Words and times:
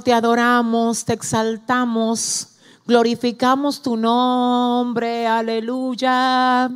Te 0.00 0.14
adoramos, 0.14 1.04
te 1.04 1.12
exaltamos, 1.12 2.48
glorificamos 2.86 3.82
tu 3.82 3.96
nombre, 3.96 5.26
aleluya. 5.26 6.70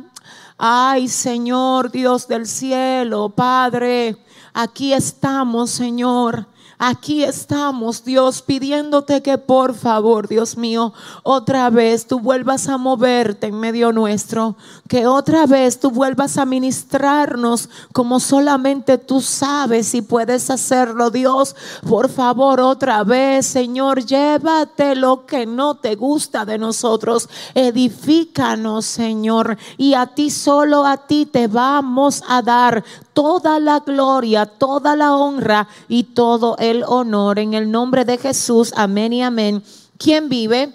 Ay, 0.57 1.07
Señor, 1.07 1.91
Dios 1.91 2.27
del 2.27 2.45
cielo, 2.45 3.29
Padre, 3.29 4.17
aquí 4.53 4.93
estamos, 4.93 5.71
Señor 5.71 6.47
Aquí 6.79 7.23
estamos, 7.23 8.03
Dios, 8.05 8.43
pidiéndote 8.43 9.23
que 9.23 9.39
por 9.39 9.73
favor, 9.73 10.27
Dios 10.27 10.57
mío, 10.57 10.93
otra 11.23 11.71
vez 11.71 12.05
tú 12.05 12.19
vuelvas 12.19 12.67
a 12.67 12.77
moverte 12.77 13.47
en 13.47 13.59
medio 13.59 13.91
nuestro, 13.91 14.55
que 14.87 15.07
otra 15.07 15.47
vez 15.47 15.79
tú 15.79 15.89
vuelvas 15.89 16.37
a 16.37 16.45
ministrarnos 16.45 17.67
como 17.93 18.19
solamente 18.19 18.99
tú 18.99 19.21
sabes 19.21 19.95
y 19.95 20.03
puedes 20.03 20.51
hacerlo, 20.51 21.09
Dios. 21.09 21.55
Por 21.89 22.09
favor, 22.09 22.59
otra 22.59 23.03
vez, 23.03 23.47
Señor, 23.47 24.05
llévate 24.05 24.95
lo 24.95 25.25
que 25.25 25.47
no 25.47 25.77
te 25.77 25.95
gusta 25.95 26.45
de 26.45 26.59
nosotros, 26.59 27.27
edifícanos, 27.55 28.85
Señor, 28.85 29.57
y 29.77 29.95
a 29.95 30.05
ti 30.05 30.29
solo 30.29 30.85
a 30.85 30.97
ti 30.97 31.25
te 31.25 31.47
vamos 31.47 32.21
a 32.27 32.43
dar 32.43 32.83
toda 33.17 33.59
la 33.59 33.79
gloria, 33.79 34.45
toda 34.45 34.95
la 34.95 35.15
honra 35.15 35.67
y 35.87 36.03
todo 36.03 36.55
el 36.59 36.83
honor 36.85 37.39
en 37.39 37.55
el 37.55 37.71
nombre 37.71 38.05
de 38.05 38.19
Jesús. 38.19 38.71
Amén 38.75 39.11
y 39.11 39.23
amén. 39.23 39.63
¿Quién 39.97 40.29
vive? 40.29 40.71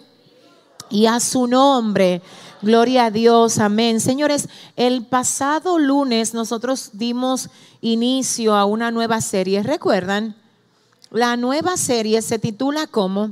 Y 0.91 1.07
a 1.07 1.21
su 1.21 1.47
nombre. 1.47 2.21
Gloria 2.61 3.05
a 3.05 3.11
Dios, 3.13 3.59
amén. 3.59 4.01
Señores, 4.01 4.49
el 4.75 5.07
pasado 5.07 5.79
lunes 5.79 6.35
nosotros 6.35 6.91
dimos 6.95 7.49
inicio 7.81 8.57
a 8.57 8.65
una 8.65 8.91
nueva 8.91 9.21
serie. 9.21 9.63
¿Recuerdan? 9.63 10.35
La 11.13 11.37
nueva 11.37 11.77
serie 11.77 12.23
se 12.23 12.41
titula 12.41 12.89
como 12.89 13.31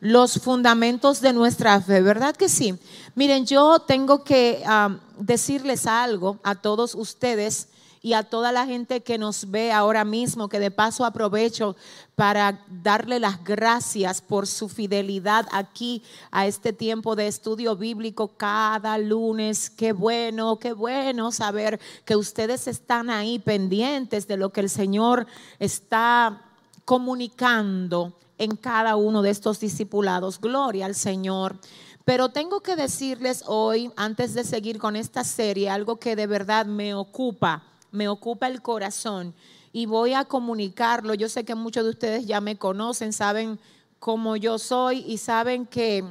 Los 0.00 0.40
fundamentos 0.40 1.20
de 1.20 1.32
nuestra 1.32 1.80
fe, 1.80 2.02
¿verdad 2.02 2.34
que 2.34 2.48
sí? 2.48 2.74
Miren, 3.14 3.46
yo 3.46 3.78
tengo 3.78 4.24
que 4.24 4.60
ah, 4.66 4.96
decirles 5.16 5.86
algo 5.86 6.40
a 6.42 6.56
todos 6.56 6.96
ustedes 6.96 7.68
y 8.02 8.14
a 8.14 8.24
toda 8.24 8.50
la 8.50 8.66
gente 8.66 9.02
que 9.02 9.16
nos 9.16 9.48
ve 9.50 9.70
ahora 9.70 10.04
mismo, 10.04 10.48
que 10.48 10.58
de 10.58 10.72
paso 10.72 11.04
aprovecho 11.04 11.76
para 12.16 12.64
darle 12.68 13.20
las 13.20 13.42
gracias 13.44 14.20
por 14.20 14.48
su 14.48 14.68
fidelidad 14.68 15.46
aquí 15.52 16.02
a 16.32 16.48
este 16.48 16.72
tiempo 16.72 17.14
de 17.14 17.28
estudio 17.28 17.76
bíblico 17.76 18.36
cada 18.36 18.98
lunes. 18.98 19.70
Qué 19.70 19.92
bueno, 19.92 20.58
qué 20.58 20.72
bueno 20.72 21.30
saber 21.30 21.78
que 22.04 22.16
ustedes 22.16 22.66
están 22.66 23.08
ahí 23.08 23.38
pendientes 23.38 24.26
de 24.26 24.36
lo 24.36 24.50
que 24.50 24.62
el 24.62 24.68
Señor 24.68 25.28
está 25.60 26.42
comunicando 26.84 28.18
en 28.36 28.56
cada 28.56 28.96
uno 28.96 29.22
de 29.22 29.30
estos 29.30 29.60
discipulados. 29.60 30.40
Gloria 30.40 30.86
al 30.86 30.96
Señor. 30.96 31.56
Pero 32.04 32.30
tengo 32.30 32.62
que 32.62 32.74
decirles 32.74 33.44
hoy, 33.46 33.92
antes 33.94 34.34
de 34.34 34.42
seguir 34.42 34.78
con 34.78 34.96
esta 34.96 35.22
serie, 35.22 35.70
algo 35.70 36.00
que 36.00 36.16
de 36.16 36.26
verdad 36.26 36.66
me 36.66 36.94
ocupa 36.94 37.62
me 37.92 38.08
ocupa 38.08 38.48
el 38.48 38.62
corazón 38.62 39.34
y 39.72 39.86
voy 39.86 40.14
a 40.14 40.24
comunicarlo. 40.24 41.14
Yo 41.14 41.28
sé 41.28 41.44
que 41.44 41.54
muchos 41.54 41.84
de 41.84 41.90
ustedes 41.90 42.26
ya 42.26 42.40
me 42.40 42.58
conocen, 42.58 43.12
saben 43.12 43.58
cómo 43.98 44.36
yo 44.36 44.58
soy 44.58 45.04
y 45.06 45.18
saben 45.18 45.66
que 45.66 46.04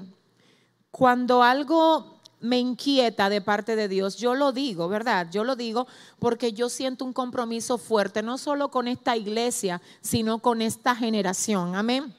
cuando 0.91 1.43
algo 1.43 2.21
me 2.39 2.57
inquieta 2.57 3.29
de 3.29 3.41
parte 3.41 3.75
de 3.75 3.87
Dios, 3.87 4.17
yo 4.17 4.33
lo 4.33 4.51
digo, 4.51 4.87
¿verdad? 4.87 5.27
Yo 5.31 5.43
lo 5.43 5.55
digo 5.55 5.87
porque 6.17 6.53
yo 6.53 6.69
siento 6.69 7.05
un 7.05 7.13
compromiso 7.13 7.77
fuerte, 7.77 8.23
no 8.23 8.37
solo 8.37 8.71
con 8.71 8.87
esta 8.87 9.15
iglesia, 9.15 9.81
sino 10.01 10.39
con 10.39 10.61
esta 10.61 10.95
generación. 10.95 11.75
Amén. 11.75 12.15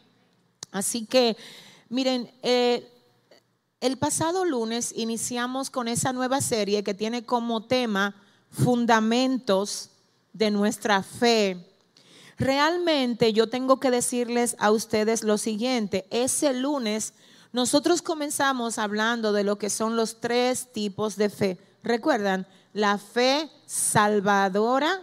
Así 0.71 1.06
que, 1.06 1.37
miren, 1.89 2.31
eh, 2.43 2.89
el 3.81 3.99
pasado 3.99 4.44
lunes 4.44 4.93
iniciamos 4.97 5.71
con 5.71 5.89
esa 5.89 6.12
nueva 6.12 6.41
serie 6.41 6.84
que 6.84 6.94
tiene 6.94 7.25
como 7.25 7.65
tema 7.65 8.15
fundamentos 8.52 9.90
de 10.32 10.52
nuestra 10.52 11.02
fe. 11.02 11.68
Realmente 12.38 13.32
yo 13.32 13.48
tengo 13.48 13.80
que 13.80 13.90
decirles 13.90 14.54
a 14.60 14.70
ustedes 14.70 15.24
lo 15.24 15.38
siguiente, 15.38 16.06
ese 16.10 16.52
lunes 16.52 17.14
nosotros 17.52 18.00
comenzamos 18.00 18.78
hablando 18.78 19.34
de 19.34 19.44
lo 19.44 19.58
que 19.58 19.68
son 19.68 19.94
los 19.94 20.20
tres 20.20 20.72
tipos 20.72 21.16
de 21.16 21.28
fe. 21.28 21.58
¿Recuerdan? 21.82 22.46
La 22.72 22.96
fe 22.96 23.50
salvadora, 23.66 25.02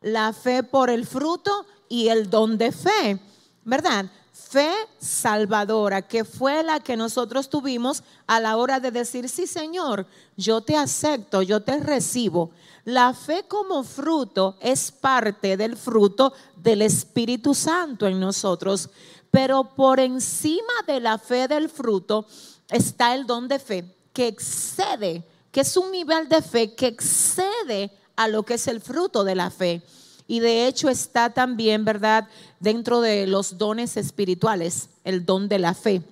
la 0.00 0.32
fe 0.32 0.62
por 0.62 0.88
el 0.88 1.06
fruto 1.06 1.66
y 1.88 2.08
el 2.08 2.30
don 2.30 2.56
de 2.56 2.70
fe, 2.70 3.20
¿verdad? 3.64 4.06
Fe 4.50 4.72
salvadora, 4.98 6.02
que 6.02 6.24
fue 6.24 6.64
la 6.64 6.80
que 6.80 6.96
nosotros 6.96 7.48
tuvimos 7.48 8.02
a 8.26 8.40
la 8.40 8.56
hora 8.56 8.80
de 8.80 8.90
decir, 8.90 9.28
sí 9.28 9.46
Señor, 9.46 10.06
yo 10.36 10.60
te 10.60 10.76
acepto, 10.76 11.42
yo 11.42 11.62
te 11.62 11.78
recibo. 11.78 12.50
La 12.84 13.14
fe 13.14 13.44
como 13.46 13.84
fruto 13.84 14.56
es 14.60 14.90
parte 14.90 15.56
del 15.56 15.76
fruto 15.76 16.32
del 16.56 16.82
Espíritu 16.82 17.54
Santo 17.54 18.08
en 18.08 18.18
nosotros, 18.18 18.90
pero 19.30 19.62
por 19.76 20.00
encima 20.00 20.72
de 20.84 20.98
la 20.98 21.18
fe 21.18 21.46
del 21.46 21.68
fruto 21.68 22.26
está 22.68 23.14
el 23.14 23.26
don 23.26 23.46
de 23.46 23.60
fe, 23.60 23.96
que 24.12 24.26
excede, 24.26 25.24
que 25.52 25.60
es 25.60 25.76
un 25.76 25.92
nivel 25.92 26.28
de 26.28 26.42
fe 26.42 26.74
que 26.74 26.88
excede 26.88 27.92
a 28.16 28.26
lo 28.26 28.42
que 28.42 28.54
es 28.54 28.66
el 28.66 28.80
fruto 28.80 29.22
de 29.22 29.36
la 29.36 29.50
fe 29.50 29.80
y 30.30 30.38
de 30.38 30.68
hecho 30.68 30.88
está 30.88 31.30
también, 31.30 31.84
¿verdad?, 31.84 32.28
dentro 32.60 33.00
de 33.00 33.26
los 33.26 33.58
dones 33.58 33.96
espirituales, 33.96 34.88
el 35.02 35.26
don 35.26 35.48
de 35.48 35.58
la 35.58 35.74
fe. 35.74 36.04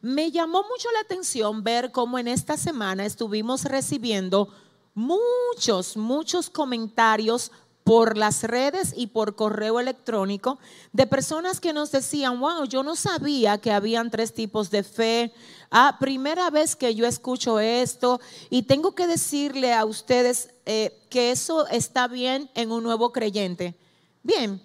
Me 0.00 0.30
llamó 0.30 0.62
mucho 0.62 0.88
la 0.92 1.00
atención 1.00 1.64
ver 1.64 1.90
cómo 1.90 2.20
en 2.20 2.28
esta 2.28 2.56
semana 2.56 3.04
estuvimos 3.04 3.64
recibiendo 3.64 4.48
muchos, 4.94 5.96
muchos 5.96 6.48
comentarios 6.48 7.50
por 7.84 8.16
las 8.16 8.42
redes 8.42 8.94
y 8.96 9.08
por 9.08 9.36
correo 9.36 9.78
electrónico 9.78 10.58
de 10.92 11.06
personas 11.06 11.60
que 11.60 11.74
nos 11.74 11.92
decían, 11.92 12.40
wow, 12.40 12.64
yo 12.64 12.82
no 12.82 12.96
sabía 12.96 13.58
que 13.58 13.72
habían 13.72 14.10
tres 14.10 14.32
tipos 14.32 14.70
de 14.70 14.82
fe. 14.82 15.34
Ah, 15.70 15.98
primera 16.00 16.48
vez 16.48 16.74
que 16.74 16.94
yo 16.94 17.06
escucho 17.06 17.60
esto 17.60 18.20
y 18.48 18.62
tengo 18.62 18.94
que 18.94 19.06
decirle 19.06 19.74
a 19.74 19.84
ustedes 19.84 20.54
eh, 20.64 20.98
que 21.10 21.30
eso 21.30 21.66
está 21.68 22.08
bien 22.08 22.50
en 22.54 22.72
un 22.72 22.82
nuevo 22.82 23.12
creyente. 23.12 23.74
Bien, 24.22 24.62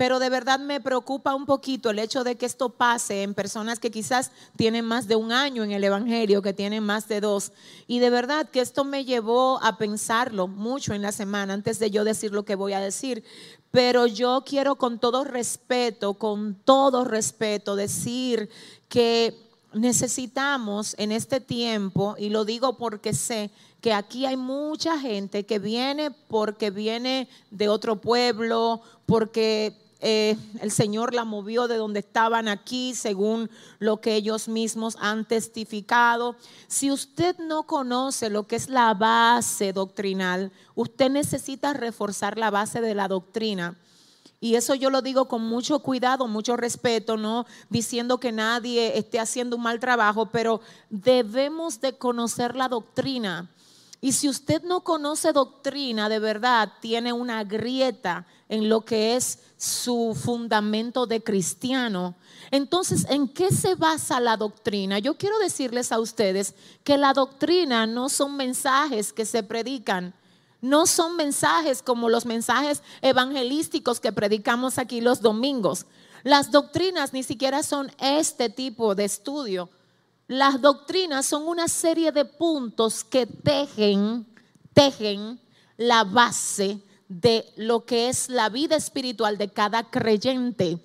pero 0.00 0.18
de 0.18 0.30
verdad 0.30 0.58
me 0.58 0.80
preocupa 0.80 1.34
un 1.34 1.44
poquito 1.44 1.90
el 1.90 1.98
hecho 1.98 2.24
de 2.24 2.38
que 2.38 2.46
esto 2.46 2.70
pase 2.70 3.22
en 3.22 3.34
personas 3.34 3.78
que 3.78 3.90
quizás 3.90 4.30
tienen 4.56 4.86
más 4.86 5.08
de 5.08 5.14
un 5.14 5.30
año 5.30 5.62
en 5.62 5.72
el 5.72 5.84
Evangelio, 5.84 6.40
que 6.40 6.54
tienen 6.54 6.82
más 6.82 7.06
de 7.06 7.20
dos. 7.20 7.52
Y 7.86 7.98
de 7.98 8.08
verdad 8.08 8.48
que 8.48 8.60
esto 8.60 8.82
me 8.82 9.04
llevó 9.04 9.62
a 9.62 9.76
pensarlo 9.76 10.48
mucho 10.48 10.94
en 10.94 11.02
la 11.02 11.12
semana 11.12 11.52
antes 11.52 11.78
de 11.78 11.90
yo 11.90 12.04
decir 12.04 12.32
lo 12.32 12.46
que 12.46 12.54
voy 12.54 12.72
a 12.72 12.80
decir. 12.80 13.24
Pero 13.72 14.06
yo 14.06 14.42
quiero 14.46 14.76
con 14.76 14.98
todo 14.98 15.22
respeto, 15.22 16.14
con 16.14 16.54
todo 16.54 17.04
respeto, 17.04 17.76
decir 17.76 18.48
que 18.88 19.36
necesitamos 19.74 20.94
en 20.96 21.12
este 21.12 21.40
tiempo, 21.40 22.14
y 22.18 22.30
lo 22.30 22.46
digo 22.46 22.78
porque 22.78 23.12
sé 23.12 23.50
que 23.82 23.92
aquí 23.92 24.24
hay 24.24 24.38
mucha 24.38 24.98
gente 24.98 25.44
que 25.44 25.58
viene 25.58 26.10
porque 26.10 26.70
viene 26.70 27.28
de 27.50 27.68
otro 27.68 27.96
pueblo, 27.96 28.80
porque 29.04 29.89
eh, 30.00 30.36
el 30.60 30.70
Señor 30.70 31.14
la 31.14 31.24
movió 31.24 31.68
de 31.68 31.76
donde 31.76 32.00
estaban 32.00 32.48
aquí, 32.48 32.94
según 32.94 33.50
lo 33.78 34.00
que 34.00 34.14
ellos 34.14 34.48
mismos 34.48 34.96
han 35.00 35.26
testificado. 35.26 36.36
Si 36.68 36.90
usted 36.90 37.36
no 37.38 37.64
conoce 37.64 38.30
lo 38.30 38.46
que 38.46 38.56
es 38.56 38.70
la 38.70 38.94
base 38.94 39.72
doctrinal, 39.72 40.52
usted 40.74 41.10
necesita 41.10 41.74
reforzar 41.74 42.38
la 42.38 42.50
base 42.50 42.80
de 42.80 42.94
la 42.94 43.08
doctrina. 43.08 43.76
Y 44.42 44.54
eso 44.54 44.74
yo 44.74 44.88
lo 44.88 45.02
digo 45.02 45.28
con 45.28 45.42
mucho 45.42 45.80
cuidado, 45.80 46.26
mucho 46.26 46.56
respeto, 46.56 47.18
no 47.18 47.44
diciendo 47.68 48.18
que 48.18 48.32
nadie 48.32 48.96
esté 48.96 49.20
haciendo 49.20 49.56
un 49.56 49.62
mal 49.62 49.80
trabajo, 49.80 50.26
pero 50.26 50.62
debemos 50.88 51.82
de 51.82 51.98
conocer 51.98 52.56
la 52.56 52.68
doctrina. 52.68 53.50
Y 54.00 54.12
si 54.12 54.28
usted 54.28 54.62
no 54.62 54.80
conoce 54.80 55.32
doctrina, 55.32 56.08
de 56.08 56.18
verdad 56.18 56.72
tiene 56.80 57.12
una 57.12 57.44
grieta 57.44 58.26
en 58.48 58.68
lo 58.68 58.84
que 58.84 59.14
es 59.14 59.38
su 59.58 60.18
fundamento 60.18 61.06
de 61.06 61.22
cristiano. 61.22 62.16
Entonces, 62.50 63.06
¿en 63.10 63.28
qué 63.28 63.50
se 63.50 63.74
basa 63.74 64.18
la 64.18 64.38
doctrina? 64.38 64.98
Yo 64.98 65.18
quiero 65.18 65.38
decirles 65.38 65.92
a 65.92 66.00
ustedes 66.00 66.54
que 66.82 66.96
la 66.96 67.12
doctrina 67.12 67.86
no 67.86 68.08
son 68.08 68.36
mensajes 68.36 69.12
que 69.12 69.26
se 69.26 69.42
predican, 69.42 70.14
no 70.62 70.86
son 70.86 71.16
mensajes 71.16 71.82
como 71.82 72.08
los 72.08 72.24
mensajes 72.24 72.82
evangelísticos 73.02 74.00
que 74.00 74.12
predicamos 74.12 74.78
aquí 74.78 75.02
los 75.02 75.20
domingos. 75.20 75.84
Las 76.22 76.50
doctrinas 76.50 77.12
ni 77.12 77.22
siquiera 77.22 77.62
son 77.62 77.92
este 77.98 78.48
tipo 78.48 78.94
de 78.94 79.04
estudio. 79.04 79.68
Las 80.30 80.60
doctrinas 80.60 81.26
son 81.26 81.48
una 81.48 81.66
serie 81.66 82.12
de 82.12 82.24
puntos 82.24 83.02
que 83.02 83.26
tejen, 83.26 84.24
tejen 84.72 85.40
la 85.76 86.04
base 86.04 86.80
de 87.08 87.52
lo 87.56 87.84
que 87.84 88.08
es 88.08 88.28
la 88.28 88.48
vida 88.48 88.76
espiritual 88.76 89.36
de 89.38 89.48
cada 89.48 89.90
creyente. 89.90 90.78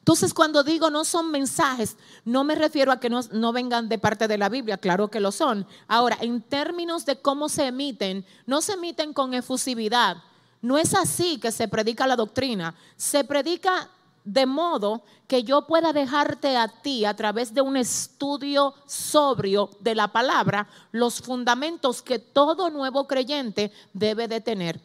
Entonces, 0.00 0.34
cuando 0.34 0.62
digo 0.62 0.90
no 0.90 1.06
son 1.06 1.30
mensajes, 1.30 1.96
no 2.26 2.44
me 2.44 2.54
refiero 2.54 2.92
a 2.92 3.00
que 3.00 3.08
no, 3.08 3.22
no, 3.32 3.54
vengan 3.54 3.88
de 3.88 3.98
parte 3.98 4.28
de 4.28 4.36
la 4.36 4.50
Biblia, 4.50 4.76
claro 4.76 5.08
que 5.08 5.18
lo 5.18 5.32
son. 5.32 5.66
Ahora, 5.88 6.18
en 6.20 6.42
términos 6.42 7.06
de 7.06 7.22
cómo 7.22 7.48
se 7.48 7.68
emiten, 7.68 8.26
no 8.44 8.60
se 8.60 8.74
emiten 8.74 9.14
con 9.14 9.32
efusividad. 9.32 10.18
No 10.60 10.76
es 10.76 10.92
así 10.92 11.40
que 11.40 11.52
se 11.52 11.68
predica 11.68 12.06
la 12.06 12.16
doctrina. 12.16 12.74
Se 12.98 13.24
predica 13.24 13.88
de 14.24 14.46
modo 14.46 15.02
que 15.26 15.44
yo 15.44 15.66
pueda 15.66 15.92
dejarte 15.92 16.56
a 16.56 16.68
ti 16.68 17.04
a 17.04 17.14
través 17.14 17.54
de 17.54 17.62
un 17.62 17.76
estudio 17.76 18.74
sobrio 18.86 19.70
de 19.80 19.94
la 19.94 20.08
palabra 20.08 20.68
los 20.92 21.20
fundamentos 21.20 22.02
que 22.02 22.18
todo 22.18 22.70
nuevo 22.70 23.06
creyente 23.06 23.72
debe 23.92 24.28
de 24.28 24.40
tener. 24.40 24.80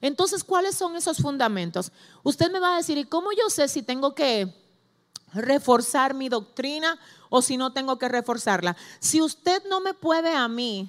Entonces, 0.00 0.44
¿cuáles 0.44 0.76
son 0.76 0.96
esos 0.96 1.18
fundamentos? 1.18 1.90
Usted 2.22 2.50
me 2.50 2.60
va 2.60 2.74
a 2.74 2.76
decir, 2.76 2.98
¿y 2.98 3.04
cómo 3.04 3.32
yo 3.32 3.48
sé 3.48 3.68
si 3.68 3.82
tengo 3.82 4.14
que 4.14 4.54
reforzar 5.32 6.14
mi 6.14 6.28
doctrina 6.28 6.98
o 7.28 7.42
si 7.42 7.56
no 7.56 7.72
tengo 7.72 7.98
que 7.98 8.08
reforzarla? 8.08 8.76
Si 9.00 9.20
usted 9.20 9.62
no 9.68 9.80
me 9.80 9.94
puede 9.94 10.34
a 10.34 10.46
mí 10.48 10.88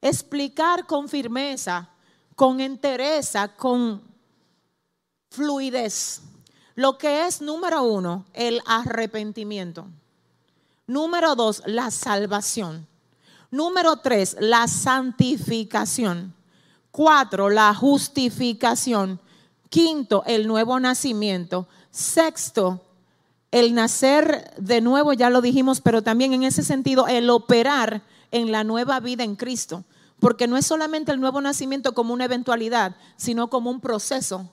explicar 0.00 0.86
con 0.86 1.08
firmeza, 1.08 1.88
con 2.36 2.60
entereza, 2.60 3.48
con 3.48 4.00
fluidez, 5.30 6.22
lo 6.76 6.98
que 6.98 7.26
es, 7.26 7.40
número 7.40 7.82
uno, 7.82 8.26
el 8.34 8.60
arrepentimiento. 8.66 9.88
Número 10.86 11.34
dos, 11.34 11.62
la 11.64 11.90
salvación. 11.90 12.86
Número 13.50 13.96
tres, 13.96 14.36
la 14.38 14.68
santificación. 14.68 16.34
Cuatro, 16.90 17.48
la 17.48 17.74
justificación. 17.74 19.18
Quinto, 19.70 20.22
el 20.26 20.46
nuevo 20.46 20.78
nacimiento. 20.78 21.66
Sexto, 21.90 22.82
el 23.50 23.74
nacer 23.74 24.52
de 24.58 24.82
nuevo, 24.82 25.14
ya 25.14 25.30
lo 25.30 25.40
dijimos, 25.40 25.80
pero 25.80 26.02
también 26.02 26.34
en 26.34 26.42
ese 26.42 26.62
sentido, 26.62 27.06
el 27.08 27.30
operar 27.30 28.02
en 28.30 28.52
la 28.52 28.64
nueva 28.64 29.00
vida 29.00 29.24
en 29.24 29.36
Cristo. 29.36 29.84
Porque 30.20 30.46
no 30.46 30.58
es 30.58 30.66
solamente 30.66 31.10
el 31.10 31.20
nuevo 31.20 31.40
nacimiento 31.40 31.94
como 31.94 32.12
una 32.12 32.26
eventualidad, 32.26 32.96
sino 33.16 33.48
como 33.48 33.70
un 33.70 33.80
proceso. 33.80 34.50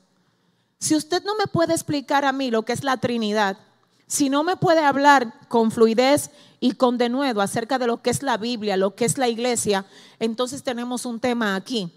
Si 0.84 0.98
usted 0.98 1.24
no 1.24 1.36
me 1.36 1.48
puede 1.48 1.72
explicar 1.72 2.26
a 2.26 2.34
mí 2.34 2.52
lo 2.52 2.64
que 2.64 2.74
es 2.74 2.84
la 2.84 2.98
Trinidad, 2.98 3.58
si 4.06 4.30
no 4.30 4.44
me 4.44 4.58
puede 4.58 4.82
hablar 4.84 5.34
con 5.48 5.72
fluidez 5.72 6.30
y 6.60 6.74
con 6.74 6.98
denuedo 6.98 7.40
acerca 7.40 7.80
de 7.80 7.88
lo 7.88 8.02
que 8.02 8.10
es 8.10 8.22
la 8.22 8.36
Biblia, 8.36 8.76
lo 8.76 8.94
que 8.94 9.06
es 9.06 9.18
la 9.18 9.30
iglesia, 9.30 9.86
entonces 10.20 10.62
tenemos 10.62 11.06
un 11.06 11.22
tema 11.22 11.56
aquí 11.56 11.90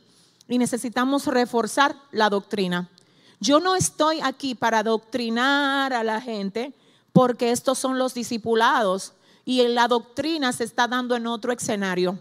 y 0.47 0.59
necesitamos 0.59 1.27
reforzar 1.27 1.97
la 2.13 2.31
doctrina. 2.31 2.89
Yo 3.41 3.59
no 3.59 3.75
estoy 3.75 4.21
aquí 4.21 4.55
para 4.55 4.85
doctrinar 4.85 5.93
a 5.93 6.05
la 6.05 6.21
gente 6.21 6.73
porque 7.13 7.51
estos 7.51 7.81
son 7.81 7.99
los 7.99 8.15
discipulados 8.15 9.15
y 9.45 9.67
la 9.67 9.89
doctrina 9.89 10.53
se 10.53 10.63
está 10.63 10.87
dando 10.87 11.17
en 11.17 11.27
otro 11.27 11.51
escenario. 11.51 12.21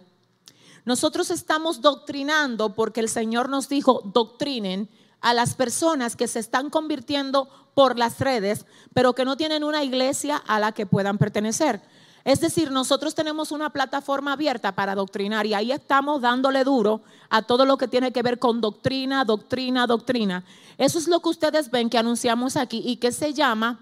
Nosotros 0.84 1.30
estamos 1.30 1.82
doctrinando 1.82 2.74
porque 2.74 3.02
el 3.02 3.10
Señor 3.10 3.50
nos 3.50 3.70
dijo, 3.70 4.02
doctrinen 4.04 4.90
a 5.26 5.34
las 5.34 5.56
personas 5.56 6.16
que 6.16 6.28
se 6.28 6.38
están 6.38 6.70
convirtiendo 6.70 7.50
por 7.74 7.98
las 7.98 8.20
redes, 8.20 8.68
pero 8.94 9.14
que 9.14 9.26
no 9.26 9.36
tienen 9.36 9.64
una 9.64 9.84
iglesia 9.84 10.38
a 10.38 10.60
la 10.60 10.72
que 10.72 10.86
puedan 10.86 11.18
pertenecer. 11.18 11.82
Es 12.24 12.42
decir, 12.42 12.70
nosotros 12.70 13.16
tenemos 13.16 13.52
una 13.52 13.72
plataforma 13.72 14.34
abierta 14.34 14.76
para 14.76 14.94
doctrinar 14.94 15.48
y 15.48 15.56
ahí 15.56 15.72
estamos 15.72 16.22
dándole 16.22 16.64
duro 16.64 17.02
a 17.32 17.42
todo 17.42 17.66
lo 17.66 17.76
que 17.76 17.88
tiene 17.88 18.12
que 18.12 18.22
ver 18.22 18.38
con 18.38 18.62
doctrina, 18.62 19.26
doctrina, 19.26 19.88
doctrina. 19.88 20.46
Eso 20.78 21.00
es 21.00 21.08
lo 21.08 21.20
que 21.22 21.30
ustedes 21.30 21.72
ven 21.72 21.90
que 21.90 21.98
anunciamos 21.98 22.56
aquí 22.56 22.84
y 22.86 22.98
que 22.98 23.12
se 23.12 23.34
llama 23.34 23.80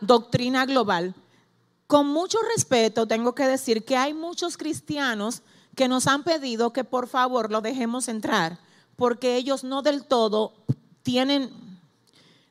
doctrina 0.00 0.66
global. 0.66 1.16
Con 1.88 2.06
mucho 2.06 2.38
respeto 2.54 3.08
tengo 3.08 3.34
que 3.34 3.48
decir 3.48 3.84
que 3.84 3.96
hay 3.96 4.14
muchos 4.14 4.56
cristianos 4.56 5.42
que 5.74 5.88
nos 5.88 6.06
han 6.06 6.22
pedido 6.22 6.72
que 6.72 6.84
por 6.84 7.08
favor 7.08 7.50
lo 7.50 7.60
dejemos 7.60 8.06
entrar, 8.06 8.60
porque 8.96 9.36
ellos 9.36 9.64
no 9.64 9.82
del 9.82 10.04
todo 10.04 10.54
tienen 11.02 11.50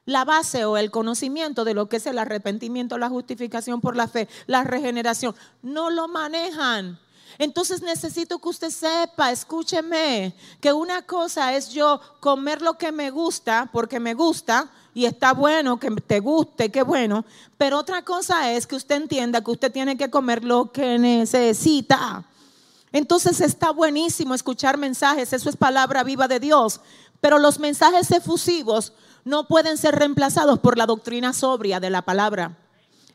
la 0.06 0.24
base 0.24 0.66
o 0.66 0.78
el 0.78 0.92
conocimiento 0.92 1.66
de 1.66 1.74
lo 1.74 1.90
que 1.90 1.98
es 1.98 2.06
el 2.06 2.20
arrepentimiento, 2.20 2.98
la 2.98 3.10
justificación 3.10 3.82
por 3.82 3.96
la 3.96 4.08
fe, 4.08 4.28
la 4.46 4.64
regeneración. 4.64 5.36
No 5.62 5.90
lo 5.90 6.08
manejan. 6.08 7.00
Entonces 7.38 7.82
necesito 7.82 8.40
que 8.40 8.50
usted 8.50 8.70
sepa, 8.70 9.32
escúcheme, 9.32 10.36
que 10.62 10.72
una 10.72 11.02
cosa 11.02 11.54
es 11.56 11.70
yo 11.70 12.00
comer 12.20 12.62
lo 12.62 12.78
que 12.78 12.92
me 12.92 13.10
gusta, 13.10 13.70
porque 13.74 14.00
me 14.00 14.14
gusta, 14.14 14.72
y 14.94 15.06
está 15.06 15.34
bueno 15.34 15.78
que 15.78 15.92
te 15.92 16.22
guste, 16.22 16.72
qué 16.72 16.82
bueno, 16.82 17.26
pero 17.58 17.80
otra 17.80 18.04
cosa 18.04 18.52
es 18.54 18.66
que 18.66 18.76
usted 18.76 18.96
entienda 18.96 19.44
que 19.44 19.52
usted 19.52 19.72
tiene 19.72 19.98
que 19.98 20.10
comer 20.10 20.46
lo 20.46 20.72
que 20.72 20.98
necesita. 20.98 22.24
Entonces 22.96 23.42
está 23.42 23.72
buenísimo 23.72 24.34
escuchar 24.36 24.78
mensajes, 24.78 25.34
eso 25.34 25.50
es 25.50 25.58
palabra 25.58 26.02
viva 26.06 26.30
de 26.30 26.40
Dios, 26.40 26.80
pero 27.20 27.40
los 27.40 27.60
mensajes 27.60 28.10
efusivos 28.10 28.94
no 29.26 29.50
pueden 29.50 29.78
ser 29.78 29.96
reemplazados 29.96 30.60
por 30.60 30.78
la 30.78 30.86
doctrina 30.86 31.34
sobria 31.34 31.82
de 31.82 31.90
la 31.90 32.04
palabra. 32.04 32.58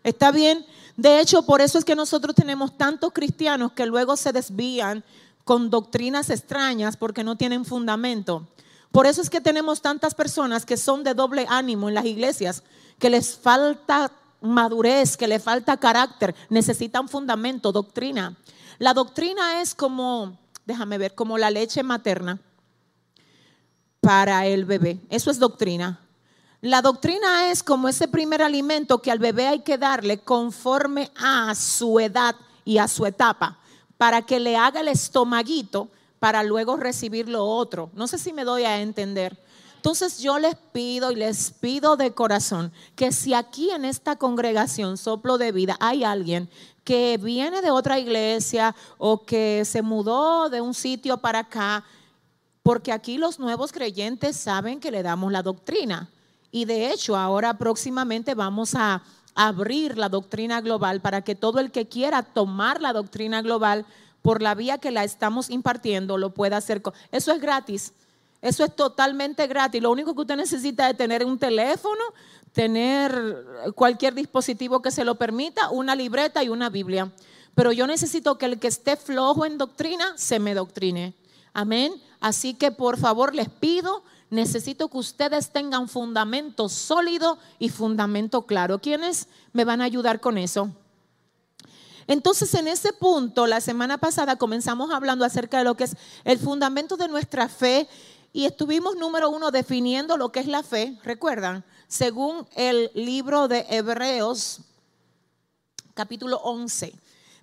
¿Está 0.04 0.32
bien? 0.32 0.66
De 0.98 1.18
hecho, 1.18 1.46
por 1.46 1.62
eso 1.62 1.78
es 1.78 1.86
que 1.86 1.96
nosotros 1.96 2.36
tenemos 2.36 2.76
tantos 2.76 3.14
cristianos 3.14 3.72
que 3.72 3.86
luego 3.86 4.18
se 4.18 4.32
desvían 4.32 5.02
con 5.44 5.70
doctrinas 5.70 6.28
extrañas 6.28 6.98
porque 6.98 7.24
no 7.24 7.36
tienen 7.36 7.64
fundamento. 7.64 8.46
Por 8.92 9.06
eso 9.06 9.22
es 9.22 9.30
que 9.30 9.40
tenemos 9.40 9.80
tantas 9.80 10.14
personas 10.14 10.66
que 10.66 10.76
son 10.76 11.04
de 11.04 11.14
doble 11.14 11.46
ánimo 11.48 11.88
en 11.88 11.94
las 11.94 12.04
iglesias, 12.04 12.64
que 12.98 13.08
les 13.08 13.34
falta 13.34 14.12
madurez, 14.42 15.16
que 15.16 15.26
les 15.26 15.42
falta 15.42 15.78
carácter, 15.78 16.34
necesitan 16.50 17.08
fundamento, 17.08 17.72
doctrina. 17.72 18.36
La 18.80 18.94
doctrina 18.94 19.60
es 19.60 19.74
como, 19.74 20.38
déjame 20.64 20.96
ver, 20.96 21.14
como 21.14 21.36
la 21.36 21.50
leche 21.50 21.82
materna 21.82 22.40
para 24.00 24.46
el 24.46 24.64
bebé. 24.64 24.98
Eso 25.10 25.30
es 25.30 25.38
doctrina. 25.38 26.00
La 26.62 26.80
doctrina 26.80 27.50
es 27.50 27.62
como 27.62 27.90
ese 27.90 28.08
primer 28.08 28.40
alimento 28.40 29.02
que 29.02 29.10
al 29.10 29.18
bebé 29.18 29.48
hay 29.48 29.60
que 29.60 29.76
darle 29.76 30.20
conforme 30.20 31.12
a 31.14 31.54
su 31.54 32.00
edad 32.00 32.34
y 32.64 32.78
a 32.78 32.88
su 32.88 33.04
etapa, 33.04 33.58
para 33.98 34.22
que 34.22 34.40
le 34.40 34.56
haga 34.56 34.80
el 34.80 34.88
estomaguito 34.88 35.90
para 36.18 36.42
luego 36.42 36.78
recibir 36.78 37.28
lo 37.28 37.44
otro. 37.44 37.90
No 37.92 38.06
sé 38.06 38.16
si 38.16 38.32
me 38.32 38.44
doy 38.44 38.64
a 38.64 38.80
entender. 38.80 39.38
Entonces 39.80 40.18
yo 40.18 40.38
les 40.38 40.56
pido 40.72 41.10
y 41.10 41.16
les 41.16 41.52
pido 41.52 41.96
de 41.96 42.12
corazón 42.12 42.70
que 42.96 43.12
si 43.12 43.32
aquí 43.32 43.70
en 43.70 43.86
esta 43.86 44.16
congregación 44.16 44.98
soplo 44.98 45.38
de 45.38 45.52
vida 45.52 45.78
hay 45.80 46.04
alguien 46.04 46.50
que 46.84 47.16
viene 47.16 47.62
de 47.62 47.70
otra 47.70 47.98
iglesia 47.98 48.76
o 48.98 49.24
que 49.24 49.64
se 49.64 49.80
mudó 49.80 50.50
de 50.50 50.60
un 50.60 50.74
sitio 50.74 51.16
para 51.16 51.38
acá, 51.38 51.82
porque 52.62 52.92
aquí 52.92 53.16
los 53.16 53.38
nuevos 53.38 53.72
creyentes 53.72 54.36
saben 54.36 54.80
que 54.80 54.90
le 54.90 55.02
damos 55.02 55.32
la 55.32 55.42
doctrina. 55.42 56.10
Y 56.50 56.66
de 56.66 56.92
hecho, 56.92 57.16
ahora 57.16 57.56
próximamente 57.56 58.34
vamos 58.34 58.74
a 58.74 59.02
abrir 59.34 59.96
la 59.96 60.10
doctrina 60.10 60.60
global 60.60 61.00
para 61.00 61.22
que 61.22 61.34
todo 61.34 61.58
el 61.58 61.72
que 61.72 61.88
quiera 61.88 62.22
tomar 62.22 62.82
la 62.82 62.92
doctrina 62.92 63.40
global 63.40 63.86
por 64.20 64.42
la 64.42 64.54
vía 64.54 64.76
que 64.76 64.90
la 64.90 65.04
estamos 65.04 65.48
impartiendo 65.48 66.18
lo 66.18 66.34
pueda 66.34 66.58
hacer. 66.58 66.82
Eso 67.12 67.32
es 67.32 67.40
gratis. 67.40 67.94
Eso 68.42 68.64
es 68.64 68.74
totalmente 68.74 69.46
gratis. 69.46 69.82
Lo 69.82 69.90
único 69.90 70.14
que 70.14 70.22
usted 70.22 70.36
necesita 70.36 70.88
es 70.88 70.96
tener 70.96 71.24
un 71.24 71.38
teléfono, 71.38 72.00
tener 72.52 73.44
cualquier 73.74 74.14
dispositivo 74.14 74.80
que 74.80 74.90
se 74.90 75.04
lo 75.04 75.16
permita, 75.16 75.70
una 75.70 75.94
libreta 75.94 76.42
y 76.42 76.48
una 76.48 76.70
Biblia. 76.70 77.12
Pero 77.54 77.72
yo 77.72 77.86
necesito 77.86 78.38
que 78.38 78.46
el 78.46 78.58
que 78.58 78.68
esté 78.68 78.96
flojo 78.96 79.44
en 79.44 79.58
doctrina 79.58 80.14
se 80.16 80.38
me 80.38 80.54
doctrine. 80.54 81.14
Amén. 81.52 81.92
Así 82.20 82.54
que 82.54 82.70
por 82.70 82.96
favor 82.96 83.34
les 83.34 83.48
pido, 83.48 84.02
necesito 84.30 84.88
que 84.88 84.98
ustedes 84.98 85.50
tengan 85.50 85.88
fundamento 85.88 86.68
sólido 86.68 87.38
y 87.58 87.68
fundamento 87.68 88.42
claro. 88.42 88.78
¿Quiénes 88.78 89.28
me 89.52 89.64
van 89.64 89.80
a 89.80 89.84
ayudar 89.84 90.20
con 90.20 90.38
eso? 90.38 90.70
Entonces, 92.06 92.52
en 92.54 92.66
ese 92.66 92.92
punto, 92.92 93.46
la 93.46 93.60
semana 93.60 93.98
pasada 93.98 94.36
comenzamos 94.36 94.90
hablando 94.90 95.24
acerca 95.24 95.58
de 95.58 95.64
lo 95.64 95.76
que 95.76 95.84
es 95.84 95.96
el 96.24 96.38
fundamento 96.38 96.96
de 96.96 97.06
nuestra 97.06 97.48
fe 97.48 97.88
y 98.32 98.44
estuvimos, 98.44 98.96
número 98.96 99.30
uno, 99.30 99.50
definiendo 99.50 100.16
lo 100.16 100.30
que 100.30 100.40
es 100.40 100.46
la 100.46 100.62
fe, 100.62 100.98
¿recuerdan? 101.02 101.64
Según 101.88 102.46
el 102.54 102.90
libro 102.94 103.48
de 103.48 103.66
Hebreos, 103.68 104.60
capítulo 105.94 106.38
11, 106.38 106.92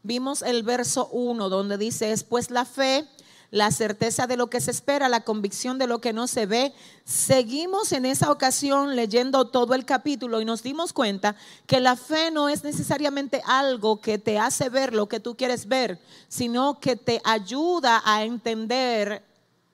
vimos 0.04 0.42
el 0.42 0.64
verso 0.64 1.08
1, 1.12 1.50
donde 1.50 1.78
dice, 1.78 2.12
es 2.12 2.24
pues 2.24 2.50
la 2.52 2.64
fe 2.66 3.08
la 3.52 3.72
certeza 3.72 4.28
de 4.28 4.38
lo 4.38 4.50
que 4.50 4.60
se 4.60 4.72
espera, 4.72 5.10
la 5.10 5.24
convicción 5.24 5.78
de 5.78 5.88
lo 5.88 6.02
que 6.02 6.14
no 6.14 6.28
se 6.28 6.46
ve. 6.46 6.74
Seguimos 7.06 7.92
en 7.92 8.06
esa 8.06 8.32
ocasión 8.32 8.96
leyendo 8.96 9.48
todo 9.48 9.74
el 9.74 9.86
capítulo 9.86 10.42
y 10.42 10.46
nos 10.46 10.64
dimos 10.64 10.94
cuenta 10.94 11.36
que 11.66 11.80
la 11.80 11.96
fe 11.96 12.32
no 12.32 12.50
es 12.50 12.64
necesariamente 12.64 13.42
algo 13.46 14.02
que 14.02 14.18
te 14.18 14.38
hace 14.38 14.70
ver 14.70 14.94
lo 14.94 15.08
que 15.08 15.20
tú 15.20 15.36
quieres 15.38 15.68
ver, 15.68 16.00
sino 16.28 16.80
que 16.80 16.96
te 16.96 17.22
ayuda 17.24 18.02
a 18.06 18.24
entender 18.24 19.24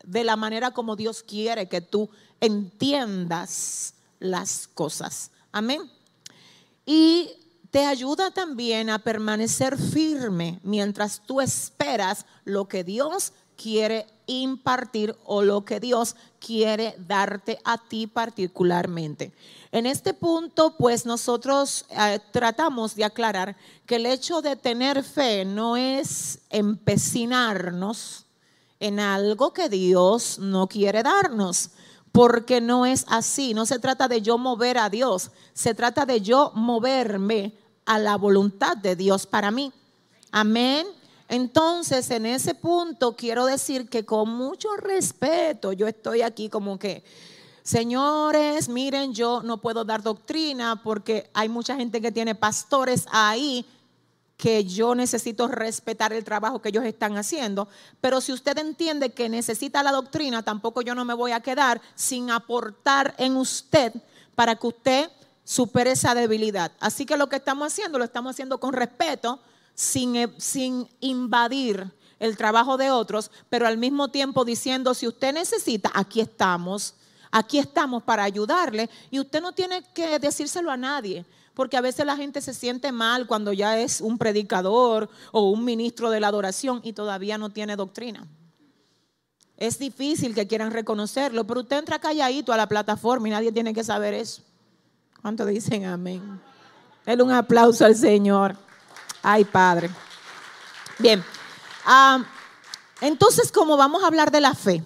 de 0.03 0.24
la 0.24 0.36
manera 0.36 0.72
como 0.72 0.95
Dios 0.95 1.24
quiere 1.24 1.67
que 1.67 1.81
tú 1.81 2.10
entiendas 2.41 3.95
las 4.19 4.67
cosas. 4.67 5.31
Amén. 5.51 5.81
Y 6.86 7.31
te 7.72 7.86
ayuda 7.86 8.31
también 8.31 8.89
a 8.89 9.00
permanecer 9.00 9.77
firme 9.77 10.60
mientras 10.63 11.22
tú 11.25 11.41
esperas 11.41 12.25
lo 12.45 12.67
que 12.67 12.83
Dios 12.83 13.33
quiere 13.55 14.05
impartir 14.27 15.15
o 15.25 15.41
lo 15.41 15.65
que 15.65 15.79
Dios 15.79 16.15
quiere 16.39 16.95
darte 16.98 17.60
a 17.63 17.77
ti 17.77 18.07
particularmente. 18.07 19.33
En 19.72 19.86
este 19.86 20.13
punto, 20.13 20.75
pues 20.77 21.05
nosotros 21.05 21.86
eh, 21.89 22.19
tratamos 22.31 22.95
de 22.95 23.05
aclarar 23.05 23.55
que 23.86 23.95
el 23.95 24.05
hecho 24.05 24.41
de 24.41 24.55
tener 24.55 25.03
fe 25.03 25.45
no 25.45 25.77
es 25.77 26.39
empecinarnos 26.50 28.23
en 28.84 29.00
algo 29.00 29.54
que 29.54 29.70
Dios 29.70 30.40
no 30.40 30.68
quiere 30.68 31.04
darnos, 31.04 31.70
porque 32.12 32.60
no 32.60 32.86
es 32.86 33.06
así. 33.08 33.54
No 33.54 33.66
se 33.66 33.80
trata 33.80 34.10
de 34.10 34.22
yo 34.22 34.38
mover 34.38 34.78
a 34.78 34.90
Dios, 34.90 35.32
se 35.54 35.74
trata 35.74 36.06
de 36.06 36.20
yo 36.20 36.52
moverme 36.54 37.54
a 37.86 37.98
la 37.98 38.18
voluntad 38.18 38.75
de 38.75 38.98
Dios 38.98 39.25
para 39.25 39.52
mí. 39.52 39.72
Amén. 40.34 40.86
Entonces, 41.30 42.12
en 42.12 42.25
ese 42.25 42.56
punto 42.56 43.16
quiero 43.16 43.46
decir 43.46 43.88
que 43.88 44.04
con 44.04 44.30
mucho 44.30 44.68
respeto, 44.75 45.72
yo 45.72 45.88
estoy 45.88 46.22
aquí 46.22 46.50
como 46.50 46.78
que, 46.78 47.06
señores, 47.63 48.68
miren, 48.68 49.13
yo 49.13 49.42
no 49.44 49.62
puedo 49.62 49.86
dar 49.86 50.04
doctrina 50.04 50.82
porque 50.84 51.30
hay 51.34 51.48
mucha 51.48 51.78
gente 51.78 52.02
que 52.02 52.12
tiene 52.12 52.36
pastores 52.36 53.06
ahí 53.13 53.66
que 54.44 54.66
yo 54.66 54.94
necesito 54.94 55.48
respetar 55.48 56.12
el 56.12 56.26
trabajo 56.26 56.62
que 56.62 56.68
ellos 56.68 56.84
están 56.84 57.16
haciendo, 57.16 57.70
pero 58.02 58.20
si 58.20 58.34
usted 58.34 58.58
entiende 58.58 59.14
que 59.14 59.30
necesita 59.30 59.82
la 59.84 59.94
doctrina, 59.94 60.44
tampoco 60.44 60.82
yo 60.82 60.94
no 60.96 61.06
me 61.06 61.14
voy 61.14 61.32
a 61.32 61.40
quedar 61.40 61.80
sin 61.96 62.30
aportar 62.30 63.16
en 63.18 63.38
usted 63.38 63.94
para 64.36 64.58
que 64.58 64.68
usted 64.68 65.10
supere 65.46 65.92
esa 65.92 66.14
debilidad. 66.14 66.74
Así 66.82 67.06
que 67.06 67.16
lo 67.16 67.30
que 67.30 67.38
estamos 67.38 67.72
haciendo 67.72 67.98
lo 67.98 68.04
estamos 68.04 68.32
haciendo 68.32 68.60
con 68.60 68.74
respeto, 68.74 69.40
sin, 69.76 70.18
eh, 70.18 70.34
sin 70.40 70.90
invadir 71.00 71.90
el 72.20 72.36
trabajo 72.36 72.76
de 72.76 72.92
otros, 72.92 73.32
pero 73.50 73.66
al 73.66 73.78
mismo 73.78 74.10
tiempo 74.10 74.44
diciendo, 74.44 74.94
si 74.94 75.08
usted 75.08 75.34
necesita, 75.34 75.90
aquí 75.94 76.20
estamos, 76.20 76.96
aquí 77.32 77.60
estamos 77.60 78.04
para 78.04 78.26
ayudarle 78.26 78.90
y 79.10 79.22
usted 79.22 79.42
no 79.42 79.54
tiene 79.54 79.86
que 79.94 80.20
decírselo 80.20 80.70
a 80.70 80.76
nadie. 80.76 81.26
Porque 81.53 81.77
a 81.77 81.81
veces 81.81 82.05
la 82.05 82.15
gente 82.15 82.41
se 82.41 82.53
siente 82.53 82.91
mal 82.91 83.27
cuando 83.27 83.53
ya 83.53 83.77
es 83.79 84.01
un 84.01 84.17
predicador 84.17 85.10
o 85.31 85.50
un 85.50 85.63
ministro 85.63 86.10
de 86.10 86.19
la 86.19 86.27
adoración 86.27 86.81
y 86.83 86.93
todavía 86.93 87.38
no 87.38 87.51
tiene 87.51 87.75
doctrina. 87.75 88.27
Es 89.57 89.77
difícil 89.77 90.33
que 90.33 90.48
quieran 90.48 90.72
reconocerlo, 90.72 91.45
pero 91.45 91.62
usted 91.62 91.77
entra 91.77 92.00
calladito 92.00 92.51
a 92.51 92.57
la 92.57 92.67
plataforma 92.67 93.27
y 93.27 93.31
nadie 93.31 93.51
tiene 93.51 93.74
que 93.74 93.83
saber 93.83 94.13
eso. 94.13 94.41
¿Cuánto 95.22 95.45
dicen 95.45 95.86
amén? 95.86 96.41
Denle 97.05 97.24
un 97.24 97.31
aplauso 97.31 97.86
al 97.86 97.95
Señor. 97.95 98.57
Ay, 99.22 99.45
Padre. 99.45 99.89
Bien. 101.00 101.24
Ah, 101.86 102.25
entonces, 103.00 103.51
como 103.51 103.77
vamos 103.77 104.03
a 104.03 104.07
hablar 104.07 104.31
de 104.31 104.41
la 104.41 104.53
fe, 104.53 104.83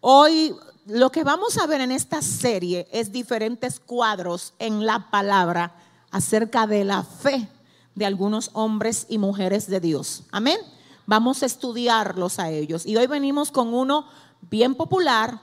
hoy 0.00 0.56
lo 0.86 1.12
que 1.12 1.24
vamos 1.24 1.58
a 1.58 1.66
ver 1.66 1.80
en 1.80 1.92
esta 1.92 2.22
serie 2.22 2.88
es 2.90 3.12
diferentes 3.12 3.78
cuadros 3.78 4.54
en 4.58 4.86
la 4.86 5.10
palabra 5.10 5.72
acerca 6.10 6.66
de 6.66 6.84
la 6.84 7.02
fe 7.02 7.48
de 7.94 8.06
algunos 8.06 8.50
hombres 8.52 9.06
y 9.08 9.18
mujeres 9.18 9.66
de 9.66 9.80
Dios. 9.80 10.24
Amén. 10.30 10.58
Vamos 11.06 11.42
a 11.42 11.46
estudiarlos 11.46 12.38
a 12.38 12.50
ellos. 12.50 12.86
Y 12.86 12.96
hoy 12.96 13.06
venimos 13.06 13.50
con 13.50 13.74
uno 13.74 14.06
bien 14.50 14.74
popular 14.74 15.40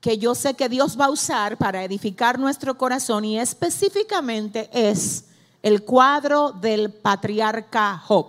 que 0.00 0.18
yo 0.18 0.34
sé 0.34 0.54
que 0.54 0.68
Dios 0.68 0.98
va 1.00 1.06
a 1.06 1.10
usar 1.10 1.56
para 1.56 1.82
edificar 1.84 2.38
nuestro 2.38 2.76
corazón 2.76 3.24
y 3.24 3.38
específicamente 3.38 4.68
es 4.72 5.26
el 5.62 5.84
cuadro 5.84 6.52
del 6.52 6.92
patriarca 6.92 7.98
Job. 7.98 8.26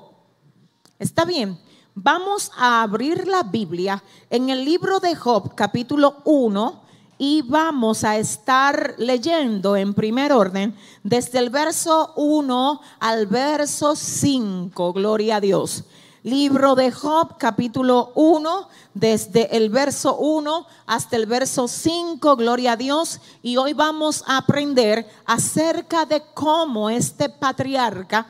¿Está 0.98 1.26
bien? 1.26 1.60
Vamos 1.94 2.52
a 2.58 2.84
abrir 2.84 3.28
la 3.28 3.44
Biblia 3.44 4.04
en 4.30 4.50
el 4.50 4.64
libro 4.64 5.00
de 5.00 5.16
Job, 5.16 5.54
capítulo 5.56 6.22
1, 6.26 6.84
y 7.18 7.42
vamos 7.42 8.04
a 8.04 8.18
estar 8.18 8.96
leyendo 8.98 9.76
en 9.76 9.94
primer 9.94 10.32
orden 10.32 10.76
desde 11.04 11.40
el 11.40 11.50
verso 11.50 12.14
1 12.16 12.82
al 13.00 13.28
verso 13.28 13.96
5. 13.96 14.94
Gloria 14.94 15.38
a 15.38 15.42
Dios. 15.42 15.84
Libro 16.24 16.76
de 16.76 16.92
Job, 16.92 17.38
capítulo 17.38 18.12
1, 18.16 18.68
desde 18.94 19.56
el 19.56 19.70
verso 19.70 20.18
1 20.18 20.68
hasta 20.86 21.16
el 21.16 21.26
verso 21.26 21.70
5, 21.70 22.36
gloria 22.36 22.74
a 22.74 22.76
Dios. 22.76 23.22
Y 23.42 23.56
hoy 23.56 23.72
vamos 23.72 24.24
a 24.28 24.38
aprender 24.38 25.08
acerca 25.26 26.06
de 26.06 26.22
cómo 26.34 26.90
este 26.90 27.30
patriarca, 27.30 28.28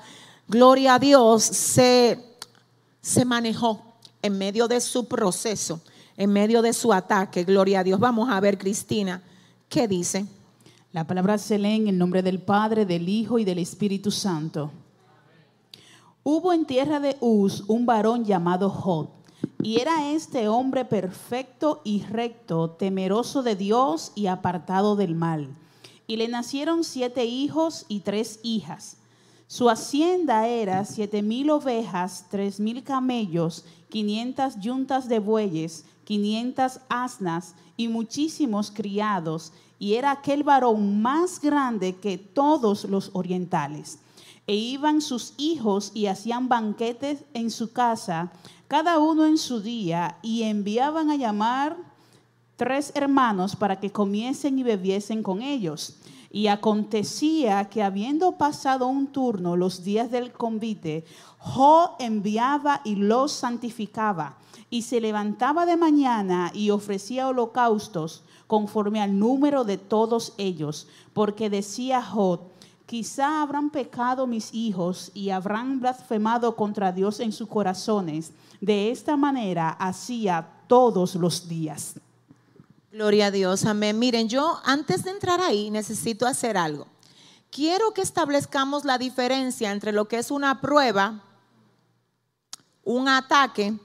gloria 0.48 0.96
a 0.96 1.00
Dios, 1.00 1.44
se, 1.44 2.38
se 3.02 3.26
manejó 3.26 3.82
en 4.22 4.38
medio 4.38 4.68
de 4.68 4.80
su 4.80 5.08
proceso, 5.08 5.82
en 6.18 6.34
medio 6.34 6.62
de 6.62 6.74
su 6.74 6.92
ataque, 6.92 7.44
gloria 7.44 7.80
a 7.80 7.84
Dios. 7.84 8.00
Vamos 8.00 8.30
a 8.30 8.40
ver, 8.40 8.58
Cristina, 8.58 9.22
¿qué 9.70 9.88
dice? 9.88 10.26
La 10.92 11.06
palabra 11.06 11.38
se 11.38 11.60
lee 11.60 11.76
en 11.76 11.88
el 11.88 11.98
nombre 11.98 12.24
del 12.24 12.42
Padre, 12.42 12.86
del 12.86 13.08
Hijo 13.08 13.38
y 13.38 13.46
del 13.46 13.60
Espíritu 13.60 14.10
Santo. 14.10 14.72
Hubo 16.24 16.52
en 16.54 16.66
tierra 16.66 17.00
de 17.00 17.16
Uz 17.20 17.64
un 17.68 17.86
varón 17.86 18.26
llamado 18.26 18.70
Jod, 18.70 19.10
y 19.62 19.80
era 19.80 20.12
este 20.12 20.48
hombre 20.48 20.86
perfecto 20.86 21.82
y 21.84 22.02
recto, 22.04 22.72
temeroso 22.72 23.44
de 23.44 23.56
Dios 23.56 24.12
y 24.16 24.28
apartado 24.28 24.96
del 24.96 25.14
mal. 25.14 25.50
Y 26.08 26.16
le 26.16 26.28
nacieron 26.28 26.84
siete 26.84 27.26
hijos 27.26 27.86
y 27.88 28.00
tres 28.00 28.40
hijas. 28.42 28.98
Su 29.46 29.70
hacienda 29.70 30.48
era 30.48 30.84
siete 30.84 31.22
mil 31.22 31.50
ovejas, 31.52 32.26
tres 32.30 32.60
mil 32.60 32.84
camellos, 32.84 33.66
quinientas 33.90 34.60
yuntas 34.60 35.08
de 35.08 35.20
bueyes, 35.20 35.86
quinientas 36.08 36.80
asnas 36.88 37.54
y 37.76 37.90
muchísimos 37.90 38.72
criados, 38.72 39.52
y 39.78 39.96
era 39.96 40.12
aquel 40.12 40.44
varón 40.44 41.02
más 41.02 41.42
grande 41.42 41.98
que 41.98 42.18
todos 42.18 42.86
los 42.86 43.10
orientales 43.12 44.00
e 44.48 44.56
iban 44.56 45.02
sus 45.02 45.34
hijos 45.36 45.92
y 45.94 46.06
hacían 46.06 46.48
banquetes 46.48 47.26
en 47.34 47.52
su 47.52 47.74
casa, 47.74 48.32
cada 48.70 49.00
uno 49.00 49.26
en 49.26 49.38
su 49.38 49.60
día, 49.60 50.18
y 50.22 50.44
enviaban 50.44 51.12
a 51.12 51.18
llamar 51.18 51.76
tres 52.56 52.94
hermanos 52.96 53.58
para 53.58 53.82
que 53.82 53.92
comiesen 53.92 54.58
y 54.58 54.64
bebiesen 54.64 55.22
con 55.22 55.42
ellos. 55.42 55.98
Y 56.32 56.48
acontecía 56.48 57.66
que 57.66 57.84
habiendo 57.84 58.34
pasado 58.34 58.88
un 58.88 59.08
turno 59.08 59.56
los 59.56 59.84
días 59.84 60.12
del 60.12 60.32
convite, 60.32 61.06
Jo 61.40 61.96
enviaba 62.00 62.82
y 62.84 62.96
los 62.96 63.32
santificaba, 63.32 64.38
y 64.70 64.82
se 64.82 65.00
levantaba 65.00 65.66
de 65.66 65.78
mañana 65.78 66.52
y 66.54 66.72
ofrecía 66.72 67.28
holocaustos 67.28 68.24
conforme 68.48 69.02
al 69.02 69.18
número 69.18 69.64
de 69.64 69.78
todos 69.78 70.34
ellos, 70.38 70.88
porque 71.14 71.50
decía 71.50 72.02
Jod, 72.02 72.40
Quizá 72.88 73.42
habrán 73.42 73.70
pecado 73.70 74.28
mis 74.28 74.54
hijos 74.54 75.12
y 75.14 75.30
habrán 75.32 75.82
blasfemado 75.82 76.56
contra 76.56 76.94
Dios 76.94 77.20
en 77.20 77.34
sus 77.34 77.50
corazones. 77.50 78.32
De 78.62 78.92
esta 78.92 79.18
manera 79.18 79.72
hacía 79.72 80.48
todos 80.68 81.16
los 81.16 81.50
días. 81.50 82.00
Gloria 82.90 83.26
a 83.26 83.32
Dios, 83.32 83.66
amén. 83.66 84.00
Miren, 84.00 84.30
yo 84.30 84.62
antes 84.64 85.04
de 85.04 85.12
entrar 85.12 85.42
ahí 85.42 85.70
necesito 85.70 86.26
hacer 86.26 86.58
algo. 86.58 86.88
Quiero 87.52 87.94
que 87.94 88.02
establezcamos 88.02 88.86
la 88.86 88.98
diferencia 88.98 89.72
entre 89.72 89.92
lo 89.92 90.08
que 90.08 90.18
es 90.18 90.32
una 90.32 90.62
prueba, 90.62 91.22
un 92.86 93.10
ataque 93.10 93.78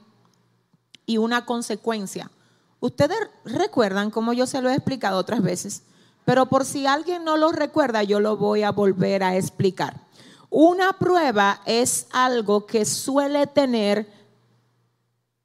y 1.04 1.18
una 1.18 1.44
consecuencia. 1.44 2.30
Ustedes 2.78 3.18
recuerdan, 3.44 4.12
como 4.12 4.32
yo 4.32 4.46
se 4.46 4.62
lo 4.62 4.70
he 4.70 4.74
explicado 4.74 5.18
otras 5.18 5.42
veces, 5.42 5.82
pero 6.24 6.46
por 6.46 6.64
si 6.64 6.86
alguien 6.86 7.24
no 7.24 7.36
lo 7.36 7.50
recuerda, 7.50 8.04
yo 8.04 8.20
lo 8.20 8.36
voy 8.36 8.62
a 8.62 8.70
volver 8.70 9.24
a 9.24 9.36
explicar. 9.36 10.00
Una 10.48 10.92
prueba 10.92 11.60
es 11.66 12.06
algo 12.12 12.66
que 12.66 12.84
suele 12.84 13.48
tener 13.48 14.08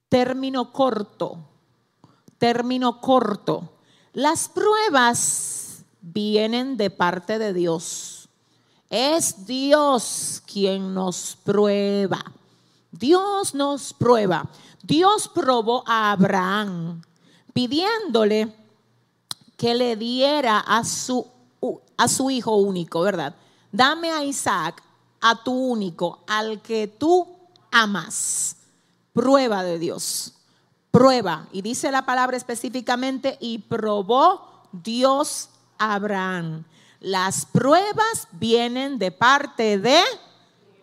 término 0.10 0.72
corto, 0.72 1.47
término 2.38 3.02
corto. 3.02 3.74
Las 4.14 4.50
pruebas 4.50 5.84
vienen 6.02 6.78
de 6.78 6.90
parte 6.90 7.40
de 7.40 7.54
Dios. 7.54 8.30
Es 8.90 9.46
Dios 9.46 10.42
quien 10.46 10.94
nos 10.94 11.38
prueba. 11.44 12.24
Dios 12.92 13.54
nos 13.54 13.94
prueba. 13.94 14.50
Dios 14.82 15.30
probó 15.34 15.84
a 15.86 16.12
Abraham 16.12 17.02
pidiéndole 17.54 18.54
que 19.58 19.76
le 19.76 19.96
diera 19.96 20.60
a 20.60 20.84
su, 20.86 21.26
a 21.98 22.08
su 22.08 22.30
hijo 22.30 22.56
único, 22.56 23.02
¿verdad? 23.02 23.36
Dame 23.72 24.12
a 24.12 24.24
Isaac, 24.24 24.82
a 25.20 25.44
tu 25.44 25.52
único, 25.52 26.24
al 26.28 26.62
que 26.62 26.88
tú 26.88 27.28
amas. 27.72 28.56
Prueba 29.14 29.64
de 29.64 29.80
Dios. 29.80 30.37
Prueba. 30.98 31.48
Y 31.52 31.62
dice 31.62 31.92
la 31.92 32.08
palabra 32.08 32.38
específicamente, 32.38 33.38
y 33.40 33.60
probó 33.60 34.64
Dios 34.72 35.50
a 35.78 35.94
Abraham. 35.94 36.64
Las 37.00 37.46
pruebas 37.46 38.28
vienen 38.32 38.98
de 38.98 39.12
parte 39.12 39.78
de 39.78 40.02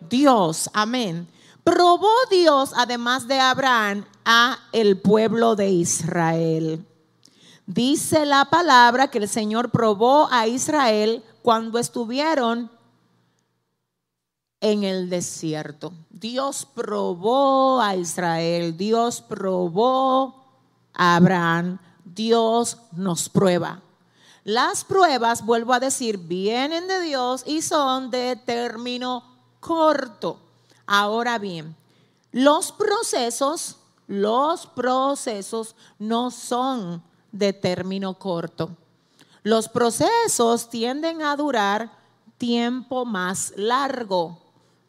Dios. 0.09 0.71
Amén. 0.73 1.27
Probó 1.65 2.13
Dios, 2.31 2.71
además 2.77 3.27
de 3.27 3.41
Abraham, 3.41 4.05
a 4.25 4.59
el 4.71 5.01
pueblo 5.01 5.57
de 5.57 5.71
Israel. 5.71 6.87
Dice 7.67 8.25
la 8.25 8.45
palabra 8.45 9.09
que 9.09 9.19
el 9.19 9.29
Señor 9.29 9.73
probó 9.73 10.29
a 10.31 10.47
Israel 10.47 11.25
cuando 11.43 11.81
estuvieron 11.81 12.71
en 14.65 14.83
el 14.83 15.11
desierto. 15.11 15.93
Dios 16.09 16.67
probó 16.75 17.83
a 17.83 17.97
Israel, 17.97 18.75
Dios 18.79 19.21
probó 19.21 20.43
a 20.95 21.17
Abraham, 21.17 21.79
Dios 22.03 22.79
nos 22.93 23.29
prueba. 23.29 23.83
Las 24.43 24.83
pruebas, 24.83 25.45
vuelvo 25.45 25.75
a 25.75 25.81
decir, 25.81 26.17
vienen 26.17 26.89
de 26.89 27.03
Dios 27.03 27.43
y 27.47 27.61
son 27.61 28.11
de 28.11 28.37
término 28.37 29.23
corto. 29.61 30.39
Ahora 30.87 31.39
bien, 31.39 31.77
los 32.33 32.73
procesos, 32.73 33.77
los 34.07 34.67
procesos 34.67 35.77
no 35.99 36.31
son 36.31 37.03
de 37.33 37.53
término 37.53 38.15
corto. 38.15 38.71
Los 39.43 39.69
procesos 39.69 40.71
tienden 40.71 41.21
a 41.21 41.37
durar 41.37 41.93
tiempo 42.39 43.05
más 43.05 43.53
largo. 43.57 44.44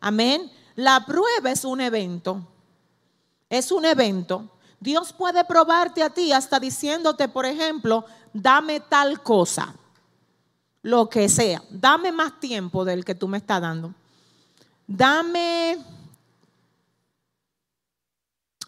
Amén. 0.05 0.51
La 0.75 1.03
prueba 1.03 1.49
es 1.49 1.65
un 1.65 1.81
evento. 1.81 2.47
Es 3.49 3.71
un 3.71 3.85
evento. 3.85 4.51
Dios 4.79 5.11
puede 5.11 5.43
probarte 5.45 6.03
a 6.03 6.11
ti 6.11 6.31
hasta 6.31 6.59
diciéndote, 6.59 7.27
por 7.27 7.43
ejemplo, 7.43 8.05
dame 8.31 8.81
tal 8.81 9.23
cosa, 9.23 9.73
lo 10.83 11.09
que 11.09 11.27
sea, 11.27 11.63
dame 11.71 12.11
más 12.11 12.39
tiempo 12.39 12.85
del 12.85 13.03
que 13.03 13.15
tú 13.15 13.27
me 13.27 13.39
estás 13.39 13.61
dando. 13.61 13.95
Dame 14.85 15.83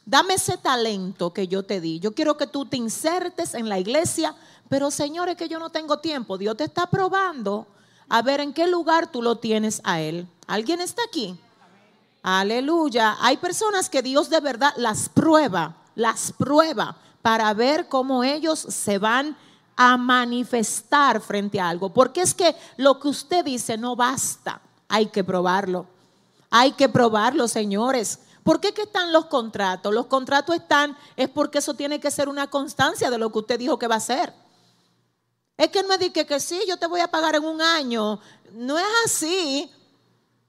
Dame 0.06 0.36
ese 0.36 0.58
talento 0.58 1.34
que 1.34 1.48
yo 1.48 1.64
te 1.64 1.82
di. 1.82 2.00
Yo 2.00 2.16
quiero 2.16 2.36
que 2.36 2.48
tú 2.48 2.66
te 2.66 2.78
insertes 2.78 3.54
en 3.54 3.70
la 3.70 3.78
iglesia, 3.78 4.34
pero 4.70 4.90
señores, 4.90 5.36
que 5.36 5.50
yo 5.50 5.60
no 5.60 5.70
tengo 5.70 6.00
tiempo. 6.00 6.38
Dios 6.40 6.58
te 6.58 6.64
está 6.64 6.90
probando 6.90 7.68
a 8.10 8.22
ver 8.22 8.40
en 8.40 8.54
qué 8.54 8.68
lugar 8.68 9.12
tú 9.12 9.22
lo 9.22 9.38
tienes 9.38 9.82
a 9.84 10.00
Él. 10.00 10.28
¿Alguien 10.48 10.82
está 10.82 11.02
aquí? 11.04 11.38
Aleluya. 12.24 13.18
Hay 13.22 13.38
personas 13.38 13.90
que 13.90 14.02
Dios 14.02 14.30
de 14.30 14.40
verdad 14.40 14.74
las 14.78 15.10
prueba, 15.10 15.76
las 15.96 16.32
prueba 16.32 16.98
para 17.22 17.54
ver 17.54 17.88
cómo 17.88 18.24
ellos 18.24 18.60
se 18.60 18.98
van 18.98 19.38
a 19.76 19.98
manifestar 19.98 21.22
frente 21.22 21.60
a 21.60 21.70
algo. 21.70 21.94
Porque 21.94 22.22
es 22.22 22.34
que 22.34 22.56
lo 22.78 23.00
que 23.00 23.10
usted 23.10 23.46
dice 23.46 23.78
no 23.78 23.96
basta. 23.96 24.62
Hay 24.90 25.08
que 25.08 25.24
probarlo. 25.24 25.86
Hay 26.50 26.72
que 26.72 26.90
probarlo, 26.90 27.48
señores. 27.48 28.20
¿Por 28.44 28.62
qué 28.62 28.74
que 28.74 28.84
están 28.84 29.12
los 29.12 29.26
contratos? 29.26 29.94
Los 29.94 30.06
contratos 30.06 30.56
están, 30.56 30.98
es 31.18 31.28
porque 31.28 31.58
eso 31.58 31.74
tiene 31.74 32.00
que 32.00 32.10
ser 32.10 32.30
una 32.30 32.48
constancia 32.48 33.10
de 33.10 33.18
lo 33.18 33.32
que 33.32 33.40
usted 33.40 33.60
dijo 33.60 33.78
que 33.78 33.88
va 33.88 33.96
a 33.96 33.98
hacer. 33.98 34.34
Es 35.58 35.70
que 35.70 35.84
no 35.84 35.94
es 35.94 36.00
de 36.00 36.12
que, 36.12 36.40
sí, 36.40 36.62
yo 36.68 36.78
te 36.78 36.88
voy 36.88 37.02
a 37.02 37.08
pagar 37.08 37.36
en 37.36 37.44
un 37.44 37.62
año. 37.62 38.20
No 38.52 38.78
es 38.78 38.86
así. 39.06 39.72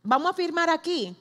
Vamos 0.02 0.30
a 0.30 0.34
firmar 0.34 0.70
aquí. 0.70 1.16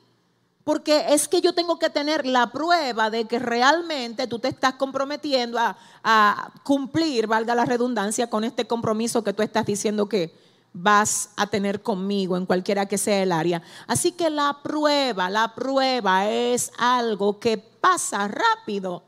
Porque 0.63 1.05
es 1.09 1.29
que 1.29 1.39
yo 1.39 1.53
tengo 1.53 1.79
que 1.79 1.89
tener 1.89 2.25
la 2.25 2.51
prueba 2.51 3.09
de 3.09 3.25
que 3.25 3.39
realmente 3.39 4.27
tú 4.27 4.39
te 4.39 4.49
estás 4.49 4.73
comprometiendo 4.73 5.57
a 5.59 6.53
cumplir, 6.63 7.25
valga 7.25 7.55
la 7.55 7.63
redundancia, 7.63 8.29
con 8.29 8.43
este 8.43 8.67
compromiso 8.67 9.23
que 9.23 9.31
tú 9.31 9.41
estás 9.41 9.65
diciendo 9.65 10.09
que, 10.09 10.35
vas 10.73 11.29
a 11.35 11.47
tener 11.47 11.81
conmigo 11.81 12.37
en 12.37 12.45
cualquiera 12.45 12.85
que 12.85 12.97
sea 12.97 13.23
el 13.23 13.31
área. 13.31 13.61
Así 13.87 14.11
que 14.11 14.29
la 14.29 14.59
prueba, 14.61 15.29
la 15.29 15.55
prueba 15.55 16.29
es 16.29 16.71
algo 16.77 17.39
que 17.39 17.57
pasa 17.57 18.27
rápido, 18.27 19.03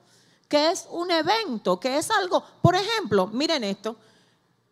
que 0.47 0.71
es 0.71 0.87
un 0.89 1.11
evento, 1.11 1.79
que 1.79 1.97
es 1.97 2.09
algo, 2.11 2.43
por 2.61 2.75
ejemplo, 2.75 3.27
miren 3.27 3.63
esto, 3.63 3.95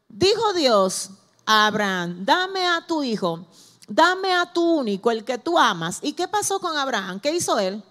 dijo 0.10 0.54
Dios 0.54 1.12
a 1.46 1.67
Abraham, 1.67 2.26
dame 2.26 2.67
a 2.67 2.86
tu 2.86 3.04
hijo, 3.04 3.46
dame 3.88 4.34
a 4.34 4.52
tu 4.52 4.63
único, 4.63 5.12
el 5.12 5.24
que 5.24 5.38
tú 5.38 5.58
amas. 5.58 6.00
¿Y 6.02 6.13
qué 6.13 6.28
pasó 6.28 6.60
con 6.60 6.78
Abraham? 6.78 7.20
¿Qué 7.20 7.32
hizo 7.34 7.58
él? 7.60 7.84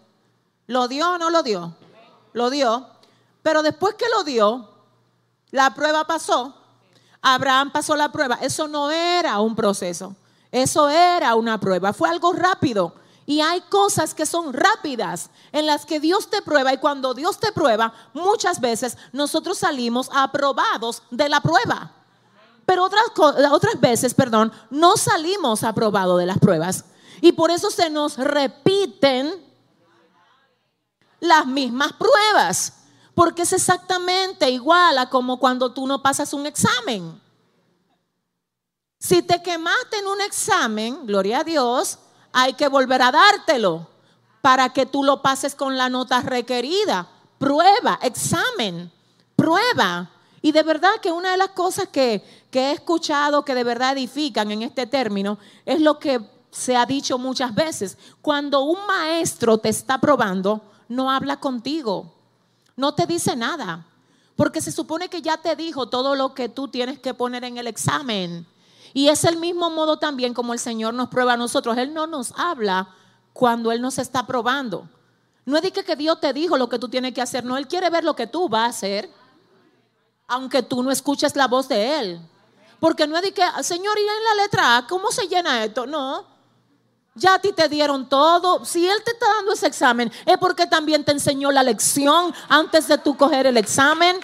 ¿Lo 0.66 0.88
dio 0.88 1.12
o 1.12 1.18
no 1.18 1.30
lo 1.30 1.42
dio? 1.42 1.74
Lo 2.32 2.50
dio. 2.50 2.86
Pero 3.42 3.62
después 3.62 3.94
que 3.94 4.06
lo 4.08 4.24
dio, 4.24 4.70
la 5.50 5.74
prueba 5.74 6.06
pasó 6.06 6.54
Abraham 7.26 7.72
pasó 7.72 7.96
la 7.96 8.12
prueba. 8.12 8.38
Eso 8.40 8.68
no 8.68 8.88
era 8.88 9.40
un 9.40 9.56
proceso. 9.56 10.14
Eso 10.52 10.88
era 10.88 11.34
una 11.34 11.58
prueba. 11.58 11.92
Fue 11.92 12.08
algo 12.08 12.32
rápido. 12.32 12.94
Y 13.26 13.40
hay 13.40 13.62
cosas 13.62 14.14
que 14.14 14.24
son 14.24 14.52
rápidas 14.52 15.30
en 15.50 15.66
las 15.66 15.84
que 15.84 15.98
Dios 15.98 16.30
te 16.30 16.40
prueba 16.42 16.72
y 16.72 16.78
cuando 16.78 17.14
Dios 17.14 17.40
te 17.40 17.50
prueba, 17.50 17.92
muchas 18.14 18.60
veces 18.60 18.96
nosotros 19.12 19.58
salimos 19.58 20.08
aprobados 20.14 21.02
de 21.10 21.28
la 21.28 21.40
prueba. 21.40 21.95
Pero 22.66 22.84
otras, 22.84 23.04
otras 23.50 23.80
veces, 23.80 24.12
perdón, 24.12 24.52
no 24.70 24.96
salimos 24.96 25.62
aprobados 25.62 26.18
de 26.18 26.26
las 26.26 26.38
pruebas. 26.38 26.84
Y 27.20 27.32
por 27.32 27.50
eso 27.50 27.70
se 27.70 27.88
nos 27.88 28.18
repiten 28.18 29.32
las 31.20 31.46
mismas 31.46 31.92
pruebas 31.94 32.74
porque 33.16 33.42
es 33.42 33.52
exactamente 33.54 34.50
igual 34.50 34.98
a 34.98 35.08
como 35.08 35.38
cuando 35.38 35.72
tú 35.72 35.86
no 35.86 36.02
pasas 36.02 36.34
un 36.34 36.44
examen. 36.44 37.18
Si 38.98 39.22
te 39.22 39.42
quemaste 39.42 40.00
en 40.00 40.06
un 40.06 40.20
examen, 40.20 41.06
gloria 41.06 41.40
a 41.40 41.44
Dios, 41.44 41.98
hay 42.30 42.52
que 42.52 42.68
volver 42.68 43.00
a 43.00 43.10
dártelo 43.10 43.88
para 44.42 44.68
que 44.74 44.84
tú 44.84 45.02
lo 45.02 45.22
pases 45.22 45.54
con 45.54 45.78
la 45.78 45.88
nota 45.88 46.20
requerida. 46.20 47.08
Prueba, 47.38 47.98
examen, 48.02 48.92
prueba. 49.34 50.10
Y 50.42 50.52
de 50.52 50.62
verdad 50.62 51.00
que 51.00 51.10
una 51.10 51.30
de 51.30 51.38
las 51.38 51.52
cosas 51.52 51.88
que, 51.88 52.22
que 52.50 52.70
he 52.70 52.72
escuchado 52.72 53.44
que 53.44 53.54
de 53.54 53.64
verdad 53.64 53.92
edifican 53.96 54.50
en 54.50 54.62
este 54.62 54.86
término 54.86 55.38
es 55.64 55.80
lo 55.80 55.98
que 55.98 56.20
se 56.50 56.76
ha 56.76 56.86
dicho 56.86 57.18
muchas 57.18 57.54
veces. 57.54 57.98
Cuando 58.22 58.62
un 58.62 58.86
maestro 58.86 59.58
te 59.58 59.68
está 59.68 59.98
probando, 59.98 60.62
no 60.88 61.10
habla 61.10 61.38
contigo 61.38 62.16
no 62.76 62.94
te 62.94 63.06
dice 63.06 63.34
nada, 63.34 63.86
porque 64.36 64.60
se 64.60 64.70
supone 64.70 65.08
que 65.08 65.22
ya 65.22 65.38
te 65.38 65.56
dijo 65.56 65.88
todo 65.88 66.14
lo 66.14 66.34
que 66.34 66.48
tú 66.48 66.68
tienes 66.68 66.98
que 66.98 67.14
poner 67.14 67.42
en 67.44 67.56
el 67.56 67.66
examen. 67.66 68.46
Y 68.92 69.08
es 69.08 69.24
el 69.24 69.38
mismo 69.38 69.70
modo 69.70 69.98
también 69.98 70.34
como 70.34 70.52
el 70.52 70.58
Señor 70.58 70.94
nos 70.94 71.08
prueba 71.08 71.32
a 71.32 71.36
nosotros. 71.38 71.76
Él 71.78 71.92
no 71.92 72.06
nos 72.06 72.32
habla 72.36 72.94
cuando 73.32 73.72
Él 73.72 73.80
nos 73.80 73.98
está 73.98 74.26
probando. 74.26 74.88
No 75.44 75.56
es 75.56 75.62
de 75.62 75.72
que 75.72 75.96
Dios 75.96 76.20
te 76.20 76.32
dijo 76.32 76.58
lo 76.58 76.68
que 76.68 76.78
tú 76.78 76.88
tienes 76.88 77.14
que 77.14 77.22
hacer, 77.22 77.44
no, 77.44 77.56
Él 77.56 77.66
quiere 77.66 77.88
ver 77.88 78.04
lo 78.04 78.14
que 78.14 78.26
tú 78.26 78.48
vas 78.48 78.64
a 78.64 78.68
hacer, 78.68 79.10
aunque 80.28 80.62
tú 80.62 80.82
no 80.82 80.90
escuches 80.90 81.34
la 81.34 81.46
voz 81.46 81.68
de 81.68 81.98
Él. 81.98 82.20
Porque 82.78 83.06
no 83.06 83.16
es 83.16 83.22
de 83.22 83.32
que, 83.32 83.42
Señor, 83.62 83.98
y 83.98 84.02
en 84.02 84.24
la 84.24 84.42
letra 84.42 84.76
A, 84.76 84.86
¿cómo 84.86 85.10
se 85.10 85.26
llena 85.28 85.64
esto? 85.64 85.86
No. 85.86 86.24
Ya 87.14 87.34
a 87.34 87.38
ti 87.38 87.52
te 87.52 87.68
dieron 87.68 88.08
todo. 88.08 88.64
Si 88.64 88.86
Él 88.86 89.02
te 89.02 89.12
está 89.12 89.26
dando 89.36 89.52
ese 89.52 89.66
examen, 89.66 90.12
es 90.26 90.36
porque 90.38 90.66
también 90.66 91.02
te 91.04 91.12
enseñó 91.12 91.50
la 91.50 91.62
lección 91.62 92.34
antes 92.48 92.88
de 92.88 92.98
tú 92.98 93.16
coger 93.16 93.46
el 93.46 93.56
examen. 93.56 94.20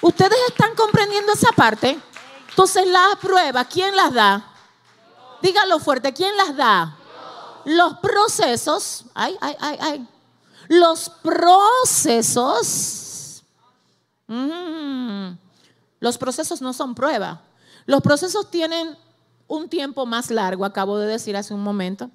¿Ustedes 0.00 0.38
están 0.48 0.74
comprendiendo 0.74 1.32
esa 1.32 1.52
parte? 1.52 2.00
Entonces 2.48 2.86
las 2.86 3.16
pruebas, 3.20 3.66
¿quién 3.70 3.94
las 3.94 4.12
da? 4.14 4.46
Dígalo 5.42 5.78
fuerte, 5.78 6.12
¿quién 6.12 6.36
las 6.36 6.56
da? 6.56 6.96
Los 7.64 7.98
procesos, 7.98 9.04
ay, 9.14 9.36
ay, 9.40 9.56
ay, 9.60 9.78
ay. 9.80 10.08
Los 10.68 11.10
procesos, 11.22 12.62
mm, 14.26 15.32
los 16.00 16.18
procesos 16.18 16.62
no 16.62 16.72
son 16.72 16.94
prueba. 16.94 17.40
Los 17.86 18.02
procesos 18.02 18.50
tienen 18.50 18.96
un 19.48 19.68
tiempo 19.68 20.06
más 20.06 20.30
largo, 20.30 20.64
acabo 20.64 20.98
de 20.98 21.06
decir 21.06 21.36
hace 21.36 21.54
un 21.54 21.62
momento 21.62 22.10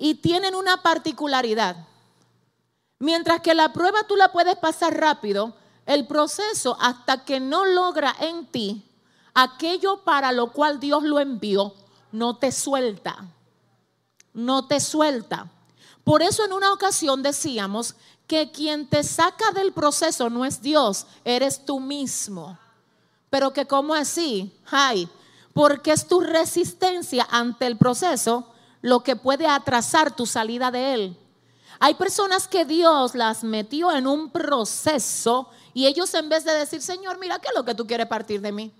y 0.00 0.14
tienen 0.14 0.54
una 0.54 0.82
particularidad. 0.82 1.76
Mientras 2.98 3.40
que 3.40 3.54
la 3.54 3.72
prueba 3.72 4.04
tú 4.08 4.16
la 4.16 4.32
puedes 4.32 4.56
pasar 4.56 4.98
rápido, 4.98 5.54
el 5.84 6.06
proceso 6.06 6.76
hasta 6.80 7.24
que 7.24 7.38
no 7.38 7.66
logra 7.66 8.16
en 8.20 8.46
ti 8.46 8.82
aquello 9.34 10.02
para 10.02 10.32
lo 10.32 10.52
cual 10.52 10.80
Dios 10.80 11.02
lo 11.02 11.20
envió, 11.20 11.74
no 12.12 12.36
te 12.36 12.50
suelta. 12.50 13.28
No 14.32 14.66
te 14.66 14.80
suelta. 14.80 15.50
Por 16.04 16.22
eso 16.22 16.44
en 16.44 16.52
una 16.52 16.72
ocasión 16.72 17.22
decíamos 17.22 17.94
que 18.26 18.50
quien 18.50 18.88
te 18.88 19.02
saca 19.02 19.50
del 19.52 19.72
proceso 19.72 20.30
no 20.30 20.44
es 20.44 20.62
Dios, 20.62 21.06
eres 21.24 21.64
tú 21.64 21.78
mismo. 21.78 22.58
Pero 23.30 23.52
que 23.52 23.66
como 23.66 23.94
así, 23.94 24.52
ay, 24.70 25.08
porque 25.54 25.92
es 25.92 26.06
tu 26.06 26.20
resistencia 26.20 27.26
ante 27.30 27.66
el 27.66 27.76
proceso 27.78 28.52
lo 28.82 29.02
que 29.02 29.16
puede 29.16 29.46
atrasar 29.46 30.14
tu 30.14 30.26
salida 30.26 30.70
de 30.70 30.94
él. 30.94 31.16
Hay 31.78 31.94
personas 31.94 32.46
que 32.46 32.64
Dios 32.64 33.14
las 33.14 33.42
metió 33.42 33.90
en 33.92 34.06
un 34.06 34.30
proceso 34.30 35.48
y 35.72 35.86
ellos 35.86 36.12
en 36.14 36.28
vez 36.28 36.44
de 36.44 36.52
decir, 36.52 36.82
Señor, 36.82 37.18
mira, 37.18 37.38
¿qué 37.38 37.48
es 37.48 37.54
lo 37.54 37.64
que 37.64 37.74
tú 37.74 37.86
quieres 37.86 38.06
partir 38.06 38.40
de 38.40 38.52
mí? 38.52 38.72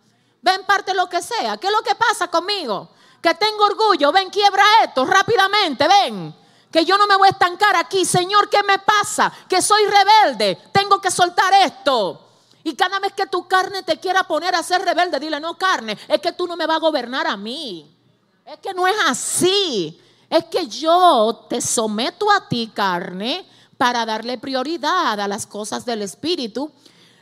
Ven, 0.42 0.64
parte 0.66 0.94
lo 0.94 1.08
que 1.08 1.22
sea. 1.22 1.56
¿Qué 1.56 1.66
es 1.66 1.72
lo 1.72 1.82
que 1.82 1.94
pasa 1.94 2.28
conmigo? 2.28 2.90
Que 3.22 3.34
tengo 3.34 3.64
orgullo. 3.64 4.12
Ven, 4.12 4.30
quiebra 4.30 4.62
esto 4.84 5.04
rápidamente. 5.04 5.86
Ven. 5.86 6.34
Que 6.70 6.84
yo 6.84 6.96
no 6.96 7.06
me 7.06 7.16
voy 7.16 7.28
a 7.28 7.32
estancar 7.32 7.76
aquí. 7.76 8.04
Señor, 8.04 8.48
¿qué 8.48 8.62
me 8.62 8.78
pasa? 8.78 9.32
Que 9.48 9.60
soy 9.60 9.82
rebelde. 9.84 10.58
Tengo 10.72 11.00
que 11.00 11.10
soltar 11.10 11.52
esto. 11.54 12.29
Y 12.62 12.74
cada 12.74 12.98
vez 12.98 13.12
que 13.12 13.26
tu 13.26 13.46
carne 13.48 13.82
te 13.82 13.98
quiera 13.98 14.24
poner 14.24 14.54
a 14.54 14.62
ser 14.62 14.82
rebelde, 14.82 15.18
dile, 15.18 15.40
no 15.40 15.56
carne, 15.56 15.96
es 16.08 16.20
que 16.20 16.32
tú 16.32 16.46
no 16.46 16.56
me 16.56 16.66
vas 16.66 16.76
a 16.76 16.80
gobernar 16.80 17.26
a 17.26 17.36
mí. 17.36 17.96
Es 18.44 18.58
que 18.58 18.74
no 18.74 18.86
es 18.86 18.96
así. 19.06 20.00
Es 20.28 20.44
que 20.44 20.66
yo 20.66 21.46
te 21.48 21.60
someto 21.60 22.30
a 22.30 22.48
ti, 22.48 22.70
carne, 22.72 23.46
para 23.76 24.04
darle 24.04 24.38
prioridad 24.38 25.18
a 25.20 25.28
las 25.28 25.46
cosas 25.46 25.84
del 25.84 26.02
Espíritu. 26.02 26.70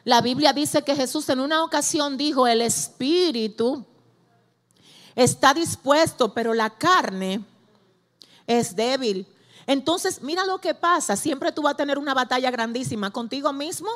La 0.05 0.21
Biblia 0.21 0.53
dice 0.53 0.83
que 0.83 0.97
Jesús 0.97 1.29
en 1.29 1.41
una 1.41 1.63
ocasión 1.63 2.17
dijo, 2.17 2.47
el 2.47 2.63
Espíritu 2.63 3.85
está 5.15 5.55
dispuesto, 5.55 6.33
pero 6.33 6.55
la 6.55 6.71
carne 6.71 7.45
es 8.47 8.75
débil. 8.75 9.27
Entonces, 9.67 10.23
mira 10.23 10.47
lo 10.47 10.59
que 10.59 10.75
pasa. 10.75 11.15
Siempre 11.15 11.53
tú 11.53 11.63
vas 11.63 11.75
a 11.75 11.77
tener 11.77 11.99
una 11.99 12.15
batalla 12.15 12.51
grandísima 12.51 13.11
contigo 13.11 13.53
mismo. 13.53 13.91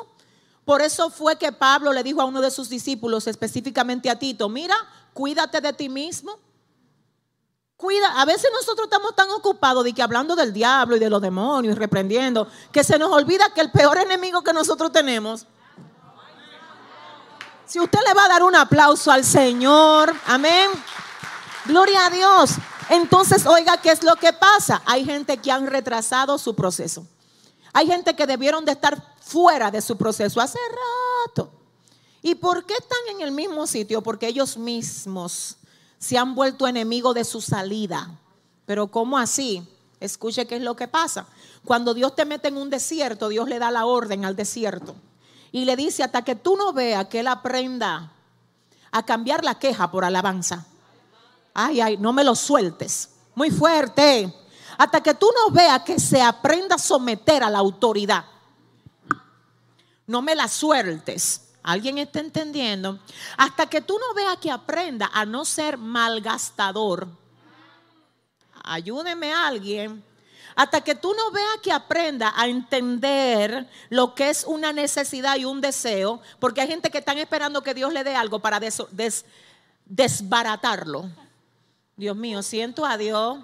Por 0.65 0.81
eso 0.81 1.09
fue 1.09 1.37
que 1.37 1.51
Pablo 1.51 1.91
le 1.91 2.03
dijo 2.03 2.21
a 2.21 2.25
uno 2.25 2.41
de 2.41 2.51
sus 2.51 2.69
discípulos, 2.69 3.27
específicamente 3.27 4.09
a 4.09 4.17
Tito, 4.17 4.47
mira, 4.47 4.75
cuídate 5.13 5.59
de 5.59 5.73
ti 5.73 5.89
mismo. 5.89 6.39
Cuida, 7.75 8.21
a 8.21 8.23
veces 8.23 8.49
nosotros 8.53 8.85
estamos 8.85 9.13
tan 9.13 9.29
ocupados 9.31 9.83
de 9.83 9.93
que 9.93 10.01
hablando 10.01 10.37
del 10.37 10.53
diablo 10.53 10.95
y 10.95 10.99
de 10.99 11.09
los 11.09 11.21
demonios 11.21 11.75
y 11.75 11.77
reprendiendo, 11.77 12.47
que 12.71 12.81
se 12.81 12.97
nos 12.97 13.11
olvida 13.11 13.53
que 13.53 13.59
el 13.59 13.71
peor 13.71 13.97
enemigo 13.97 14.41
que 14.41 14.53
nosotros 14.53 14.91
tenemos. 14.91 15.45
Si 17.65 17.79
usted 17.79 17.99
le 18.07 18.13
va 18.13 18.25
a 18.25 18.29
dar 18.29 18.43
un 18.43 18.55
aplauso 18.55 19.11
al 19.11 19.25
Señor, 19.25 20.13
amén. 20.27 20.69
Gloria 21.65 22.05
a 22.05 22.09
Dios. 22.09 22.51
Entonces, 22.89 23.45
oiga, 23.45 23.77
¿qué 23.77 23.91
es 23.91 24.03
lo 24.03 24.15
que 24.15 24.31
pasa? 24.31 24.81
Hay 24.85 25.03
gente 25.03 25.37
que 25.37 25.51
han 25.51 25.67
retrasado 25.67 26.37
su 26.37 26.55
proceso. 26.55 27.05
Hay 27.73 27.87
gente 27.87 28.15
que 28.15 28.27
debieron 28.27 28.63
de 28.63 28.73
estar 28.73 29.12
fuera 29.23 29.71
de 29.71 29.81
su 29.81 29.97
proceso 29.97 30.41
hace 30.41 30.59
rato. 31.27 31.51
¿Y 32.21 32.35
por 32.35 32.65
qué 32.65 32.73
están 32.73 32.99
en 33.11 33.21
el 33.21 33.31
mismo 33.31 33.65
sitio? 33.67 34.01
Porque 34.01 34.27
ellos 34.27 34.57
mismos 34.57 35.57
se 35.97 36.17
han 36.17 36.35
vuelto 36.35 36.67
enemigos 36.67 37.15
de 37.15 37.23
su 37.23 37.41
salida. 37.41 38.19
Pero 38.65 38.87
¿cómo 38.87 39.17
así? 39.17 39.67
Escuche 39.99 40.45
qué 40.45 40.57
es 40.57 40.61
lo 40.61 40.75
que 40.75 40.87
pasa. 40.87 41.25
Cuando 41.65 41.93
Dios 41.93 42.15
te 42.15 42.25
mete 42.25 42.49
en 42.49 42.57
un 42.57 42.69
desierto, 42.69 43.29
Dios 43.29 43.47
le 43.47 43.59
da 43.59 43.71
la 43.71 43.85
orden 43.85 44.25
al 44.25 44.35
desierto. 44.35 44.95
Y 45.51 45.65
le 45.65 45.75
dice, 45.75 46.03
hasta 46.03 46.23
que 46.23 46.35
tú 46.35 46.55
no 46.55 46.73
veas 46.73 47.07
que 47.07 47.19
Él 47.21 47.27
aprenda 47.27 48.11
a 48.91 49.05
cambiar 49.05 49.43
la 49.43 49.59
queja 49.59 49.89
por 49.91 50.05
alabanza. 50.05 50.65
Ay, 51.53 51.81
ay, 51.81 51.97
no 51.97 52.11
me 52.13 52.23
lo 52.23 52.35
sueltes. 52.35 53.09
Muy 53.35 53.51
fuerte. 53.51 54.33
Hasta 54.77 55.01
que 55.01 55.13
tú 55.13 55.29
no 55.35 55.53
veas 55.53 55.83
que 55.83 55.99
se 55.99 56.21
aprenda 56.21 56.75
a 56.75 56.79
someter 56.79 57.43
a 57.43 57.49
la 57.49 57.59
autoridad. 57.59 58.25
No 60.07 60.21
me 60.21 60.35
la 60.35 60.47
sueltes. 60.47 61.49
¿Alguien 61.63 61.97
está 61.97 62.19
entendiendo? 62.19 62.99
Hasta 63.37 63.67
que 63.67 63.81
tú 63.81 63.97
no 63.97 64.13
veas 64.13 64.37
que 64.37 64.51
aprenda 64.51 65.09
a 65.13 65.25
no 65.25 65.45
ser 65.45 65.77
malgastador. 65.77 67.07
Ayúdeme 68.63 69.31
a 69.31 69.47
alguien. 69.47 70.03
Hasta 70.55 70.81
que 70.81 70.93
tú 70.93 71.13
no 71.13 71.31
veas 71.31 71.57
que 71.63 71.71
aprenda 71.71 72.33
a 72.35 72.47
entender 72.47 73.67
lo 73.89 74.13
que 74.13 74.29
es 74.29 74.43
una 74.43 74.71
necesidad 74.71 75.37
y 75.37 75.45
un 75.45 75.61
deseo, 75.61 76.21
porque 76.39 76.61
hay 76.61 76.67
gente 76.67 76.91
que 76.91 76.99
están 76.99 77.17
esperando 77.17 77.63
que 77.63 77.73
Dios 77.73 77.91
le 77.91 78.03
dé 78.03 78.15
algo 78.15 78.39
para 78.39 78.59
desbaratarlo. 79.85 81.09
Dios 81.95 82.15
mío, 82.15 82.43
siento 82.43 82.85
a 82.85 82.97
Dios 82.97 83.39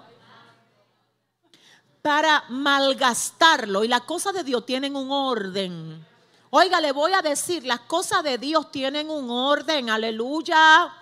para 2.02 2.44
malgastarlo. 2.48 3.82
Y 3.82 3.88
las 3.88 4.02
cosas 4.02 4.34
de 4.34 4.44
Dios 4.44 4.64
tienen 4.66 4.94
un 4.94 5.10
orden. 5.10 6.06
Oiga, 6.52 6.80
le 6.80 6.90
voy 6.90 7.12
a 7.12 7.22
decir, 7.22 7.64
las 7.64 7.80
cosas 7.80 8.24
de 8.24 8.36
Dios 8.36 8.72
tienen 8.72 9.08
un 9.08 9.30
orden, 9.30 9.88
aleluya, 9.88 10.92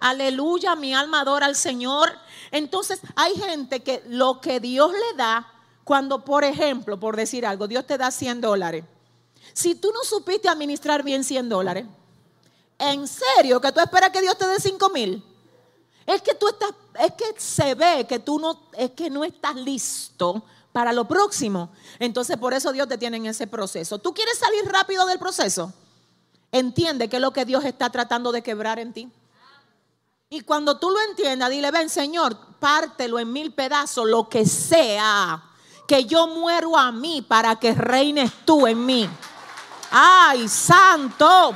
aleluya, 0.00 0.74
mi 0.74 0.94
alma 0.94 1.20
adora 1.20 1.46
al 1.46 1.54
Señor. 1.54 2.12
Entonces 2.50 3.00
hay 3.14 3.36
gente 3.36 3.84
que 3.84 4.02
lo 4.08 4.40
que 4.40 4.58
Dios 4.58 4.92
le 4.92 5.16
da, 5.16 5.48
cuando 5.84 6.24
por 6.24 6.42
ejemplo, 6.42 6.98
por 6.98 7.14
decir 7.14 7.46
algo, 7.46 7.68
Dios 7.68 7.86
te 7.86 7.96
da 7.96 8.10
100 8.10 8.40
dólares. 8.40 8.84
Si 9.52 9.76
tú 9.76 9.92
no 9.92 10.02
supiste 10.02 10.48
administrar 10.48 11.04
bien 11.04 11.22
100 11.22 11.48
dólares, 11.48 11.86
¿en 12.76 13.06
serio 13.06 13.60
que 13.60 13.70
tú 13.70 13.78
esperas 13.78 14.10
que 14.10 14.20
Dios 14.20 14.36
te 14.36 14.48
dé 14.48 14.58
5 14.58 14.90
mil? 14.90 15.24
Es 16.04 16.20
que 16.20 16.34
tú 16.34 16.48
estás, 16.48 16.70
es 16.98 17.12
que 17.12 17.40
se 17.40 17.76
ve 17.76 18.06
que 18.08 18.18
tú 18.18 18.40
no, 18.40 18.68
es 18.72 18.90
que 18.90 19.08
no 19.08 19.22
estás 19.22 19.54
listo 19.54 20.42
para 20.76 20.92
lo 20.92 21.08
próximo. 21.08 21.70
Entonces 21.98 22.36
por 22.36 22.52
eso 22.52 22.70
Dios 22.70 22.86
te 22.86 22.98
tiene 22.98 23.16
en 23.16 23.24
ese 23.24 23.46
proceso. 23.46 23.98
¿Tú 23.98 24.12
quieres 24.12 24.36
salir 24.36 24.70
rápido 24.70 25.06
del 25.06 25.18
proceso? 25.18 25.72
Entiende 26.52 27.08
que 27.08 27.16
es 27.16 27.22
lo 27.22 27.32
que 27.32 27.46
Dios 27.46 27.64
está 27.64 27.88
tratando 27.88 28.30
de 28.30 28.42
quebrar 28.42 28.78
en 28.78 28.92
ti. 28.92 29.10
Y 30.28 30.42
cuando 30.42 30.78
tú 30.78 30.90
lo 30.90 31.00
entiendas, 31.08 31.48
dile, 31.48 31.70
ven 31.70 31.88
Señor, 31.88 32.36
pártelo 32.60 33.18
en 33.18 33.32
mil 33.32 33.54
pedazos, 33.54 34.06
lo 34.06 34.28
que 34.28 34.44
sea, 34.44 35.42
que 35.88 36.04
yo 36.04 36.26
muero 36.26 36.76
a 36.76 36.92
mí 36.92 37.22
para 37.22 37.56
que 37.56 37.72
reines 37.72 38.30
tú 38.44 38.66
en 38.66 38.84
mí. 38.84 39.08
Ay, 39.90 40.46
santo, 40.46 41.54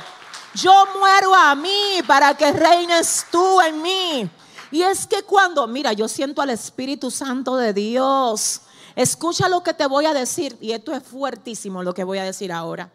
yo 0.55 0.73
muero 0.97 1.35
a 1.35 1.53
mí 1.53 2.01
para 2.07 2.33
que 2.33 2.51
reines 2.51 3.27
tú 3.29 3.61
en 3.61 3.83
mí. 3.83 4.31
Y 4.71 4.81
es 4.81 5.05
que 5.05 5.21
cuando, 5.21 5.67
mira, 5.67 5.93
yo 5.93 6.07
siento 6.07 6.41
al 6.41 6.49
Espíritu 6.49 7.11
Santo 7.11 7.55
de 7.55 7.71
Dios 7.71 8.61
Escucha 8.95 9.47
lo 9.49 9.63
que 9.63 9.73
te 9.73 9.85
voy 9.87 10.05
a 10.05 10.13
decir, 10.13 10.57
y 10.61 10.71
esto 10.71 10.93
es 10.93 11.03
fuertísimo 11.03 11.83
lo 11.83 11.93
que 11.93 12.03
voy 12.03 12.17
a 12.17 12.23
decir 12.23 12.51
ahora. 12.51 12.91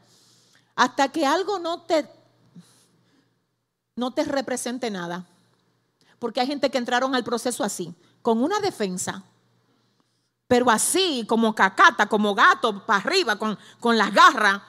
Hasta 0.74 1.08
que 1.08 1.24
algo 1.24 1.58
no 1.58 1.82
te, 1.82 2.06
no 3.96 4.12
te 4.12 4.24
represente 4.24 4.90
nada. 4.90 5.24
Porque 6.18 6.40
hay 6.40 6.46
gente 6.46 6.70
que 6.70 6.78
entraron 6.78 7.14
al 7.14 7.24
proceso 7.24 7.64
así, 7.64 7.94
con 8.22 8.42
una 8.42 8.60
defensa, 8.60 9.22
pero 10.48 10.70
así, 10.70 11.24
como 11.28 11.54
cacata, 11.54 12.06
como 12.08 12.34
gato, 12.34 12.84
para 12.84 13.00
arriba, 13.00 13.36
con, 13.36 13.58
con 13.80 13.98
las 13.98 14.12
garras, 14.12 14.60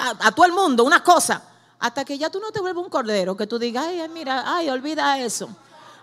a, 0.00 0.28
a 0.28 0.32
todo 0.32 0.46
el 0.46 0.52
mundo, 0.52 0.84
una 0.84 1.02
cosa. 1.02 1.42
Hasta 1.78 2.04
que 2.04 2.16
ya 2.18 2.30
tú 2.30 2.40
no 2.40 2.50
te 2.52 2.60
vuelves 2.60 2.82
un 2.82 2.90
cordero, 2.90 3.36
que 3.36 3.46
tú 3.46 3.58
digas, 3.58 3.86
ay, 3.86 4.06
mira, 4.08 4.44
ay, 4.46 4.68
olvida 4.68 5.18
eso. 5.18 5.48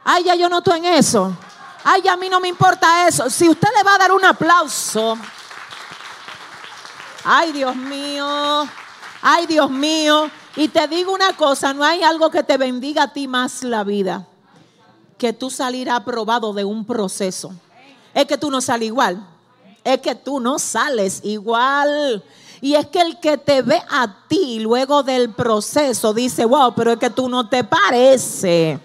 Ay, 0.03 0.25
ya 0.25 0.35
yo 0.35 0.49
no 0.49 0.59
estoy 0.59 0.79
en 0.79 0.85
eso. 0.85 1.35
Ay, 1.83 2.07
a 2.07 2.15
mí 2.15 2.29
no 2.29 2.39
me 2.39 2.47
importa 2.47 3.07
eso. 3.07 3.29
Si 3.29 3.49
usted 3.49 3.67
le 3.75 3.83
va 3.83 3.95
a 3.95 3.97
dar 3.97 4.11
un 4.11 4.23
aplauso. 4.23 5.17
Ay, 7.23 7.51
Dios 7.51 7.75
mío. 7.75 8.67
Ay, 9.21 9.45
Dios 9.47 9.69
mío. 9.69 10.29
Y 10.55 10.67
te 10.67 10.87
digo 10.87 11.13
una 11.13 11.35
cosa, 11.35 11.73
no 11.73 11.83
hay 11.83 12.03
algo 12.03 12.29
que 12.29 12.43
te 12.43 12.57
bendiga 12.57 13.03
a 13.03 13.13
ti 13.13 13.27
más 13.27 13.63
la 13.63 13.83
vida 13.83 14.27
que 15.17 15.33
tú 15.33 15.49
salir 15.49 15.89
aprobado 15.89 16.53
de 16.53 16.65
un 16.65 16.85
proceso. 16.85 17.53
Es 18.13 18.25
que 18.25 18.37
tú 18.37 18.51
no 18.51 18.59
sales 18.59 18.87
igual. 18.87 19.25
Es 19.83 19.99
que 19.99 20.15
tú 20.15 20.39
no 20.39 20.59
sales 20.59 21.21
igual. 21.23 22.23
Y 22.61 22.75
es 22.75 22.87
que 22.87 23.01
el 23.01 23.19
que 23.19 23.37
te 23.37 23.61
ve 23.61 23.81
a 23.89 24.27
ti 24.27 24.59
luego 24.59 25.01
del 25.01 25.33
proceso 25.33 26.13
dice, 26.13 26.45
wow, 26.45 26.73
pero 26.75 26.91
es 26.91 26.99
que 26.99 27.09
tú 27.09 27.29
no 27.29 27.47
te 27.47 27.63
pareces 27.63 28.79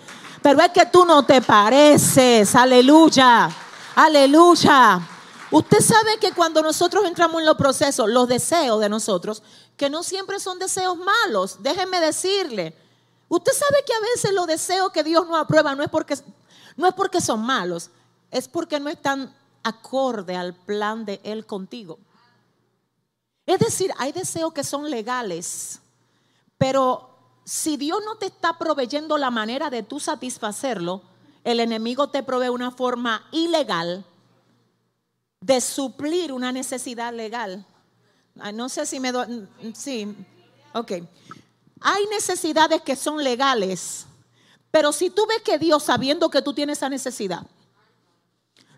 pero 0.49 0.63
es 0.63 0.71
que 0.71 0.87
tú 0.87 1.05
no 1.05 1.27
te 1.27 1.43
pareces. 1.43 2.55
Aleluya. 2.55 3.51
Aleluya. 3.95 4.99
Usted 5.51 5.81
sabe 5.81 6.17
que 6.19 6.33
cuando 6.33 6.63
nosotros 6.63 7.05
entramos 7.05 7.41
en 7.41 7.47
los 7.47 7.59
procesos, 7.59 8.09
los 8.09 8.27
deseos 8.27 8.81
de 8.81 8.89
nosotros, 8.89 9.43
que 9.77 9.91
no 9.91 10.03
siempre 10.03 10.41
son 10.41 10.59
deseos 10.59 10.97
malos, 10.97 11.63
déjenme 11.63 12.01
decirle. 12.01 12.75
Usted 13.29 13.53
sabe 13.53 13.85
que 13.87 13.93
a 13.93 14.01
veces 14.01 14.33
los 14.33 14.47
deseos 14.47 14.91
que 14.91 15.05
Dios 15.05 15.27
no 15.29 15.37
aprueba 15.37 15.75
no 15.75 15.83
es 15.83 15.91
porque, 15.91 16.17
no 16.79 16.87
es 16.87 16.95
porque 16.95 17.21
son 17.21 17.43
malos, 17.45 17.91
es 18.31 18.49
porque 18.49 18.81
no 18.81 18.89
están 18.89 19.31
acorde 19.63 20.35
al 20.35 20.55
plan 20.55 21.05
de 21.05 21.21
Él 21.25 21.45
contigo. 21.45 21.99
Es 23.45 23.59
decir, 23.59 23.93
hay 23.99 24.13
deseos 24.13 24.55
que 24.55 24.65
son 24.65 24.89
legales, 24.89 25.79
pero 26.57 27.18
si 27.49 27.79
Dios 27.79 28.01
no 28.05 28.17
te 28.17 28.27
está 28.27 28.59
proveyendo 28.59 29.17
la 29.17 29.31
manera 29.31 29.71
de 29.71 29.83
tú 29.83 29.99
satisfacerlo, 30.01 31.01
el 31.45 31.61
enemigo 31.61 32.11
te 32.11 32.23
provee 32.23 32.51
una 32.51 32.71
forma 32.71 33.27
ilegal 33.33 34.05
de 35.41 35.59
suplir 35.63 36.31
una 36.31 36.53
necesidad 36.53 37.11
legal. 37.11 37.65
No 38.53 38.69
sé 38.69 38.85
si 38.85 39.01
me 39.01 39.13
doy. 39.13 39.49
Sí, 39.73 40.15
ok. 40.75 40.93
Hay 41.81 42.07
necesidades 42.11 42.83
que 42.83 42.95
son 42.97 43.25
legales, 43.25 44.05
pero 44.71 44.93
si 44.93 45.09
tú 45.09 45.27
ves 45.27 45.41
que 45.43 45.59
Dios, 45.59 45.85
sabiendo 45.85 46.29
que 46.29 46.43
tú 46.43 46.53
tienes 46.53 46.77
esa 46.77 46.91
necesidad, 46.91 47.47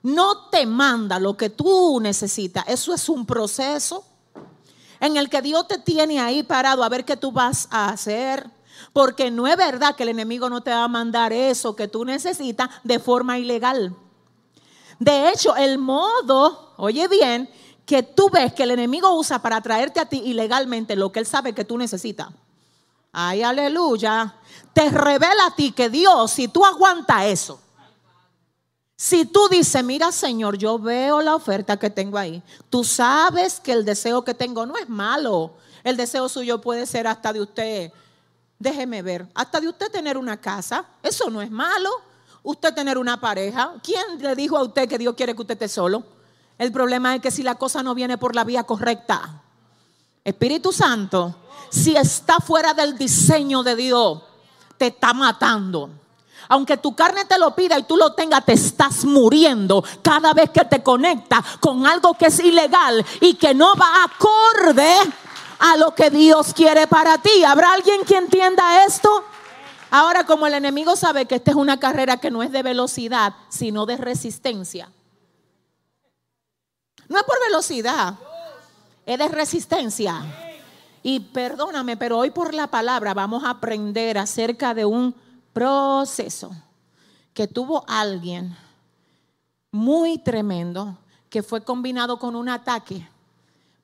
no 0.01 0.49
te 0.49 0.65
manda 0.65 1.19
lo 1.19 1.37
que 1.37 1.51
tú 1.51 1.99
necesitas. 1.99 2.65
Eso 2.69 2.95
es 2.95 3.09
un 3.09 3.27
proceso 3.27 4.05
en 5.01 5.17
el 5.17 5.29
que 5.29 5.43
Dios 5.43 5.67
te 5.67 5.79
tiene 5.79 6.21
ahí 6.21 6.45
parado 6.45 6.85
a 6.85 6.89
ver 6.89 7.05
qué 7.05 7.17
tú 7.17 7.33
vas 7.33 7.67
a 7.73 7.89
hacer. 7.89 8.60
Porque 8.93 9.31
no 9.31 9.47
es 9.47 9.57
verdad 9.57 9.95
que 9.95 10.03
el 10.03 10.09
enemigo 10.09 10.51
no 10.51 10.63
te 10.63 10.71
va 10.71 10.85
a 10.85 10.89
mandar 10.89 11.33
eso 11.33 11.77
que 11.77 11.89
tú 11.89 12.05
necesitas 12.05 12.69
de 12.83 12.99
forma 12.99 13.39
ilegal. 13.39 13.95
De 14.99 15.31
hecho, 15.31 15.57
el 15.57 15.79
modo, 15.79 16.75
oye 16.77 17.09
bien, 17.09 17.49
que 17.87 18.03
tú 18.03 18.29
ves 18.31 18.53
que 18.53 18.65
el 18.65 18.73
enemigo 18.73 19.15
usa 19.15 19.41
para 19.41 19.61
traerte 19.61 19.99
a 19.99 20.07
ti 20.07 20.23
ilegalmente 20.25 20.95
lo 20.97 21.11
que 21.11 21.21
él 21.21 21.27
sabe 21.27 21.55
que 21.55 21.65
tú 21.65 21.79
necesitas. 21.79 22.29
Ay, 23.13 23.43
aleluya. 23.43 24.37
Te 24.73 24.89
revela 24.91 25.47
a 25.47 25.55
ti 25.57 25.73
que 25.73 25.89
Dios, 25.89 26.31
si 26.31 26.49
tú 26.49 26.65
aguantas 26.65 27.25
eso, 27.25 27.61
si 28.97 29.25
tú 29.25 29.49
dices, 29.49 29.83
mira 29.83 30.13
Señor, 30.13 30.59
yo 30.59 30.79
veo 30.79 31.23
la 31.23 31.35
oferta 31.35 31.79
que 31.79 31.89
tengo 31.89 32.19
ahí, 32.19 32.43
tú 32.69 32.85
sabes 32.85 33.59
que 33.59 33.73
el 33.73 33.85
deseo 33.85 34.23
que 34.23 34.35
tengo 34.35 34.67
no 34.67 34.77
es 34.77 34.89
malo. 34.89 35.55
El 35.83 35.97
deseo 35.97 36.29
suyo 36.29 36.61
puede 36.61 36.85
ser 36.85 37.07
hasta 37.07 37.33
de 37.33 37.41
usted, 37.41 37.93
déjeme 38.61 39.03
ver, 39.03 39.27
hasta 39.35 39.59
de 39.59 39.69
usted 39.69 39.91
tener 39.91 40.17
una 40.17 40.37
casa, 40.37 40.85
eso 41.03 41.29
no 41.31 41.43
es 41.43 41.51
malo. 41.51 41.91
Usted 42.43 42.73
tener 42.73 42.97
una 42.97 43.21
pareja, 43.21 43.75
¿quién 43.83 44.23
le 44.23 44.35
dijo 44.35 44.57
a 44.57 44.63
usted 44.63 44.89
que 44.89 44.97
Dios 44.97 45.15
quiere 45.15 45.35
que 45.35 45.43
usted 45.43 45.55
esté 45.55 45.69
solo? 45.69 46.05
El 46.57 46.73
problema 46.73 47.15
es 47.15 47.21
que 47.21 47.31
si 47.31 47.43
la 47.43 47.57
cosa 47.57 47.83
no 47.83 47.95
viene 47.95 48.17
por 48.17 48.35
la 48.35 48.45
vía 48.45 48.63
correcta, 48.63 49.43
Espíritu 50.25 50.73
Santo, 50.73 51.37
si 51.71 51.97
está 51.97 52.39
fuera 52.39 52.73
del 52.73 52.97
diseño 52.97 53.63
de 53.63 53.77
Dios, 53.77 54.23
te 54.79 54.87
está 54.89 55.13
matando 55.13 55.91
aunque 56.51 56.77
tu 56.79 56.97
carne 56.97 57.25
te 57.27 57.39
lo 57.39 57.55
pida 57.55 57.79
y 57.79 57.85
tú 57.85 57.97
lo 57.97 58.13
tengas, 58.13 58.45
te 58.45 58.55
estás 58.55 59.05
muriendo 59.05 59.85
cada 60.03 60.35
vez 60.35 60.51
que 60.51 60.65
te 60.65 60.83
conectas 60.83 61.45
con 61.61 61.87
algo 61.87 62.15
que 62.15 62.27
es 62.27 62.41
ilegal 62.41 63.07
y 63.21 63.35
que 63.35 63.55
no 63.55 63.77
va 63.77 64.05
acorde 64.05 64.93
a 65.61 65.77
lo 65.77 65.95
que 65.95 66.11
Dios 66.11 66.53
quiere 66.55 66.87
para 66.87 67.19
ti. 67.19 67.45
¿Habrá 67.45 67.75
alguien 67.75 68.05
que 68.05 68.17
entienda 68.17 68.85
esto? 68.85 69.23
Ahora, 69.91 70.25
como 70.25 70.47
el 70.47 70.55
enemigo 70.55 70.97
sabe 70.97 71.27
que 71.27 71.37
esta 71.37 71.51
es 71.51 71.57
una 71.57 71.79
carrera 71.79 72.17
que 72.17 72.31
no 72.31 72.43
es 72.43 72.51
de 72.51 72.63
velocidad, 72.63 73.35
sino 73.49 73.87
de 73.87 73.97
resistencia. 73.97 74.91
No 77.09 77.19
es 77.19 77.25
por 77.25 77.37
velocidad, 77.47 78.15
es 79.05 79.19
de 79.19 79.29
resistencia. 79.29 80.23
Y 81.03 81.21
perdóname, 81.21 81.97
pero 81.97 82.19
hoy 82.19 82.31
por 82.31 82.55
la 82.55 82.69
palabra 82.69 83.15
vamos 83.15 83.45
a 83.45 83.51
aprender 83.51 84.17
acerca 84.17 84.75
de 84.75 84.85
un 84.85 85.15
proceso 85.53 86.51
que 87.35 87.49
tuvo 87.49 87.85
alguien 87.89 88.57
muy 89.73 90.19
tremendo 90.19 90.97
que 91.29 91.43
fue 91.43 91.63
combinado 91.65 92.19
con 92.19 92.37
un 92.37 92.49
ataque. 92.49 93.09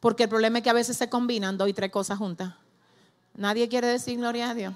Porque 0.06 0.22
el 0.22 0.28
problema 0.28 0.58
es 0.58 0.62
que 0.62 0.70
a 0.70 0.72
veces 0.72 0.96
se 0.96 1.10
combinan 1.10 1.58
dos 1.58 1.68
y 1.68 1.72
tres 1.72 1.90
cosas 1.90 2.16
juntas. 2.16 2.54
Nadie 3.34 3.68
quiere 3.68 3.88
decir 3.88 4.16
gloria 4.16 4.50
a 4.50 4.54
Dios. 4.54 4.72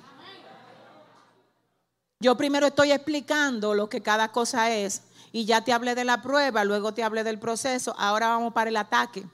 Yo 2.19 2.37
primero 2.37 2.67
estoy 2.67 2.91
explicando 2.91 3.73
lo 3.75 3.89
que 3.89 4.01
cada 4.01 4.33
cosa 4.33 4.75
es 4.75 5.03
y 5.31 5.45
ya 5.45 5.63
te 5.63 5.73
hablé 5.73 5.95
de 5.95 6.03
la 6.03 6.21
prueba, 6.21 6.65
luego 6.65 6.95
te 6.95 7.05
hablé 7.05 7.23
del 7.23 7.39
proceso, 7.39 7.95
ahora 7.97 8.27
vamos 8.27 8.53
para 8.53 8.71
el 8.71 8.77
ataque. 8.77 9.25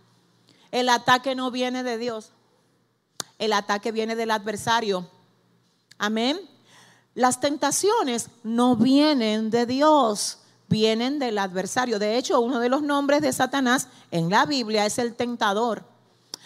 El 0.70 0.90
ataque 0.90 1.34
no 1.34 1.50
viene 1.50 1.82
de 1.82 1.96
Dios, 1.96 2.30
el 3.38 3.54
ataque 3.54 3.90
viene 3.90 4.16
del 4.16 4.32
adversario. 4.32 5.10
Amén. 5.96 6.38
Las 7.14 7.40
tentaciones 7.40 8.28
no 8.42 8.76
vienen 8.76 9.48
de 9.48 9.64
Dios, 9.64 10.40
vienen 10.68 11.18
del 11.18 11.38
adversario. 11.38 11.98
De 11.98 12.16
hecho, 12.16 12.40
uno 12.40 12.58
de 12.60 12.68
los 12.68 12.82
nombres 12.82 13.22
de 13.22 13.32
Satanás 13.32 13.88
en 14.10 14.30
la 14.30 14.46
Biblia 14.46 14.86
es 14.86 14.98
el 14.98 15.14
tentador. 15.14 15.84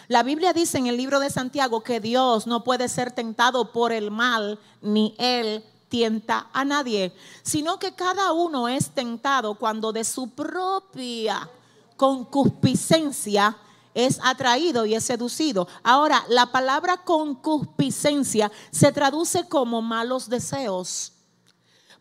La 0.07 0.23
Biblia 0.23 0.53
dice 0.53 0.77
en 0.77 0.87
el 0.87 0.97
libro 0.97 1.19
de 1.19 1.29
Santiago 1.29 1.81
que 1.81 1.99
Dios 1.99 2.45
no 2.45 2.63
puede 2.63 2.89
ser 2.89 3.11
tentado 3.11 3.71
por 3.71 3.91
el 3.91 4.11
mal, 4.11 4.59
ni 4.81 5.15
él 5.17 5.63
tienta 5.87 6.47
a 6.53 6.65
nadie, 6.65 7.13
sino 7.43 7.79
que 7.79 7.95
cada 7.95 8.31
uno 8.33 8.67
es 8.67 8.91
tentado 8.91 9.55
cuando 9.55 9.91
de 9.91 10.03
su 10.03 10.29
propia 10.29 11.49
concupiscencia 11.97 13.57
es 13.93 14.19
atraído 14.23 14.85
y 14.85 14.95
es 14.95 15.03
seducido. 15.03 15.67
Ahora, 15.83 16.23
la 16.29 16.51
palabra 16.51 16.97
concupiscencia 16.97 18.51
se 18.71 18.91
traduce 18.91 19.47
como 19.47 19.81
malos 19.81 20.29
deseos. 20.29 21.13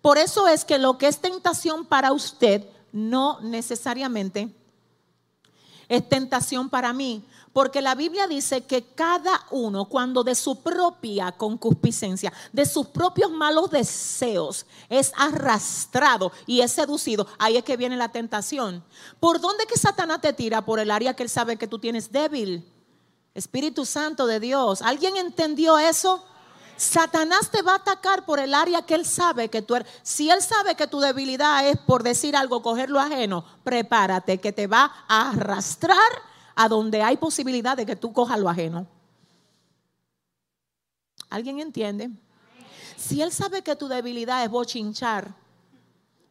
Por 0.00 0.18
eso 0.18 0.48
es 0.48 0.64
que 0.64 0.78
lo 0.78 0.98
que 0.98 1.08
es 1.08 1.18
tentación 1.18 1.84
para 1.84 2.12
usted 2.12 2.64
no 2.92 3.40
necesariamente 3.40 4.54
es 5.90 6.08
tentación 6.08 6.70
para 6.70 6.92
mí, 6.92 7.24
porque 7.52 7.82
la 7.82 7.96
Biblia 7.96 8.28
dice 8.28 8.64
que 8.64 8.84
cada 8.94 9.44
uno, 9.50 9.86
cuando 9.86 10.22
de 10.22 10.36
su 10.36 10.62
propia 10.62 11.32
concupiscencia, 11.32 12.32
de 12.52 12.64
sus 12.64 12.86
propios 12.86 13.32
malos 13.32 13.72
deseos, 13.72 14.66
es 14.88 15.12
arrastrado 15.16 16.30
y 16.46 16.60
es 16.60 16.70
seducido, 16.70 17.26
ahí 17.40 17.56
es 17.56 17.64
que 17.64 17.76
viene 17.76 17.96
la 17.96 18.12
tentación. 18.12 18.84
¿Por 19.18 19.40
dónde 19.40 19.66
que 19.66 19.76
Satanás 19.76 20.20
te 20.20 20.32
tira? 20.32 20.64
Por 20.64 20.78
el 20.78 20.92
área 20.92 21.14
que 21.14 21.24
él 21.24 21.28
sabe 21.28 21.56
que 21.56 21.66
tú 21.66 21.80
tienes 21.80 22.12
débil. 22.12 22.64
Espíritu 23.34 23.84
Santo 23.84 24.28
de 24.28 24.38
Dios. 24.38 24.82
¿Alguien 24.82 25.16
entendió 25.16 25.76
eso? 25.76 26.24
Satanás 26.80 27.50
te 27.50 27.60
va 27.60 27.72
a 27.72 27.76
atacar 27.76 28.24
por 28.24 28.40
el 28.40 28.54
área 28.54 28.80
que 28.80 28.94
él 28.94 29.04
sabe 29.04 29.50
que 29.50 29.60
tú 29.60 29.74
eres. 29.74 29.86
Si 30.02 30.30
él 30.30 30.40
sabe 30.40 30.76
que 30.76 30.86
tu 30.86 30.98
debilidad 30.98 31.68
es 31.68 31.76
por 31.76 32.02
decir 32.02 32.34
algo, 32.34 32.62
coger 32.62 32.88
lo 32.88 32.98
ajeno, 32.98 33.44
prepárate 33.62 34.38
que 34.38 34.50
te 34.50 34.66
va 34.66 34.90
a 35.06 35.28
arrastrar 35.28 35.98
a 36.54 36.68
donde 36.70 37.02
hay 37.02 37.18
posibilidad 37.18 37.76
de 37.76 37.84
que 37.84 37.96
tú 37.96 38.14
cojas 38.14 38.40
lo 38.40 38.48
ajeno. 38.48 38.86
¿Alguien 41.28 41.60
entiende? 41.60 42.08
Si 42.96 43.20
él 43.20 43.30
sabe 43.30 43.60
que 43.60 43.76
tu 43.76 43.86
debilidad 43.86 44.42
es 44.42 44.48
bochinchar, 44.48 45.34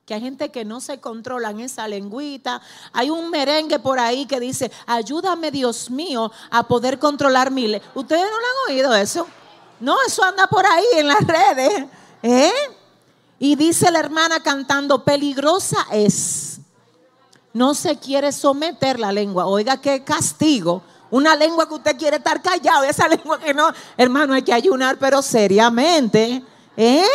que 0.08 0.16
hay 0.16 0.22
gente 0.22 0.50
que 0.50 0.66
no 0.66 0.82
se 0.82 1.00
controla 1.00 1.52
en 1.52 1.60
esa 1.60 1.88
lengüita. 1.88 2.60
Hay 2.94 3.12
un 3.12 3.30
merengue 3.30 3.78
por 3.78 4.00
ahí 4.00 4.26
que 4.26 4.40
dice, 4.40 4.72
ayúdame 4.88 5.52
Dios 5.52 5.92
mío 5.92 6.32
a 6.50 6.68
poder 6.68 6.98
controlar 6.98 7.52
mi 7.52 7.80
¿Ustedes 7.94 8.24
no 8.24 8.40
lo 8.40 8.46
han 8.46 8.74
oído 8.74 8.96
eso? 8.96 9.28
No, 9.80 9.98
eso 10.06 10.24
anda 10.24 10.48
por 10.48 10.66
ahí 10.66 10.86
en 10.98 11.08
las 11.08 11.26
redes. 11.26 11.86
¿eh? 12.24 12.52
Y 13.40 13.56
dice 13.56 13.90
la 13.92 14.00
hermana 14.00 14.42
cantando, 14.42 15.04
peligrosa 15.04 15.86
es 15.92 16.60
no 17.54 17.74
se 17.74 17.98
quiere 17.98 18.32
someter 18.32 19.00
la 19.00 19.12
lengua. 19.12 19.46
Oiga, 19.46 19.78
qué 19.78 20.04
castigo. 20.04 20.84
Una 21.12 21.36
lengua 21.36 21.68
que 21.68 21.74
usted 21.74 21.98
quiere 21.98 22.18
estar 22.18 22.42
callado, 22.42 22.84
esa 22.84 23.08
lengua 23.10 23.40
que 23.40 23.54
no, 23.54 23.72
hermano, 23.98 24.34
hay 24.34 24.44
que 24.44 24.54
ayunar, 24.54 24.98
pero 25.00 25.22
seriamente. 25.22 26.44
¿eh? 26.78 27.08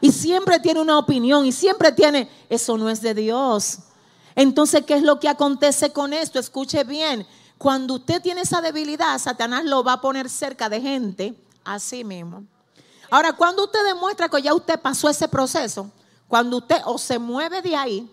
Y 0.00 0.12
siempre 0.12 0.58
tiene 0.58 0.80
una 0.80 0.98
opinión 0.98 1.46
y 1.46 1.52
siempre 1.52 1.92
tiene, 1.92 2.28
eso 2.48 2.76
no 2.76 2.90
es 2.90 3.00
de 3.00 3.14
Dios. 3.14 3.78
Entonces, 4.34 4.84
¿qué 4.84 4.94
es 4.94 5.02
lo 5.02 5.18
que 5.18 5.28
acontece 5.28 5.92
con 5.92 6.12
esto? 6.12 6.38
Escuche 6.38 6.84
bien. 6.84 7.26
Cuando 7.56 7.94
usted 7.94 8.22
tiene 8.22 8.42
esa 8.42 8.60
debilidad, 8.60 9.18
Satanás 9.18 9.64
lo 9.64 9.82
va 9.82 9.94
a 9.94 10.00
poner 10.00 10.28
cerca 10.28 10.68
de 10.68 10.80
gente 10.80 11.34
así 11.74 12.04
mismo. 12.04 12.44
Ahora, 13.10 13.32
cuando 13.32 13.64
usted 13.64 13.84
demuestra 13.86 14.28
que 14.28 14.42
ya 14.42 14.54
usted 14.54 14.78
pasó 14.80 15.08
ese 15.08 15.28
proceso, 15.28 15.90
cuando 16.26 16.58
usted 16.58 16.82
o 16.84 16.98
se 16.98 17.18
mueve 17.18 17.62
de 17.62 17.74
ahí, 17.74 18.10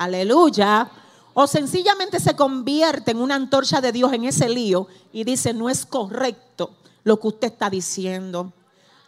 Aleluya. 0.00 0.90
O 1.34 1.46
sencillamente 1.46 2.20
se 2.20 2.34
convierte 2.34 3.10
en 3.10 3.18
una 3.18 3.34
antorcha 3.34 3.82
de 3.82 3.92
Dios 3.92 4.12
en 4.14 4.24
ese 4.24 4.48
lío 4.48 4.88
y 5.12 5.24
dice, 5.24 5.52
no 5.52 5.68
es 5.68 5.84
correcto 5.84 6.70
lo 7.04 7.20
que 7.20 7.28
usted 7.28 7.48
está 7.48 7.68
diciendo. 7.68 8.50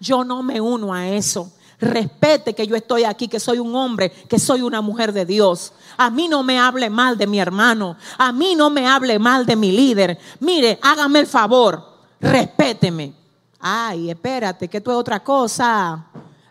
Yo 0.01 0.23
no 0.23 0.43
me 0.43 0.61
uno 0.61 0.93
a 0.93 1.09
eso. 1.09 1.51
Respete 1.81 2.55
que 2.55 2.67
yo 2.67 2.77
estoy 2.77 3.05
aquí, 3.05 3.27
que 3.27 3.41
soy 3.41 3.59
un 3.59 3.75
hombre, 3.75 4.11
que 4.29 4.39
soy 4.39 4.61
una 4.61 4.83
mujer 4.83 5.15
de 5.15 5.25
Dios. 5.25 5.73
A 5.97 6.11
mí 6.11 6.29
no 6.29 6.43
me 6.43 6.59
hable 6.59 6.91
mal 6.91 7.17
de 7.17 7.27
mi 7.27 7.41
hermano. 7.41 7.97
A 8.19 8.31
mí 8.31 8.55
no 8.55 8.69
me 8.69 8.87
hable 8.87 9.19
mal 9.19 9.47
de 9.47 9.57
mi 9.57 9.73
líder. 9.73 10.19
Mire, 10.41 10.79
hágame 10.83 11.21
el 11.21 11.27
favor. 11.27 11.83
Respéteme. 12.21 13.15
Ay, 13.65 14.11
espérate, 14.11 14.67
que 14.67 14.79
esto 14.79 14.91
es 14.91 14.97
otra 14.97 15.23
cosa. 15.23 16.05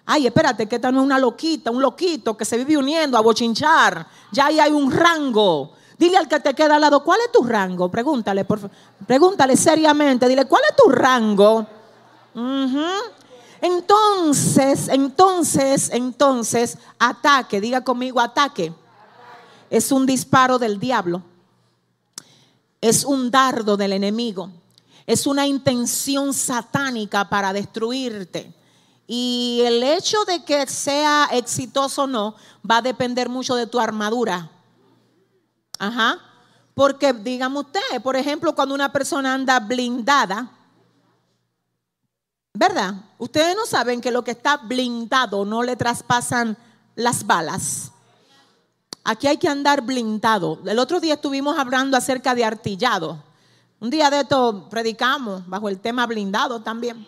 Ay, 0.06 0.28
espérate, 0.28 0.66
que 0.66 0.78
esta 0.78 0.94
no 0.94 1.02
es 1.02 1.06
una 1.06 1.20
loquita, 1.20 1.70
un 1.70 1.82
loquito 1.82 2.38
que 2.38 2.46
se 2.46 2.58
vive 2.58 2.78
uniendo 2.78 3.18
a 3.18 3.22
bochinchar. 3.22 4.08
Ya 4.32 4.46
ahí 4.46 4.62
hay 4.62 4.72
un 4.72 4.90
rango. 4.90 5.74
Dile 5.98 6.18
al 6.18 6.30
que 6.30 6.40
te 6.40 6.54
queda 6.54 6.76
al 6.76 6.82
lado, 6.82 7.04
¿cuál 7.04 7.20
es 7.26 7.32
tu 7.34 7.44
rango? 7.44 7.92
Pregúntale, 7.92 8.46
por 8.46 8.62
Pregúntale 9.06 9.58
seriamente. 9.58 10.26
Dile, 10.30 10.46
¿cuál 10.46 10.64
es 10.70 10.76
tu 10.76 10.90
rango? 10.90 11.68
Entonces, 13.60 14.88
entonces, 14.88 15.90
entonces, 15.92 16.78
ataque. 16.98 17.60
Diga 17.60 17.84
conmigo, 17.84 18.22
ataque. 18.22 18.74
Es 19.70 19.92
un 19.92 20.06
disparo 20.06 20.58
del 20.58 20.80
diablo. 20.80 21.22
Es 22.80 23.04
un 23.04 23.30
dardo 23.30 23.76
del 23.76 23.92
enemigo. 23.92 24.50
Es 25.06 25.28
una 25.28 25.48
intención 25.48 26.34
satánica 26.34 27.28
para 27.30 27.54
destruirte. 27.54 28.54
Y 29.08 29.62
el 29.66 29.84
hecho 29.84 30.24
de 30.26 30.44
que 30.46 30.66
sea 30.68 31.30
exitoso 31.32 32.04
o 32.04 32.08
no 32.08 32.36
va 32.70 32.78
a 32.78 32.82
depender 32.82 33.28
mucho 33.28 33.56
de 33.56 33.68
tu 33.68 33.80
armadura. 33.80 34.50
Ajá. 35.78 36.20
Porque 36.74 37.12
dígame 37.12 37.60
usted, 37.60 38.02
por 38.02 38.16
ejemplo, 38.16 38.56
cuando 38.56 38.74
una 38.74 38.92
persona 38.92 39.34
anda 39.34 39.60
blindada, 39.60 40.50
¿verdad? 42.54 42.94
Ustedes 43.18 43.56
no 43.56 43.66
saben 43.66 44.00
que 44.00 44.12
lo 44.12 44.24
que 44.24 44.32
está 44.32 44.58
blindado 44.58 45.44
no 45.44 45.64
le 45.64 45.76
traspasan 45.76 46.58
las 46.96 47.26
balas. 47.26 47.92
Aquí 49.04 49.28
hay 49.28 49.38
que 49.38 49.48
andar 49.48 49.82
blindado. 49.82 50.60
El 50.66 50.80
otro 50.80 51.00
día 51.00 51.16
estuvimos 51.16 51.58
hablando 51.58 51.98
acerca 51.98 52.36
de 52.36 52.46
artillado. 52.46 53.22
Un 53.82 53.90
día 53.90 54.12
de 54.12 54.20
esto 54.20 54.68
predicamos 54.70 55.42
bajo 55.48 55.68
el 55.68 55.80
tema 55.80 56.06
blindado 56.06 56.62
también. 56.62 57.08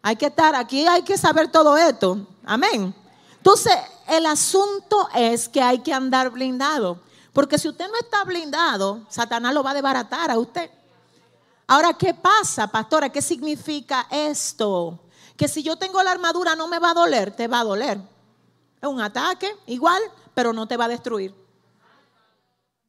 Hay 0.00 0.16
que 0.16 0.24
estar 0.24 0.54
aquí, 0.54 0.86
hay 0.86 1.02
que 1.02 1.18
saber 1.18 1.52
todo 1.52 1.76
esto. 1.76 2.26
Amén. 2.46 2.94
Entonces, 3.36 3.74
el 4.08 4.24
asunto 4.24 5.06
es 5.14 5.50
que 5.50 5.60
hay 5.60 5.80
que 5.80 5.92
andar 5.92 6.30
blindado. 6.30 6.98
Porque 7.34 7.58
si 7.58 7.68
usted 7.68 7.88
no 7.88 7.98
está 7.98 8.24
blindado, 8.24 9.02
Satanás 9.10 9.52
lo 9.52 9.62
va 9.62 9.72
a 9.72 9.74
desbaratar 9.74 10.30
a 10.30 10.38
usted. 10.38 10.70
Ahora, 11.66 11.92
¿qué 11.92 12.14
pasa, 12.14 12.66
pastora? 12.68 13.10
¿Qué 13.10 13.20
significa 13.20 14.06
esto? 14.10 14.98
Que 15.36 15.46
si 15.46 15.62
yo 15.62 15.76
tengo 15.76 16.02
la 16.02 16.12
armadura 16.12 16.56
no 16.56 16.68
me 16.68 16.78
va 16.78 16.92
a 16.92 16.94
doler, 16.94 17.36
te 17.36 17.48
va 17.48 17.60
a 17.60 17.64
doler. 17.64 18.00
Es 18.80 18.88
un 18.88 19.02
ataque, 19.02 19.54
igual, 19.66 20.00
pero 20.32 20.54
no 20.54 20.66
te 20.66 20.78
va 20.78 20.86
a 20.86 20.88
destruir. 20.88 21.34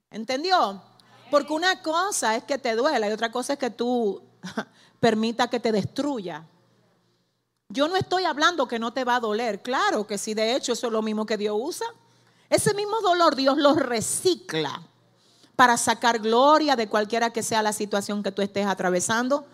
¿Entendió? 0.10 0.82
Porque 1.30 1.54
una 1.54 1.82
cosa 1.82 2.36
es 2.36 2.44
que 2.44 2.58
te 2.58 2.76
duela 2.76 3.08
y 3.08 3.12
otra 3.12 3.32
cosa 3.32 3.54
es 3.54 3.60
que 3.60 3.70
tú 3.70 4.22
permita 5.00 5.48
que 5.50 5.60
te 5.60 5.72
destruya. 5.72 6.44
Yo 7.70 7.88
no 7.88 7.96
estoy 7.96 8.26
hablando 8.26 8.68
que 8.68 8.80
no 8.80 8.94
te 8.94 9.04
va 9.04 9.18
a 9.18 9.20
doler. 9.20 9.62
Claro 9.62 10.08
que 10.08 10.18
sí, 10.18 10.34
de 10.34 10.56
hecho 10.56 10.74
eso 10.74 10.88
es 10.88 10.94
lo 10.94 11.02
mismo 11.02 11.26
que 11.26 11.38
Dios 11.38 11.56
usa. 11.60 11.88
Ese 12.50 12.74
mismo 12.74 13.00
dolor 13.02 13.36
Dios 13.36 13.58
lo 13.58 13.76
recicla 13.76 14.82
para 15.56 15.78
sacar 15.78 16.20
gloria 16.20 16.76
de 16.76 16.88
cualquiera 16.88 17.32
que 17.32 17.44
sea 17.44 17.62
la 17.62 17.74
situación 17.74 18.24
que 18.24 18.32
tú 18.32 18.42
estés 18.42 18.66
atravesando. 18.66 19.46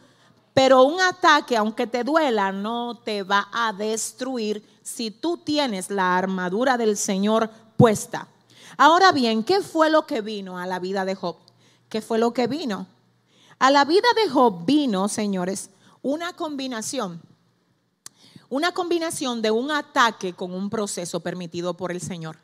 Pero 0.54 0.84
un 0.84 1.02
ataque, 1.02 1.58
aunque 1.58 1.88
te 1.88 2.06
duela, 2.06 2.54
no 2.54 2.98
te 3.04 3.24
va 3.24 3.50
a 3.52 3.74
destruir 3.74 4.66
si 4.82 5.12
tú 5.12 5.36
tienes 5.38 5.90
la 5.90 6.18
armadura 6.18 6.78
del 6.78 6.96
Señor 6.96 7.50
puesta. 7.76 8.30
Ahora 8.78 9.12
bien, 9.12 9.44
¿qué 9.44 9.60
fue 9.62 9.90
lo 9.90 10.06
que 10.06 10.22
vino 10.22 10.58
a 10.58 10.66
la 10.66 10.80
vida 10.80 11.04
de 11.04 11.16
Job? 11.16 11.36
¿Qué 11.96 12.02
fue 12.02 12.20
lo 12.20 12.34
que 12.34 12.48
vino? 12.48 12.88
A 13.58 13.72
la 13.72 13.86
vida 13.86 14.10
de 14.18 14.30
Job 14.30 14.66
vino, 14.66 15.08
señores, 15.08 15.70
una 16.02 16.34
combinación 16.34 17.22
una 18.50 18.74
combinación 18.74 19.42
de 19.42 19.50
un 19.50 19.72
ataque 19.72 20.34
con 20.34 20.54
un 20.54 20.70
proceso 20.70 21.22
permitido 21.22 21.76
por 21.76 21.94
el 21.94 22.02
Señor. 22.02 22.38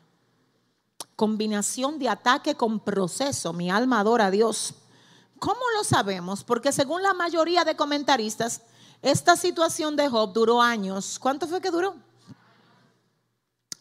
Combinación 1.16 1.98
de 1.98 2.08
ataque 2.08 2.54
con 2.54 2.80
proceso. 2.80 3.52
Mi 3.52 3.70
alma 3.70 4.00
adora 4.00 4.26
a 4.26 4.30
Dios. 4.30 4.72
¿Cómo 5.38 5.60
lo 5.76 5.84
sabemos? 5.84 6.44
Porque 6.44 6.72
según 6.72 7.02
la 7.02 7.12
mayoría 7.12 7.62
de 7.64 7.76
comentaristas, 7.76 8.62
esta 9.02 9.36
situación 9.36 9.96
de 9.96 10.08
Job 10.08 10.32
duró 10.32 10.62
años. 10.62 11.18
¿Cuánto 11.18 11.46
fue 11.46 11.60
que 11.60 11.70
duró? 11.70 11.94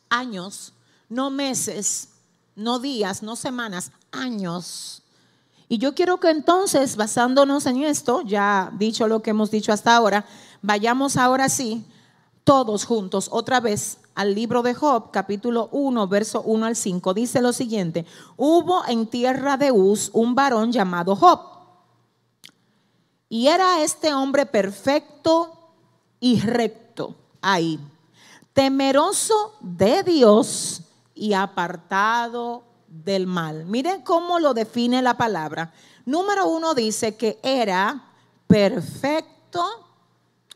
Años, 0.09 0.73
no 1.07 1.29
meses, 1.29 2.09
no 2.57 2.79
días, 2.79 3.23
no 3.23 3.37
semanas, 3.37 3.93
años. 4.11 5.00
Y 5.71 5.77
yo 5.77 5.95
quiero 5.95 6.19
que 6.19 6.29
entonces, 6.29 6.97
basándonos 6.97 7.65
en 7.65 7.83
esto, 7.83 8.23
ya 8.23 8.73
dicho 8.77 9.07
lo 9.07 9.21
que 9.21 9.29
hemos 9.29 9.51
dicho 9.51 9.71
hasta 9.71 9.95
ahora, 9.95 10.25
vayamos 10.61 11.15
ahora 11.15 11.47
sí 11.47 11.85
todos 12.43 12.83
juntos 12.83 13.29
otra 13.31 13.61
vez 13.61 13.97
al 14.13 14.35
libro 14.35 14.63
de 14.63 14.73
Job, 14.73 15.11
capítulo 15.11 15.69
1, 15.71 16.09
verso 16.09 16.41
1 16.41 16.65
al 16.65 16.75
5. 16.75 17.13
Dice 17.13 17.41
lo 17.41 17.53
siguiente, 17.53 18.05
hubo 18.35 18.85
en 18.85 19.07
tierra 19.07 19.55
de 19.55 19.71
Uz 19.71 20.09
un 20.11 20.35
varón 20.35 20.73
llamado 20.73 21.15
Job. 21.15 21.39
Y 23.29 23.47
era 23.47 23.81
este 23.81 24.13
hombre 24.13 24.45
perfecto 24.45 25.53
y 26.19 26.41
recto 26.41 27.15
ahí, 27.41 27.79
temeroso 28.51 29.53
de 29.61 30.03
Dios 30.03 30.81
y 31.15 31.31
apartado 31.31 32.70
del 32.91 33.25
mal. 33.25 33.65
Miren 33.65 34.01
cómo 34.01 34.37
lo 34.39 34.53
define 34.53 35.01
la 35.01 35.15
palabra. 35.15 35.73
Número 36.05 36.47
uno 36.47 36.73
dice 36.73 37.15
que 37.15 37.39
era 37.41 38.11
perfecto, 38.47 39.63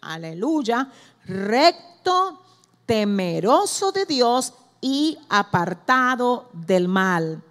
aleluya, 0.02 0.92
recto, 1.26 2.42
temeroso 2.86 3.92
de 3.92 4.06
Dios 4.06 4.54
y 4.82 5.18
apartado 5.30 6.50
del 6.52 6.88
mal. 6.88 7.42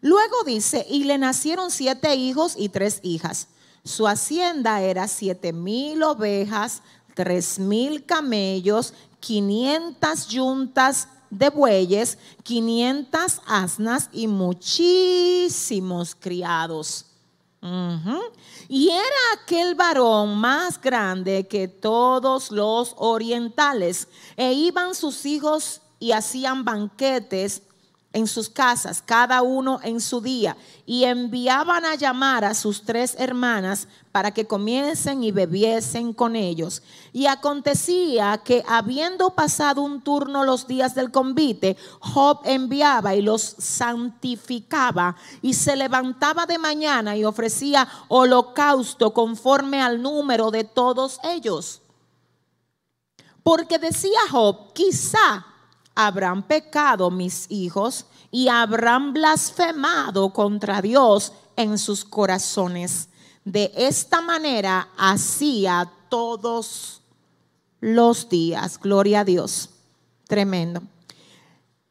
Luego 0.00 0.42
dice, 0.46 0.86
y 0.88 1.04
le 1.04 1.18
nacieron 1.18 1.70
siete 1.70 2.14
hijos 2.14 2.54
y 2.56 2.70
tres 2.70 3.00
hijas. 3.02 3.48
Su 3.84 4.06
hacienda 4.08 4.80
era 4.80 5.06
siete 5.06 5.52
mil 5.52 6.02
ovejas, 6.02 6.82
tres 7.14 7.58
mil 7.58 8.06
camellos, 8.06 8.94
quinientas 9.20 10.28
yuntas 10.28 11.08
de 11.30 11.48
bueyes, 11.48 12.18
quinientas 12.42 13.40
asnas 13.46 14.10
y 14.12 14.26
muchísimos 14.26 16.14
criados. 16.14 17.06
Y 18.68 18.88
era 18.88 19.42
aquel 19.42 19.74
varón 19.74 20.36
más 20.36 20.80
grande 20.80 21.46
que 21.46 21.68
todos 21.68 22.50
los 22.50 22.94
orientales. 22.96 24.08
E 24.36 24.52
iban 24.52 24.94
sus 24.94 25.26
hijos 25.26 25.80
y 25.98 26.12
hacían 26.12 26.64
banquetes 26.64 27.62
en 28.12 28.26
sus 28.26 28.48
casas, 28.48 29.02
cada 29.04 29.42
uno 29.42 29.78
en 29.84 30.00
su 30.00 30.20
día, 30.20 30.56
y 30.84 31.04
enviaban 31.04 31.84
a 31.84 31.94
llamar 31.94 32.44
a 32.44 32.54
sus 32.54 32.82
tres 32.82 33.14
hermanas 33.18 33.86
para 34.10 34.32
que 34.32 34.46
comiesen 34.46 35.22
y 35.22 35.30
bebiesen 35.30 36.12
con 36.12 36.34
ellos. 36.34 36.82
Y 37.12 37.26
acontecía 37.26 38.38
que 38.44 38.64
habiendo 38.66 39.30
pasado 39.30 39.82
un 39.82 40.00
turno 40.02 40.44
los 40.44 40.66
días 40.66 40.96
del 40.96 41.12
convite, 41.12 41.76
Job 42.00 42.40
enviaba 42.44 43.14
y 43.14 43.22
los 43.22 43.42
santificaba 43.42 45.14
y 45.40 45.54
se 45.54 45.76
levantaba 45.76 46.46
de 46.46 46.58
mañana 46.58 47.16
y 47.16 47.24
ofrecía 47.24 47.86
holocausto 48.08 49.14
conforme 49.14 49.80
al 49.80 50.02
número 50.02 50.50
de 50.50 50.64
todos 50.64 51.20
ellos. 51.22 51.82
Porque 53.44 53.78
decía 53.78 54.18
Job, 54.30 54.72
quizá 54.72 55.46
habrán 56.06 56.42
pecado 56.42 57.10
mis 57.10 57.46
hijos 57.50 58.06
y 58.30 58.48
habrán 58.48 59.12
blasfemado 59.12 60.32
contra 60.32 60.80
Dios 60.80 61.32
en 61.56 61.78
sus 61.78 62.04
corazones. 62.04 63.08
De 63.44 63.72
esta 63.74 64.20
manera 64.20 64.88
hacía 64.96 65.90
todos 66.08 67.02
los 67.80 68.28
días. 68.28 68.78
Gloria 68.78 69.20
a 69.20 69.24
Dios. 69.24 69.70
Tremendo. 70.26 70.82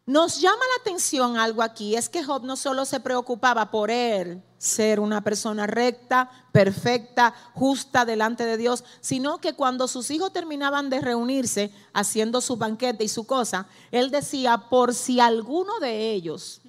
Nos 0.10 0.42
llama 0.42 0.58
la 0.58 0.82
atención 0.82 1.38
algo 1.38 1.62
aquí, 1.62 1.96
es 1.96 2.10
que 2.10 2.24
Job 2.24 2.44
no 2.44 2.56
solo 2.56 2.84
se 2.86 3.00
preocupaba 3.00 3.70
por 3.70 3.92
él 3.92 4.42
ser 4.58 5.00
una 5.00 5.24
persona 5.24 5.68
recta, 5.68 6.32
perfecta, 6.52 7.36
justa 7.54 8.06
delante 8.06 8.44
de 8.44 8.58
Dios, 8.58 8.84
sino 9.02 9.38
que 9.38 9.54
cuando 9.54 9.88
sus 9.88 10.10
hijos 10.10 10.34
terminaban 10.34 10.90
de 10.90 11.00
reunirse 11.00 11.72
haciendo 11.94 12.42
su 12.42 12.58
banquete 12.58 13.04
y 13.04 13.08
su 13.08 13.28
cosa, 13.28 13.68
él 13.92 14.10
decía, 14.10 14.58
por 14.58 14.96
si 14.96 15.20
alguno 15.20 15.78
de 15.80 16.14
ellos 16.14 16.62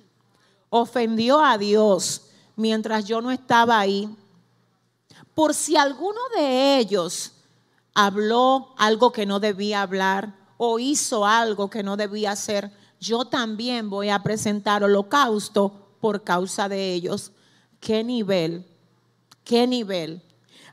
ofendió 0.69 1.43
a 1.43 1.57
Dios 1.57 2.27
mientras 2.57 3.07
yo 3.07 3.23
no 3.23 3.31
estaba 3.31 3.81
ahí, 3.81 4.15
por 5.35 5.55
si 5.55 5.79
alguno 5.79 6.21
de 6.37 6.77
ellos 6.77 7.33
habló 7.95 8.75
algo 8.77 9.13
que 9.13 9.25
no 9.25 9.41
debía 9.41 9.81
hablar 9.81 10.35
o 10.59 10.79
hizo 10.79 11.25
algo 11.25 11.71
que 11.71 11.83
no 11.83 11.97
debía 11.97 12.33
hacer, 12.33 12.71
yo 13.01 13.25
también 13.25 13.89
voy 13.89 14.11
a 14.11 14.23
presentar 14.23 14.85
holocausto 14.85 15.73
por 16.01 16.23
causa 16.23 16.69
de 16.69 16.93
ellos. 16.93 17.33
¿Qué 17.81 18.05
nivel? 18.05 18.67
¿Qué 19.43 19.67
nivel? 19.67 20.23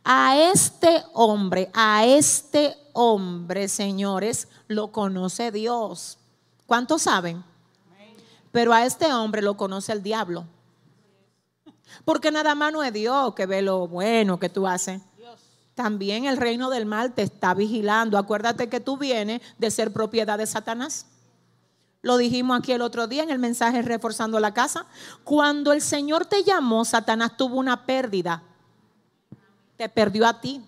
A 0.04 0.38
este 0.38 1.04
hombre, 1.14 1.72
a 1.74 2.06
este 2.06 2.78
hombre, 2.94 3.70
señores, 3.70 4.50
lo 4.68 4.92
conoce 4.92 5.52
Dios. 5.52 6.18
¿Cuántos 6.66 7.04
saben? 7.04 7.44
Pero 8.52 8.74
a 8.74 8.86
este 8.86 9.12
hombre 9.14 9.42
lo 9.42 9.56
conoce 9.56 9.94
el 9.94 10.04
diablo. 10.04 10.46
Porque 12.04 12.32
nada 12.32 12.56
más 12.56 12.74
no 12.74 12.84
es 12.84 12.92
Dios 12.92 13.34
que 13.36 13.46
ve 13.46 13.62
lo 13.62 13.88
bueno 13.88 14.38
que 14.40 14.50
tú 14.50 14.68
haces. 14.68 15.02
También 15.76 16.26
el 16.26 16.38
reino 16.38 16.70
del 16.70 16.86
mal 16.86 17.14
te 17.14 17.22
está 17.22 17.54
vigilando. 17.54 18.18
Acuérdate 18.18 18.68
que 18.68 18.80
tú 18.80 18.98
vienes 18.98 19.42
de 19.58 19.72
ser 19.72 19.94
propiedad 19.94 20.38
de 20.38 20.48
Satanás. 20.48 21.06
Lo 22.02 22.18
dijimos 22.18 22.60
aquí 22.60 22.72
el 22.72 22.82
otro 22.82 23.08
día 23.08 23.24
en 23.24 23.30
el 23.30 23.40
mensaje 23.40 23.82
Reforzando 23.82 24.40
la 24.40 24.54
Casa. 24.54 24.86
Cuando 25.24 25.74
el 25.74 25.82
Señor 25.82 26.26
te 26.26 26.44
llamó, 26.44 26.86
Satanás 26.86 27.36
tuvo 27.38 27.58
una 27.58 27.86
pérdida. 27.86 28.44
Te 29.76 29.90
perdió 29.90 30.28
a 30.28 30.40
ti. 30.40 30.64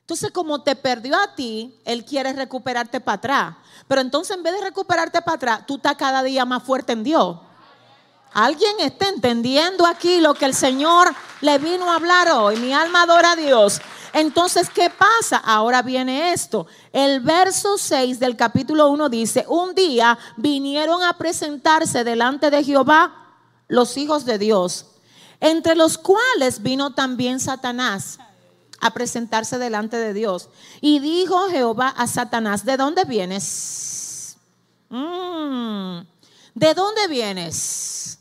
Entonces, 0.00 0.30
como 0.32 0.62
te 0.62 0.76
perdió 0.76 1.16
a 1.16 1.34
ti, 1.34 1.74
Él 1.84 2.04
quiere 2.04 2.32
recuperarte 2.32 3.00
para 3.00 3.16
atrás. 3.16 3.56
Pero 3.88 4.00
entonces, 4.00 4.36
en 4.36 4.42
vez 4.42 4.52
de 4.52 4.60
recuperarte 4.60 5.22
para 5.22 5.36
atrás, 5.36 5.66
tú 5.66 5.76
estás 5.76 5.96
cada 5.96 6.22
día 6.22 6.44
más 6.44 6.62
fuerte 6.62 6.92
en 6.92 7.04
Dios. 7.04 7.38
¿Alguien 8.34 8.80
está 8.80 9.08
entendiendo 9.08 9.86
aquí 9.86 10.20
lo 10.20 10.34
que 10.34 10.44
el 10.44 10.54
Señor 10.54 11.14
le 11.40 11.56
vino 11.58 11.90
a 11.90 11.94
hablar 11.94 12.28
hoy? 12.32 12.56
Mi 12.56 12.72
alma 12.74 13.02
adora 13.02 13.32
a 13.32 13.36
Dios. 13.36 13.80
Entonces, 14.14 14.70
¿qué 14.70 14.90
pasa? 14.90 15.38
Ahora 15.38 15.82
viene 15.82 16.32
esto. 16.32 16.68
El 16.92 17.18
verso 17.18 17.76
6 17.76 18.20
del 18.20 18.36
capítulo 18.36 18.88
1 18.90 19.08
dice, 19.08 19.44
un 19.48 19.74
día 19.74 20.16
vinieron 20.36 21.02
a 21.02 21.18
presentarse 21.18 22.04
delante 22.04 22.48
de 22.48 22.62
Jehová 22.62 23.40
los 23.66 23.96
hijos 23.96 24.24
de 24.24 24.38
Dios, 24.38 24.86
entre 25.40 25.74
los 25.74 25.98
cuales 25.98 26.62
vino 26.62 26.94
también 26.94 27.40
Satanás 27.40 28.20
a 28.80 28.92
presentarse 28.92 29.58
delante 29.58 29.96
de 29.96 30.14
Dios. 30.14 30.48
Y 30.80 31.00
dijo 31.00 31.48
Jehová 31.48 31.88
a 31.88 32.06
Satanás, 32.06 32.64
¿de 32.64 32.76
dónde 32.76 33.04
vienes? 33.04 34.36
Mm, 34.90 36.02
¿De 36.54 36.72
dónde 36.72 37.08
vienes? 37.08 38.20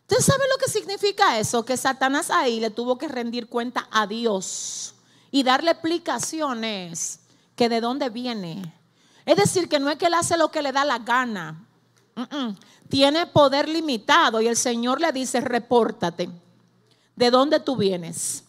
¿Usted 0.00 0.18
sabe 0.18 0.42
lo 0.50 0.58
que 0.58 0.68
significa 0.68 1.38
eso? 1.38 1.64
Que 1.64 1.76
Satanás 1.76 2.28
ahí 2.28 2.58
le 2.58 2.70
tuvo 2.70 2.98
que 2.98 3.06
rendir 3.06 3.46
cuenta 3.46 3.86
a 3.92 4.08
Dios 4.08 4.91
y 5.32 5.42
darle 5.42 5.72
explicaciones 5.72 7.18
que 7.56 7.68
de 7.68 7.80
dónde 7.80 8.10
viene. 8.10 8.72
Es 9.24 9.36
decir, 9.36 9.68
que 9.68 9.80
no 9.80 9.90
es 9.90 9.96
que 9.96 10.06
él 10.06 10.14
hace 10.14 10.36
lo 10.36 10.50
que 10.50 10.62
le 10.62 10.70
da 10.70 10.84
la 10.84 10.98
gana. 10.98 11.66
Tiene 12.88 13.26
poder 13.26 13.68
limitado 13.68 14.40
y 14.40 14.46
el 14.46 14.56
Señor 14.56 15.00
le 15.00 15.10
dice, 15.10 15.40
repórtate. 15.40 16.28
¿De 17.16 17.30
dónde 17.30 17.58
tú 17.60 17.76
vienes? 17.76 18.44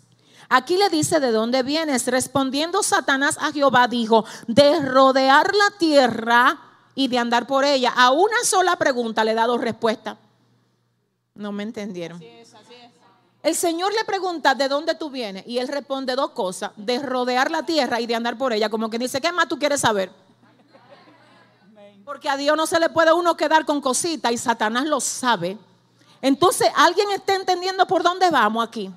Aquí 0.50 0.78
le 0.78 0.90
dice 0.90 1.20
de 1.22 1.32
dónde 1.32 1.64
vienes. 1.64 2.06
Respondiendo 2.08 2.84
Satanás 2.84 3.38
a 3.40 3.52
Jehová 3.54 3.88
dijo, 3.88 4.26
de 4.48 4.80
rodear 4.82 5.56
la 5.56 5.78
tierra 5.78 6.60
y 6.96 7.08
de 7.08 7.18
andar 7.18 7.48
por 7.48 7.64
ella. 7.64 7.94
A 7.96 8.12
una 8.12 8.44
sola 8.44 8.76
pregunta 8.76 9.24
le 9.24 9.32
he 9.32 9.36
dado 9.36 9.58
respuesta. 9.58 10.18
No 11.34 11.54
me 11.54 11.64
entendieron. 11.64 12.22
El 13.44 13.56
Señor 13.56 13.94
le 13.94 14.06
pregunta 14.06 14.56
de 14.56 14.70
dónde 14.70 14.96
tú 14.96 15.10
vienes 15.10 15.46
y 15.46 15.58
él 15.58 15.68
responde 15.68 16.16
dos 16.16 16.32
cosas, 16.32 16.72
de 16.78 16.98
rodear 17.00 17.52
la 17.52 17.64
tierra 17.64 18.00
y 18.00 18.08
de 18.08 18.16
andar 18.16 18.38
por 18.38 18.54
ella, 18.54 18.70
como 18.70 18.90
que 18.90 18.98
dice, 18.98 19.20
¿qué 19.20 19.34
más 19.34 19.50
tú 19.50 19.60
quieres 19.60 19.82
saber? 19.82 20.10
Porque 22.06 22.30
a 22.30 22.38
Dios 22.38 22.56
no 22.56 22.66
se 22.66 22.80
le 22.80 22.90
puede 22.90 23.12
uno 23.12 23.36
quedar 23.36 23.66
con 23.66 23.82
cositas 23.82 24.32
y 24.32 24.38
Satanás 24.38 24.86
lo 24.86 25.02
sabe. 25.02 25.58
Entonces, 26.22 26.70
¿alguien 26.74 27.12
está 27.12 27.36
entendiendo 27.36 27.86
por 27.86 28.02
dónde 28.02 28.30
vamos 28.30 28.66
aquí? 28.66 28.90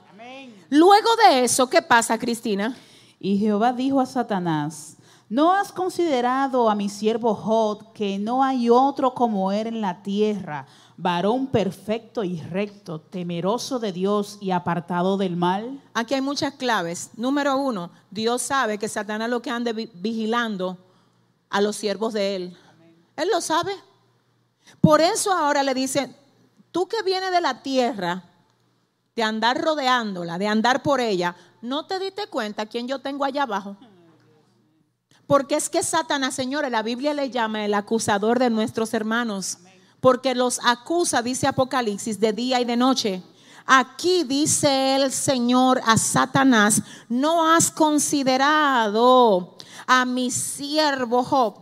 Luego 0.71 1.09
de 1.29 1.45
eso, 1.45 1.69
¿qué 1.69 1.83
pasa, 1.83 2.17
Cristina? 2.17 2.77
Y 3.19 3.39
Jehová 3.39 3.73
dijo 3.73 4.01
a 4.01 4.07
Satanás, 4.07 4.97
¿no 5.29 5.53
has 5.53 5.73
considerado 5.73 6.71
a 6.71 6.77
mi 6.77 6.89
siervo 6.89 7.35
Jod 7.35 7.93
que 7.95 8.19
no 8.21 8.45
hay 8.45 8.71
otro 8.71 9.13
como 9.13 9.51
él 9.51 9.67
en 9.67 9.81
la 9.81 10.03
tierra, 10.03 10.67
varón 10.97 11.49
perfecto 11.49 12.25
y 12.25 12.41
recto, 12.41 13.01
temeroso 13.01 13.79
de 13.79 13.93
Dios 13.93 14.39
y 14.41 14.51
apartado 14.51 15.17
del 15.17 15.37
mal? 15.37 15.83
Aquí 15.95 16.15
hay 16.15 16.21
muchas 16.21 16.55
claves. 16.55 17.11
Número 17.17 17.57
uno, 17.57 17.91
Dios 18.11 18.43
sabe 18.43 18.79
que 18.79 18.89
Satanás 18.89 19.29
lo 19.29 19.43
que 19.43 19.51
anda 19.51 19.73
vigilando 19.73 20.79
a 21.51 21.61
los 21.61 21.77
siervos 21.77 22.13
de 22.13 22.37
él. 22.37 22.57
Él 23.17 23.29
lo 23.33 23.41
sabe. 23.41 23.73
Por 24.81 25.01
eso 25.01 25.33
ahora 25.33 25.63
le 25.63 25.75
dice, 25.75 26.15
tú 26.73 26.89
que 26.89 27.03
vienes 27.03 27.31
de 27.31 27.41
la 27.41 27.63
tierra, 27.63 28.25
de 29.15 29.23
andar 29.23 29.61
rodeándola, 29.61 30.39
de 30.39 30.47
andar 30.47 30.83
por 30.83 31.01
ella, 31.01 31.37
no 31.63 31.87
te 31.87 31.99
diste 31.99 32.27
cuenta 32.27 32.67
quién 32.67 32.87
yo 32.87 32.99
tengo 33.01 33.25
allá 33.25 33.45
abajo. 33.45 33.77
Porque 35.27 35.57
es 35.57 35.69
que 35.69 35.83
Satanás, 35.83 36.35
señores, 36.35 36.71
la 36.71 36.83
Biblia 36.83 37.13
le 37.13 37.31
llama 37.31 37.65
el 37.65 37.75
acusador 37.75 38.39
de 38.39 38.51
nuestros 38.51 38.95
hermanos. 38.95 39.59
Porque 40.01 40.35
los 40.35 40.61
acusa, 40.65 41.23
dice 41.23 41.47
Apocalipsis, 41.47 42.21
de 42.21 42.33
día 42.33 42.61
y 42.61 42.65
de 42.65 42.77
noche. 42.77 43.23
Aquí 43.67 44.23
dice 44.23 44.95
el 44.95 45.11
Señor 45.11 45.81
a 45.85 45.99
Satanás, 45.99 46.83
no 47.09 47.53
has 47.53 47.73
considerado 47.73 49.57
a 49.89 50.05
mi 50.05 50.31
siervo 50.31 51.25
Job, 51.25 51.57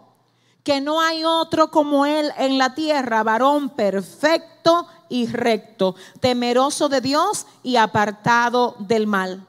que 0.63 0.83
no 0.83 1.01
hay 1.01 1.25
otro 1.25 1.71
como 1.71 2.05
él 2.05 2.31
en 2.37 2.59
la 2.59 2.75
tierra, 2.75 3.23
varón 3.23 3.71
perfecto 3.71 4.87
y 5.09 5.27
recto, 5.27 5.95
temeroso 6.21 6.91
de 6.91 7.01
Dios 7.01 7.47
y 7.63 7.77
apartado 7.77 8.77
del 8.81 9.07
mal. 9.07 9.47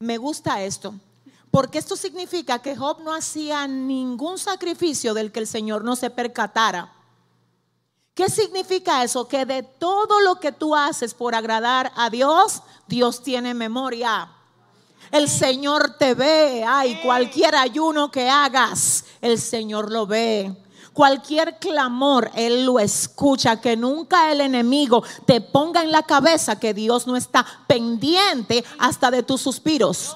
Me 0.00 0.18
gusta 0.18 0.62
esto, 0.62 0.94
porque 1.52 1.78
esto 1.78 1.94
significa 1.94 2.58
que 2.58 2.74
Job 2.74 3.02
no 3.04 3.14
hacía 3.14 3.68
ningún 3.68 4.36
sacrificio 4.36 5.14
del 5.14 5.30
que 5.30 5.38
el 5.38 5.46
Señor 5.46 5.84
no 5.84 5.94
se 5.94 6.10
percatara. 6.10 6.92
¿Qué 8.14 8.28
significa 8.28 9.02
eso? 9.02 9.26
Que 9.26 9.46
de 9.46 9.62
todo 9.62 10.20
lo 10.20 10.36
que 10.36 10.52
tú 10.52 10.76
haces 10.76 11.14
por 11.14 11.34
agradar 11.34 11.90
a 11.96 12.10
Dios, 12.10 12.62
Dios 12.86 13.22
tiene 13.22 13.54
memoria. 13.54 14.30
El 15.10 15.28
Señor 15.28 15.96
te 15.98 16.14
ve. 16.14 16.62
Ay, 16.66 17.00
cualquier 17.02 17.54
ayuno 17.54 18.10
que 18.10 18.28
hagas, 18.28 19.06
el 19.22 19.38
Señor 19.38 19.90
lo 19.90 20.06
ve. 20.06 20.54
Cualquier 20.92 21.58
clamor, 21.58 22.30
Él 22.34 22.66
lo 22.66 22.78
escucha. 22.78 23.60
Que 23.62 23.78
nunca 23.78 24.30
el 24.30 24.42
enemigo 24.42 25.02
te 25.24 25.40
ponga 25.40 25.82
en 25.82 25.90
la 25.90 26.02
cabeza 26.02 26.60
que 26.60 26.74
Dios 26.74 27.06
no 27.06 27.16
está 27.16 27.46
pendiente 27.66 28.62
hasta 28.78 29.10
de 29.10 29.22
tus 29.22 29.40
suspiros. 29.40 30.14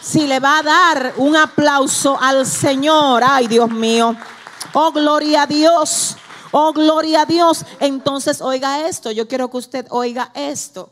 Si 0.00 0.26
le 0.26 0.40
va 0.40 0.58
a 0.58 0.62
dar 0.62 1.14
un 1.16 1.36
aplauso 1.36 2.18
al 2.20 2.44
Señor, 2.44 3.22
ay 3.24 3.46
Dios 3.46 3.70
mío, 3.70 4.14
oh 4.74 4.92
gloria 4.92 5.42
a 5.42 5.46
Dios, 5.46 6.16
oh 6.56 6.72
gloria 6.72 7.22
a 7.22 7.26
Dios. 7.26 7.66
Entonces 7.80 8.40
oiga 8.40 8.86
esto, 8.86 9.10
yo 9.10 9.26
quiero 9.26 9.50
que 9.50 9.56
usted 9.56 9.86
oiga 9.90 10.30
esto. 10.34 10.90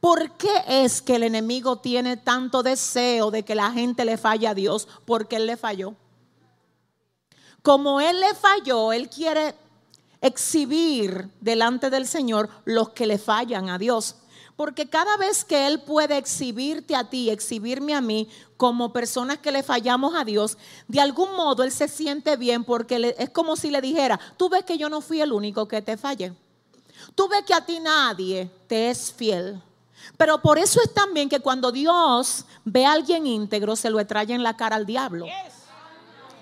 ¿Por 0.00 0.32
qué 0.32 0.64
es 0.66 1.00
que 1.00 1.16
el 1.16 1.22
enemigo 1.22 1.78
tiene 1.78 2.16
tanto 2.16 2.62
deseo 2.62 3.30
de 3.30 3.44
que 3.44 3.54
la 3.54 3.70
gente 3.70 4.04
le 4.04 4.16
falle 4.16 4.48
a 4.48 4.54
Dios? 4.54 4.88
Porque 5.04 5.36
Él 5.36 5.46
le 5.46 5.56
falló. 5.56 5.94
Como 7.62 8.00
Él 8.00 8.20
le 8.20 8.34
falló, 8.34 8.92
Él 8.92 9.08
quiere 9.08 9.54
exhibir 10.20 11.30
delante 11.40 11.90
del 11.90 12.06
Señor 12.06 12.48
los 12.64 12.90
que 12.90 13.06
le 13.06 13.18
fallan 13.18 13.70
a 13.70 13.78
Dios. 13.78 14.16
Porque 14.58 14.90
cada 14.90 15.16
vez 15.16 15.44
que 15.44 15.68
Él 15.68 15.82
puede 15.82 16.16
exhibirte 16.16 16.96
a 16.96 17.08
ti, 17.08 17.30
exhibirme 17.30 17.94
a 17.94 18.00
mí 18.00 18.28
como 18.56 18.92
personas 18.92 19.38
que 19.38 19.52
le 19.52 19.62
fallamos 19.62 20.16
a 20.16 20.24
Dios, 20.24 20.58
de 20.88 21.00
algún 21.00 21.36
modo 21.36 21.62
Él 21.62 21.70
se 21.70 21.86
siente 21.86 22.36
bien 22.36 22.64
porque 22.64 23.14
es 23.16 23.30
como 23.30 23.54
si 23.54 23.70
le 23.70 23.80
dijera, 23.80 24.18
tú 24.36 24.48
ves 24.48 24.64
que 24.64 24.76
yo 24.76 24.88
no 24.88 25.00
fui 25.00 25.20
el 25.20 25.32
único 25.32 25.68
que 25.68 25.80
te 25.80 25.96
fallé. 25.96 26.32
Tú 27.14 27.28
ves 27.28 27.44
que 27.44 27.54
a 27.54 27.64
ti 27.64 27.78
nadie 27.78 28.50
te 28.66 28.90
es 28.90 29.12
fiel. 29.12 29.62
Pero 30.16 30.42
por 30.42 30.58
eso 30.58 30.80
es 30.82 30.92
también 30.92 31.28
que 31.28 31.38
cuando 31.38 31.70
Dios 31.70 32.44
ve 32.64 32.84
a 32.84 32.94
alguien 32.94 33.28
íntegro, 33.28 33.76
se 33.76 33.90
lo 33.90 34.04
trae 34.08 34.32
en 34.32 34.42
la 34.42 34.56
cara 34.56 34.74
al 34.74 34.86
diablo. 34.86 35.26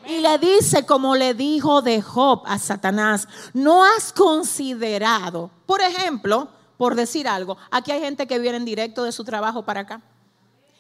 Y 0.07 0.21
le 0.21 0.39
dice, 0.39 0.87
como 0.87 1.17
le 1.17 1.35
dijo 1.35 1.83
de 1.83 2.01
Job 2.01 2.45
a 2.47 2.59
Satanás, 2.59 3.29
no 3.53 3.85
has 3.85 4.11
considerado, 4.11 5.51
por 5.67 5.83
ejemplo, 5.83 6.49
por 6.77 6.95
decir 6.95 7.27
algo, 7.27 7.57
aquí 7.71 7.93
hay 7.93 8.01
gente 8.01 8.27
que 8.27 8.39
viene 8.39 8.59
en 8.59 8.65
directo 8.65 9.05
de 9.05 9.13
su 9.13 9.25
trabajo 9.25 9.63
para 9.63 9.81
acá. 9.81 10.01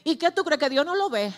¿Y 0.05 0.17
qué 0.17 0.31
tú 0.31 0.45
crees 0.45 0.61
que 0.61 0.71
Dios 0.71 0.85
no 0.85 0.95
lo 0.95 1.11
ve? 1.11 1.33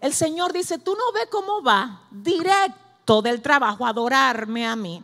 El 0.00 0.14
Señor 0.14 0.52
dice, 0.52 0.78
tú 0.78 0.94
no 0.94 1.12
ves 1.12 1.26
cómo 1.30 1.62
va 1.62 2.02
directo 2.10 3.20
del 3.20 3.42
trabajo 3.42 3.84
a 3.84 3.90
adorarme 3.90 4.66
a 4.66 4.76
mí. 4.76 5.02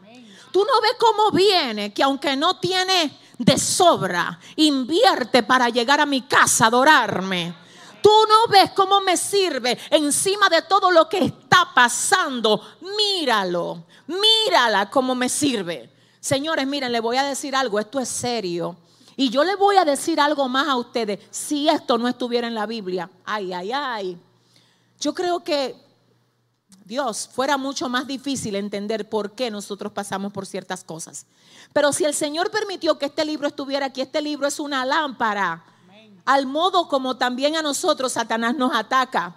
Tú 0.53 0.65
no 0.65 0.81
ves 0.81 0.93
cómo 0.99 1.33
viene, 1.33 1.93
que 1.93 2.03
aunque 2.03 2.37
no 2.37 2.61
tiene 2.61 3.19
de 3.39 3.59
sobra, 3.59 4.39
invierte 4.57 5.43
para 5.43 5.69
llegar 5.69 6.01
a 6.01 6.07
mi 6.07 6.23
casa 6.23 6.65
a 6.65 6.69
adorarme. 6.69 7.55
Tú 8.01 8.11
no 8.29 8.53
ves 8.53 8.71
cómo 8.73 9.01
me 9.01 9.17
sirve 9.17 9.79
encima 9.91 10.49
de 10.49 10.63
todo 10.63 10.91
lo 10.91 11.09
que 11.09 11.25
está 11.25 11.71
pasando. 11.75 12.61
Míralo, 12.97 13.87
mírala 14.07 14.91
cómo 14.91 15.15
me 15.15 15.29
sirve. 15.29 15.94
Señores, 16.25 16.67
miren, 16.67 16.91
le 16.91 17.01
voy 17.01 17.19
a 17.19 17.23
decir 17.23 17.55
algo, 17.55 17.79
esto 17.79 18.01
es 18.01 18.09
serio. 18.09 18.79
Y 19.15 19.29
yo 19.29 19.45
le 19.45 19.57
voy 19.57 19.77
a 19.77 19.85
decir 19.85 20.19
algo 20.19 20.49
más 20.49 20.67
a 20.67 20.77
ustedes, 20.77 21.21
si 21.31 21.69
esto 21.69 21.99
no 21.99 22.09
estuviera 22.09 22.47
en 22.47 22.55
la 22.55 22.65
Biblia. 22.65 23.11
Ay, 23.27 23.53
ay, 23.53 23.73
ay. 23.73 24.19
Yo 24.99 25.13
creo 25.13 25.41
que 25.41 25.77
Dios, 26.87 27.29
fuera 27.31 27.59
mucho 27.59 27.91
más 27.91 28.07
difícil 28.07 28.55
entender 28.55 29.07
por 29.07 29.33
qué 29.33 29.51
nosotros 29.51 29.93
pasamos 29.93 30.33
por 30.33 30.47
ciertas 30.47 30.83
cosas. 30.83 31.27
Pero 31.75 31.93
si 31.93 32.07
el 32.07 32.15
Señor 32.15 32.51
permitió 32.51 32.99
que 32.99 33.05
este 33.05 33.27
libro 33.27 33.47
estuviera 33.47 33.85
aquí, 33.85 34.01
este 34.01 34.23
libro 34.23 34.47
es 34.47 34.59
una 34.59 34.87
lámpara. 34.87 35.63
Al 36.25 36.47
modo 36.47 36.89
como 36.89 37.19
también 37.19 37.55
a 37.55 37.61
nosotros 37.61 38.13
Satanás 38.13 38.57
nos 38.57 38.75
ataca. 38.75 39.37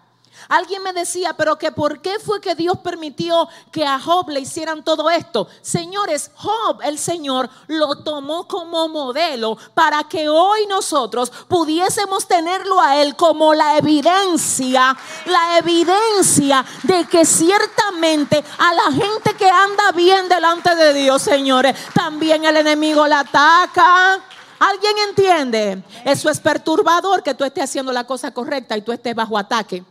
Alguien 0.49 0.83
me 0.83 0.93
decía, 0.93 1.33
pero 1.35 1.57
que 1.57 1.71
por 1.71 2.01
qué 2.01 2.19
fue 2.19 2.39
que 2.39 2.55
Dios 2.55 2.77
permitió 2.79 3.47
que 3.71 3.85
a 3.85 3.99
Job 3.99 4.29
le 4.29 4.39
hicieran 4.39 4.83
todo 4.83 5.09
esto. 5.09 5.47
Señores, 5.61 6.31
Job, 6.35 6.79
el 6.83 6.97
Señor, 6.97 7.49
lo 7.67 8.03
tomó 8.03 8.47
como 8.47 8.87
modelo 8.87 9.57
para 9.73 10.03
que 10.05 10.29
hoy 10.29 10.65
nosotros 10.67 11.31
pudiésemos 11.47 12.27
tenerlo 12.27 12.79
a 12.79 13.01
Él 13.01 13.15
como 13.15 13.53
la 13.53 13.77
evidencia, 13.77 14.95
la 15.25 15.57
evidencia 15.57 16.65
de 16.83 17.05
que 17.05 17.25
ciertamente 17.25 18.43
a 18.57 18.73
la 18.73 18.91
gente 18.91 19.33
que 19.35 19.49
anda 19.49 19.91
bien 19.93 20.29
delante 20.29 20.75
de 20.75 20.93
Dios, 20.93 21.21
señores, 21.21 21.75
también 21.93 22.45
el 22.45 22.57
enemigo 22.57 23.07
la 23.07 23.19
ataca. 23.19 24.21
¿Alguien 24.59 24.93
entiende? 25.09 25.83
Eso 26.03 26.29
es 26.29 26.39
perturbador 26.39 27.21
que 27.21 27.35
tú 27.35 27.43
estés 27.43 27.65
haciendo 27.65 27.91
la 27.91 28.05
cosa 28.05 28.31
correcta 28.31 28.75
y 28.75 28.81
tú 28.81 28.91
estés 28.91 29.13
bajo 29.13 29.37
ataque. 29.37 29.83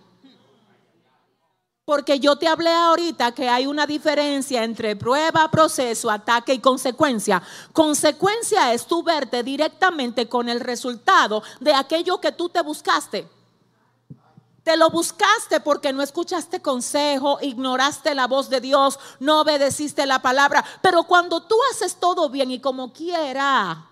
Porque 1.87 2.19
yo 2.19 2.35
te 2.35 2.49
hablé 2.49 2.73
ahorita 2.73 3.31
que 3.31 3.49
hay 3.49 3.65
una 3.65 3.87
diferencia 3.87 4.65
entre 4.65 4.97
prueba, 4.97 5.49
proceso, 5.53 6.11
ataque 6.11 6.53
y 6.53 6.59
consecuencia. 6.59 7.41
Consecuencia 7.73 8.73
es 8.73 8.89
tú 8.89 9.05
verte 9.05 9.45
directamente 9.45 10.29
con 10.29 10.49
el 10.49 10.59
resultado 10.59 11.45
de 11.61 11.73
aquello 11.73 12.21
que 12.21 12.33
tú 12.33 12.49
te 12.49 12.61
buscaste. 12.61 13.29
Te 14.65 14.77
lo 14.77 14.91
buscaste 14.91 15.61
porque 15.61 15.93
no 15.93 16.03
escuchaste 16.03 16.61
consejo, 16.61 17.39
ignoraste 17.41 18.17
la 18.17 18.27
voz 18.27 18.51
de 18.51 18.61
Dios, 18.61 18.99
no 19.21 19.43
obedeciste 19.43 20.07
la 20.07 20.21
palabra. 20.21 20.65
Pero 20.83 21.05
cuando 21.05 21.45
tú 21.45 21.55
haces 21.71 21.95
todo 22.01 22.29
bien 22.29 22.51
y 22.51 22.59
como 22.59 22.93
quiera, 22.93 23.87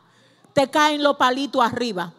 te 0.52 0.68
caen 0.68 1.00
los 1.00 1.16
palitos 1.16 1.64
arriba. 1.64 2.12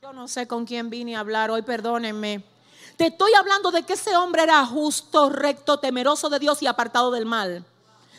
Yo 0.00 0.12
no 0.12 0.28
sé 0.28 0.46
con 0.46 0.64
quién 0.64 0.88
vine 0.88 1.16
a 1.16 1.20
hablar 1.20 1.50
hoy, 1.50 1.62
perdónenme. 1.62 2.51
Te 2.96 3.06
estoy 3.06 3.32
hablando 3.34 3.70
de 3.70 3.82
que 3.82 3.94
ese 3.94 4.16
hombre 4.16 4.42
era 4.42 4.64
justo, 4.66 5.30
recto, 5.30 5.78
temeroso 5.78 6.28
de 6.28 6.38
Dios 6.38 6.62
y 6.62 6.66
apartado 6.66 7.10
del 7.10 7.26
mal. 7.26 7.64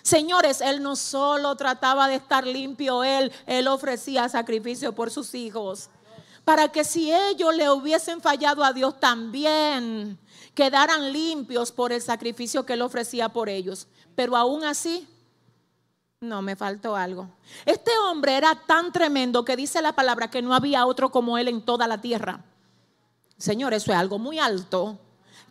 Señores, 0.01 0.59
él 0.59 0.83
no 0.83 0.95
solo 0.95 1.55
trataba 1.55 2.07
de 2.07 2.15
estar 2.15 2.45
limpio, 2.45 3.03
él, 3.03 3.31
él 3.45 3.67
ofrecía 3.67 4.27
sacrificio 4.27 4.93
por 4.93 5.11
sus 5.11 5.33
hijos. 5.33 5.89
Para 6.43 6.67
que 6.69 6.83
si 6.83 7.13
ellos 7.13 7.55
le 7.55 7.69
hubiesen 7.69 8.19
fallado 8.19 8.65
a 8.65 8.73
Dios 8.73 8.99
también, 8.99 10.19
quedaran 10.53 11.13
limpios 11.13 11.71
por 11.71 11.93
el 11.93 12.01
sacrificio 12.01 12.65
que 12.65 12.73
él 12.73 12.81
ofrecía 12.81 13.29
por 13.29 13.47
ellos. 13.47 13.87
Pero 14.15 14.35
aún 14.35 14.65
así, 14.65 15.07
no, 16.19 16.41
me 16.41 16.55
faltó 16.55 16.95
algo. 16.95 17.29
Este 17.65 17.91
hombre 17.99 18.35
era 18.35 18.55
tan 18.55 18.91
tremendo 18.91 19.45
que 19.45 19.55
dice 19.55 19.81
la 19.81 19.93
palabra 19.93 20.29
que 20.29 20.41
no 20.41 20.53
había 20.53 20.85
otro 20.85 21.11
como 21.11 21.37
él 21.37 21.47
en 21.47 21.61
toda 21.61 21.87
la 21.87 22.01
tierra. 22.01 22.43
Señor, 23.37 23.73
eso 23.73 23.91
es 23.91 23.97
algo 23.97 24.19
muy 24.19 24.39
alto. 24.39 24.97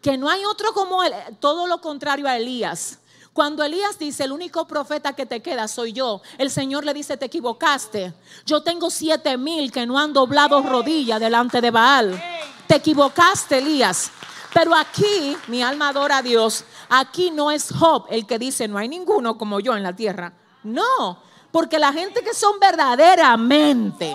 Que 0.01 0.17
no 0.17 0.29
hay 0.29 0.45
otro 0.45 0.73
como 0.73 1.03
él. 1.03 1.13
Todo 1.41 1.67
lo 1.67 1.81
contrario 1.81 2.27
a 2.27 2.37
Elías. 2.37 2.99
Cuando 3.33 3.65
Elías 3.65 3.99
dice, 3.99 4.25
el 4.25 4.33
único 4.33 4.67
profeta 4.67 5.15
que 5.15 5.25
te 5.25 5.41
queda 5.41 5.67
soy 5.67 5.95
yo, 5.95 6.21
el 6.37 6.51
Señor 6.51 6.85
le 6.85 6.93
dice, 6.93 7.17
te 7.17 7.27
equivocaste. 7.27 8.13
Yo 8.45 8.63
tengo 8.63 8.91
siete 8.91 9.39
mil 9.39 9.73
que 9.73 9.87
no 9.87 9.99
han 9.99 10.13
doblado 10.13 10.61
rodilla 10.63 11.19
delante 11.19 11.63
de 11.63 11.71
Baal. 11.71 12.23
Te 12.67 12.77
equivocaste, 12.77 13.59
Elías. 13.59 14.11
Pero 14.53 14.75
aquí, 14.75 15.37
mi 15.49 15.63
alma 15.63 15.89
adora 15.89 16.19
a 16.19 16.23
Dios. 16.23 16.65
Aquí 16.91 17.31
no 17.31 17.51
es 17.51 17.73
Job 17.73 18.05
el 18.11 18.27
que 18.27 18.39
dice, 18.39 18.69
no 18.69 18.77
hay 18.77 18.89
ninguno 18.89 19.39
como 19.39 19.61
yo 19.61 19.75
en 19.75 19.83
la 19.83 19.97
tierra. 19.97 20.35
No, 20.63 21.19
porque 21.51 21.79
la 21.79 21.93
gente 21.93 22.23
que 22.23 22.35
son 22.35 22.61
verdaderamente. 22.61 24.15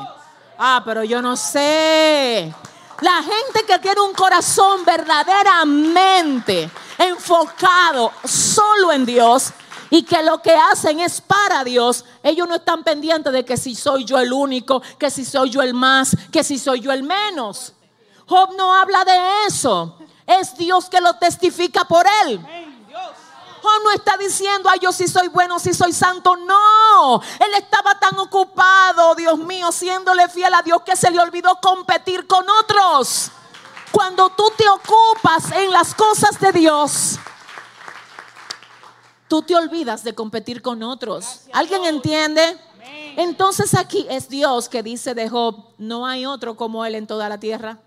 Ah, 0.59 0.83
pero 0.85 1.03
yo 1.03 1.23
no 1.23 1.35
sé. 1.35 2.53
La 3.01 3.21
gente 3.21 3.63
que 3.67 3.79
tiene 3.79 4.01
un 4.01 4.13
corazón 4.13 4.83
verdaderamente 4.83 6.69
enfocado 6.97 8.11
solo 8.23 8.91
en 8.91 9.05
Dios 9.05 9.53
y 9.89 10.03
que 10.03 10.21
lo 10.23 10.41
que 10.41 10.53
hacen 10.53 10.99
es 10.99 11.21
para 11.21 11.63
Dios, 11.63 12.03
ellos 12.23 12.47
no 12.47 12.55
están 12.55 12.83
pendientes 12.83 13.31
de 13.31 13.45
que 13.45 13.55
si 13.55 13.75
soy 13.75 14.03
yo 14.03 14.19
el 14.19 14.33
único, 14.33 14.81
que 14.97 15.09
si 15.09 15.23
soy 15.23 15.49
yo 15.49 15.61
el 15.61 15.73
más, 15.73 16.15
que 16.31 16.43
si 16.43 16.57
soy 16.57 16.81
yo 16.81 16.91
el 16.91 17.03
menos. 17.03 17.73
Job 18.25 18.55
no 18.57 18.73
habla 18.73 19.05
de 19.05 19.45
eso. 19.47 19.97
Es 20.25 20.57
Dios 20.57 20.89
que 20.89 20.99
lo 20.99 21.13
testifica 21.13 21.85
por 21.85 22.05
él. 22.25 22.41
No 23.83 23.91
está 23.91 24.17
diciendo, 24.17 24.69
ay, 24.69 24.79
yo 24.81 24.91
sí 24.91 25.07
soy 25.07 25.27
bueno, 25.29 25.59
sí 25.59 25.73
soy 25.73 25.93
santo. 25.93 26.35
No, 26.35 27.21
él 27.39 27.51
estaba 27.57 27.97
tan 27.99 28.17
ocupado, 28.19 29.15
Dios 29.15 29.37
mío, 29.39 29.71
siéndole 29.71 30.27
fiel 30.29 30.53
a 30.53 30.61
Dios 30.61 30.81
que 30.83 30.95
se 30.95 31.09
le 31.11 31.19
olvidó 31.19 31.59
competir 31.61 32.27
con 32.27 32.45
otros. 32.49 33.31
Cuando 33.91 34.29
tú 34.29 34.51
te 34.57 34.67
ocupas 34.67 35.51
en 35.53 35.71
las 35.71 35.93
cosas 35.93 36.39
de 36.39 36.51
Dios, 36.51 37.17
tú 39.27 39.41
te 39.41 39.55
olvidas 39.55 40.03
de 40.03 40.13
competir 40.13 40.61
con 40.61 40.83
otros. 40.83 41.41
¿Alguien 41.53 41.85
entiende? 41.85 42.59
Entonces 43.15 43.73
aquí 43.73 44.05
es 44.09 44.29
Dios 44.29 44.69
que 44.69 44.83
dice 44.83 45.13
de 45.15 45.29
Job, 45.29 45.55
no 45.77 46.05
hay 46.05 46.25
otro 46.25 46.55
como 46.55 46.85
él 46.85 46.95
en 46.95 47.07
toda 47.07 47.29
la 47.29 47.39
tierra. 47.39 47.79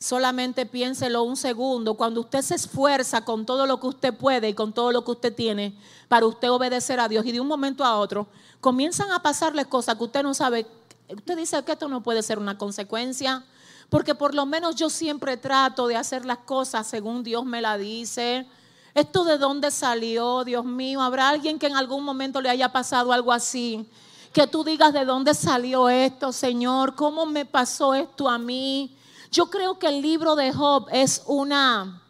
Solamente 0.00 0.64
piénselo 0.64 1.24
un 1.24 1.36
segundo. 1.36 1.94
Cuando 1.94 2.20
usted 2.20 2.42
se 2.42 2.54
esfuerza 2.54 3.24
con 3.24 3.44
todo 3.44 3.66
lo 3.66 3.80
que 3.80 3.88
usted 3.88 4.14
puede 4.14 4.50
y 4.50 4.54
con 4.54 4.72
todo 4.72 4.92
lo 4.92 5.04
que 5.04 5.10
usted 5.10 5.34
tiene 5.34 5.76
para 6.06 6.26
usted 6.26 6.50
obedecer 6.50 7.00
a 7.00 7.08
Dios 7.08 7.26
y 7.26 7.32
de 7.32 7.40
un 7.40 7.48
momento 7.48 7.84
a 7.84 7.98
otro 7.98 8.28
comienzan 8.60 9.10
a 9.10 9.22
pasarle 9.22 9.64
cosas 9.64 9.96
que 9.96 10.04
usted 10.04 10.22
no 10.22 10.34
sabe. 10.34 10.66
Usted 11.08 11.36
dice 11.36 11.62
que 11.64 11.72
esto 11.72 11.88
no 11.88 12.02
puede 12.02 12.22
ser 12.22 12.38
una 12.38 12.56
consecuencia. 12.56 13.44
Porque 13.88 14.14
por 14.14 14.34
lo 14.34 14.44
menos 14.46 14.76
yo 14.76 14.90
siempre 14.90 15.36
trato 15.36 15.86
de 15.88 15.96
hacer 15.96 16.26
las 16.26 16.38
cosas 16.38 16.86
según 16.86 17.22
Dios 17.22 17.44
me 17.44 17.62
la 17.62 17.78
dice. 17.78 18.46
¿Esto 18.94 19.24
de 19.24 19.38
dónde 19.38 19.70
salió, 19.70 20.44
Dios 20.44 20.64
mío? 20.64 21.00
¿Habrá 21.00 21.30
alguien 21.30 21.58
que 21.58 21.66
en 21.66 21.76
algún 21.76 22.04
momento 22.04 22.40
le 22.40 22.50
haya 22.50 22.70
pasado 22.70 23.12
algo 23.12 23.32
así? 23.32 23.88
Que 24.32 24.46
tú 24.46 24.62
digas 24.62 24.92
de 24.92 25.04
dónde 25.04 25.34
salió 25.34 25.88
esto, 25.88 26.32
Señor. 26.32 26.94
¿Cómo 26.94 27.24
me 27.24 27.46
pasó 27.46 27.94
esto 27.94 28.28
a 28.28 28.38
mí? 28.38 28.97
Yo 29.30 29.50
creo 29.50 29.78
que 29.78 29.88
el 29.88 30.00
libro 30.00 30.36
de 30.36 30.52
Job 30.52 30.86
es 30.90 31.22
una 31.26 32.02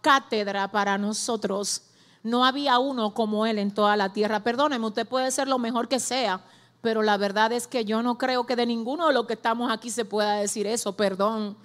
cátedra 0.00 0.70
para 0.70 0.96
nosotros. 0.98 1.82
No 2.22 2.44
había 2.44 2.78
uno 2.78 3.12
como 3.12 3.44
él 3.46 3.58
en 3.58 3.72
toda 3.72 3.96
la 3.96 4.12
tierra. 4.12 4.42
Perdóneme, 4.42 4.86
usted 4.86 5.06
puede 5.06 5.30
ser 5.30 5.46
lo 5.46 5.58
mejor 5.58 5.88
que 5.88 6.00
sea, 6.00 6.40
pero 6.80 7.02
la 7.02 7.16
verdad 7.16 7.52
es 7.52 7.66
que 7.66 7.84
yo 7.84 8.02
no 8.02 8.16
creo 8.16 8.46
que 8.46 8.56
de 8.56 8.66
ninguno 8.66 9.08
de 9.08 9.14
los 9.14 9.26
que 9.26 9.34
estamos 9.34 9.70
aquí 9.70 9.90
se 9.90 10.04
pueda 10.04 10.36
decir 10.36 10.66
eso, 10.66 10.96
perdón. 10.96 11.56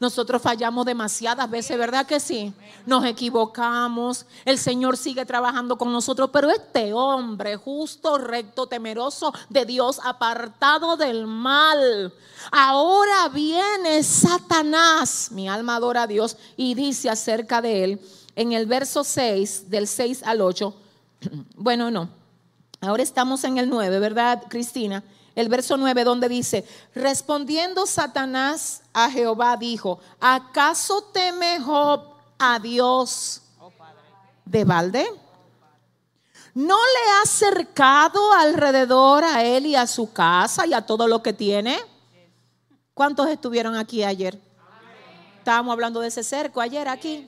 Nosotros 0.00 0.42
fallamos 0.42 0.84
demasiadas 0.84 1.48
veces, 1.48 1.78
¿verdad 1.78 2.06
que 2.06 2.18
sí? 2.18 2.52
Nos 2.86 3.04
equivocamos, 3.04 4.26
el 4.44 4.58
Señor 4.58 4.96
sigue 4.96 5.24
trabajando 5.24 5.78
con 5.78 5.92
nosotros, 5.92 6.30
pero 6.32 6.50
este 6.50 6.92
hombre 6.92 7.56
justo, 7.56 8.18
recto, 8.18 8.66
temeroso 8.66 9.32
de 9.48 9.64
Dios, 9.64 10.00
apartado 10.02 10.96
del 10.96 11.28
mal, 11.28 12.12
ahora 12.50 13.28
viene 13.28 14.02
Satanás, 14.02 15.28
mi 15.30 15.48
alma 15.48 15.76
adora 15.76 16.02
a 16.02 16.06
Dios, 16.08 16.36
y 16.56 16.74
dice 16.74 17.08
acerca 17.08 17.62
de 17.62 17.84
él 17.84 18.00
en 18.34 18.52
el 18.52 18.66
verso 18.66 19.04
6, 19.04 19.70
del 19.70 19.86
6 19.86 20.22
al 20.24 20.40
8, 20.40 20.74
bueno, 21.54 21.92
no, 21.92 22.08
ahora 22.80 23.02
estamos 23.04 23.44
en 23.44 23.58
el 23.58 23.68
9, 23.68 24.00
¿verdad, 24.00 24.42
Cristina? 24.48 25.04
El 25.34 25.48
verso 25.48 25.76
9 25.76 26.04
donde 26.04 26.28
dice, 26.28 26.64
respondiendo 26.94 27.86
Satanás 27.86 28.82
a 28.92 29.10
Jehová 29.10 29.56
dijo, 29.56 29.98
¿acaso 30.20 31.02
teme 31.12 31.60
Job 31.60 32.04
a 32.38 32.58
Dios 32.58 33.42
de 34.44 34.64
balde? 34.64 35.06
¿No 36.54 36.76
le 36.76 37.12
ha 37.12 37.26
cercado 37.26 38.32
alrededor 38.34 39.24
a 39.24 39.42
él 39.42 39.66
y 39.66 39.74
a 39.74 39.86
su 39.86 40.12
casa 40.12 40.66
y 40.66 40.74
a 40.74 40.84
todo 40.84 41.08
lo 41.08 41.22
que 41.22 41.32
tiene? 41.32 41.78
¿Cuántos 42.92 43.28
estuvieron 43.28 43.74
aquí 43.76 44.04
ayer? 44.04 44.38
Estábamos 45.38 45.72
hablando 45.72 46.00
de 46.00 46.08
ese 46.08 46.22
cerco 46.22 46.60
ayer 46.60 46.88
aquí. 46.88 47.26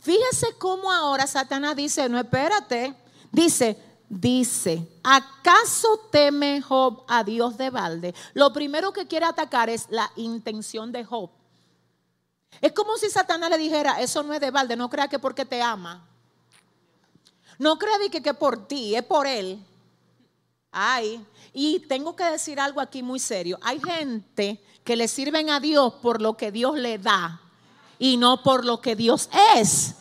Fíjese 0.00 0.54
cómo 0.58 0.92
ahora 0.92 1.26
Satanás 1.26 1.74
dice, 1.74 2.08
no 2.08 2.18
espérate, 2.18 2.94
dice, 3.32 3.76
dice, 4.08 4.86
¿acaso 5.02 6.08
teme 6.10 6.60
Job 6.60 7.04
a 7.08 7.24
Dios 7.24 7.56
de 7.56 7.70
balde? 7.70 8.14
Lo 8.34 8.52
primero 8.52 8.92
que 8.92 9.06
quiere 9.06 9.26
atacar 9.26 9.70
es 9.70 9.86
la 9.90 10.10
intención 10.16 10.92
de 10.92 11.04
Job. 11.04 11.30
Es 12.60 12.72
como 12.72 12.96
si 12.96 13.10
Satanás 13.10 13.50
le 13.50 13.58
dijera, 13.58 14.00
eso 14.00 14.22
no 14.22 14.32
es 14.32 14.40
de 14.40 14.50
balde, 14.50 14.76
no 14.76 14.88
crea 14.88 15.08
que 15.08 15.18
porque 15.18 15.44
te 15.44 15.60
ama. 15.60 16.06
No 17.58 17.78
crea 17.78 17.98
que, 18.10 18.22
que 18.22 18.34
por 18.34 18.66
ti, 18.66 18.94
es 18.94 19.02
por 19.02 19.26
él. 19.26 19.64
Ay, 20.70 21.24
y 21.52 21.80
tengo 21.80 22.16
que 22.16 22.24
decir 22.24 22.58
algo 22.58 22.80
aquí 22.80 23.02
muy 23.02 23.20
serio. 23.20 23.58
Hay 23.62 23.80
gente 23.80 24.60
que 24.82 24.96
le 24.96 25.08
sirven 25.08 25.50
a 25.50 25.60
Dios 25.60 25.94
por 25.94 26.20
lo 26.20 26.36
que 26.36 26.50
Dios 26.50 26.76
le 26.76 26.98
da 26.98 27.40
y 27.98 28.16
no 28.16 28.42
por 28.42 28.64
lo 28.64 28.80
que 28.80 28.96
Dios 28.96 29.28
es. 29.56 29.94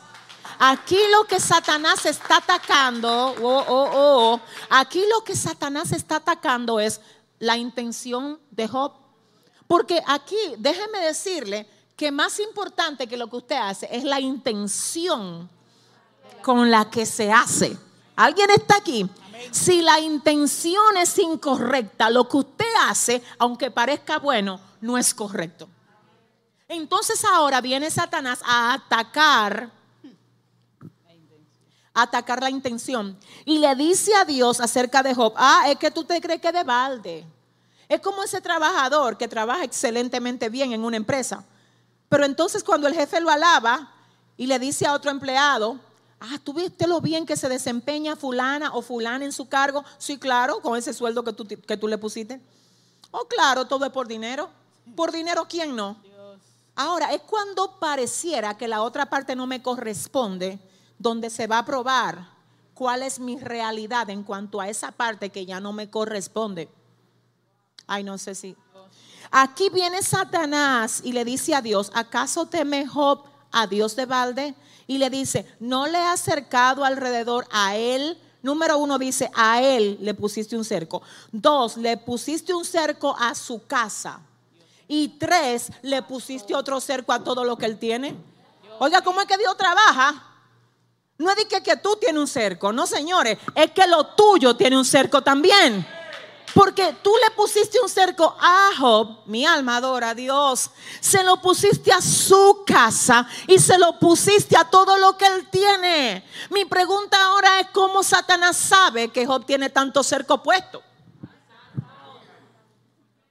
Aquí 0.60 1.00
lo 1.12 1.26
que 1.26 1.40
Satanás 1.40 2.06
está 2.06 2.38
atacando, 2.38 3.36
oh, 3.42 3.66
oh, 3.68 3.90
oh, 3.94 4.40
aquí 4.70 5.04
lo 5.10 5.24
que 5.24 5.36
Satanás 5.36 5.92
está 5.92 6.18
atacando 6.18 6.80
es 6.80 7.02
la 7.40 7.58
intención 7.58 8.40
de 8.52 8.68
Job. 8.68 8.94
Porque 9.68 10.02
aquí, 10.08 10.38
déjeme 10.58 11.00
decirle 11.00 11.68
que 11.96 12.12
más 12.12 12.40
importante 12.40 13.08
que 13.08 13.18
lo 13.18 13.30
que 13.30 13.38
usted 13.38 13.56
hace 13.56 13.88
es 13.92 14.04
la 14.04 14.20
intención 14.20 15.50
con 16.42 16.70
la 16.70 16.90
que 16.90 17.06
se 17.06 17.32
hace. 17.32 17.78
¿Alguien 18.16 18.50
está 18.52 18.78
aquí? 18.78 19.10
Si 19.52 19.82
la 19.82 20.00
intención 20.00 20.98
es 20.98 21.18
incorrecta, 21.18 22.10
lo 22.10 22.28
que 22.30 22.38
usted 22.38 22.72
hace, 22.88 23.24
aunque 23.40 23.72
parezca 23.72 24.20
bueno, 24.20 24.60
no 24.82 24.98
es 24.98 25.14
correcto. 25.14 25.68
Entonces 26.68 27.24
ahora 27.26 27.62
viene 27.62 27.90
Satanás 27.92 28.40
a 28.46 28.74
atacar 28.74 29.70
atacar 31.94 32.42
la 32.42 32.50
intención. 32.50 33.18
Y 33.46 33.60
le 33.60 33.76
dice 33.76 34.14
a 34.16 34.26
Dios 34.26 34.60
acerca 34.60 35.04
de 35.04 35.14
Job, 35.14 35.34
ah, 35.36 35.66
es 35.68 35.78
que 35.78 35.92
tú 35.92 36.04
te 36.04 36.20
crees 36.20 36.42
que 36.42 36.52
de 36.52 36.64
balde. 36.64 37.26
Es 37.88 38.02
como 38.02 38.24
ese 38.24 38.42
trabajador 38.42 39.18
que 39.18 39.28
trabaja 39.28 39.64
excelentemente 39.64 40.50
bien 40.50 40.74
en 40.74 40.84
una 40.84 40.98
empresa. 40.98 41.46
Pero 42.10 42.26
entonces 42.26 42.64
cuando 42.64 42.88
el 42.88 42.96
jefe 42.96 43.20
lo 43.20 43.30
alaba 43.30 43.92
y 44.38 44.48
le 44.48 44.58
dice 44.58 44.86
a 44.88 44.94
otro 44.94 45.12
empleado, 45.12 45.80
ah, 46.20 46.40
¿tú 46.44 46.54
viste 46.54 46.88
lo 46.88 47.02
bien 47.02 47.26
que 47.26 47.38
se 47.38 47.50
desempeña 47.50 48.16
fulana 48.16 48.74
o 48.74 48.82
fulana 48.82 49.26
en 49.26 49.32
su 49.32 49.48
cargo? 49.48 49.84
Sí, 49.98 50.18
claro, 50.18 50.62
con 50.62 50.78
ese 50.78 50.94
sueldo 50.94 51.24
que 51.24 51.34
tú, 51.34 51.46
que 51.46 51.78
tú 51.78 51.88
le 51.88 51.98
pusiste. 51.98 52.42
Oh, 53.12 53.28
claro, 53.28 53.66
todo 53.68 53.86
es 53.86 53.92
por 53.92 54.08
dinero. 54.08 54.50
Por 54.96 55.12
dinero, 55.12 55.46
¿quién 55.48 55.76
no? 55.76 55.98
Ahora, 56.76 57.14
es 57.14 57.22
cuando 57.22 57.80
pareciera 57.80 58.58
que 58.58 58.68
la 58.68 58.82
otra 58.82 59.06
parte 59.06 59.36
no 59.36 59.46
me 59.46 59.62
corresponde 59.62 60.60
donde 61.04 61.30
se 61.30 61.48
va 61.48 61.60
a 61.60 61.66
probar 61.66 62.30
cuál 62.74 63.04
es 63.04 63.20
mi 63.20 63.38
realidad 63.38 64.10
en 64.10 64.24
cuanto 64.24 64.62
a 64.62 64.70
esa 64.70 64.92
parte 64.92 65.30
que 65.30 65.46
ya 65.46 65.60
no 65.60 65.74
me 65.74 65.90
corresponde. 65.90 66.70
Ay, 67.86 68.06
no 68.06 68.18
sé 68.18 68.34
si. 68.34 68.56
Aquí 69.30 69.70
viene 69.70 70.02
Satanás 70.02 71.02
y 71.04 71.12
le 71.12 71.26
dice 71.26 71.54
a 71.54 71.62
Dios, 71.62 71.92
¿acaso 71.94 72.46
teme 72.46 72.88
Job 72.88 73.26
a 73.52 73.68
Dios 73.68 73.98
de 73.98 74.06
balde? 74.06 74.56
Y 74.88 74.98
le 74.98 75.10
dice, 75.10 75.46
¿no 75.60 75.88
le 75.88 75.98
ha 75.98 76.14
acercado 76.14 76.86
alrededor 76.86 77.48
a 77.52 77.76
él? 77.76 78.18
Número 78.42 78.78
uno 78.78 78.98
dice, 78.98 79.30
a 79.36 79.62
él 79.62 79.98
le 80.00 80.14
pusiste 80.14 80.56
un 80.56 80.64
cerco. 80.64 81.02
Dos, 81.34 81.76
le 81.76 81.98
pusiste 81.98 82.54
un 82.54 82.64
cerco 82.64 83.14
a 83.20 83.36
su 83.36 83.66
casa. 83.68 84.22
Y 84.88 85.10
tres, 85.20 85.70
le 85.82 86.02
pusiste 86.02 86.56
otro 86.56 86.80
cerco 86.80 87.12
a 87.12 87.24
todo 87.24 87.44
lo 87.44 87.58
que 87.58 87.66
él 87.66 87.78
tiene. 87.78 88.16
Oiga, 88.80 89.02
¿cómo 89.02 89.20
es 89.20 89.28
que 89.28 89.38
Dios 89.38 89.58
trabaja? 89.58 90.33
No 91.18 91.30
es 91.30 91.38
de 91.38 91.62
que, 91.62 91.78
tú 91.78 91.96
tienes 91.98 92.20
un 92.20 92.28
cerco, 92.28 92.74
no 92.74 92.88
señores, 92.88 93.38
es 93.54 93.72
que 93.72 93.86
lo 93.88 94.08
tuyo 94.08 94.56
tiene 94.56 94.78
un 94.78 94.86
cerco 94.86 95.22
también. 95.22 95.86
Porque 96.54 96.96
tú 97.02 97.12
le 97.24 97.32
pusiste 97.32 97.80
un 97.80 97.90
cerco 97.90 98.36
a 98.40 98.70
Job, 98.78 99.22
mi 99.26 99.44
alma 99.44 99.78
adora 99.78 100.10
a 100.10 100.16
Dios. 100.16 100.70
Se 101.00 101.24
lo 101.24 101.42
pusiste 101.42 101.92
a 101.92 102.00
su 102.00 102.64
casa 102.66 103.28
y 103.48 103.58
se 103.58 103.78
lo 103.80 103.98
pusiste 103.98 104.56
a 104.56 104.70
todo 104.70 104.98
lo 104.98 105.18
que 105.18 105.26
él 105.26 105.48
tiene. 105.50 106.24
Mi 106.52 106.66
pregunta 106.66 107.18
ahora 107.26 107.60
es 107.60 107.68
cómo 107.72 108.04
Satanás 108.04 108.56
sabe 108.56 109.10
que 109.10 109.26
Job 109.26 109.46
tiene 109.46 109.72
tanto 109.72 110.04
cerco 110.04 110.44
puesto. 110.44 110.84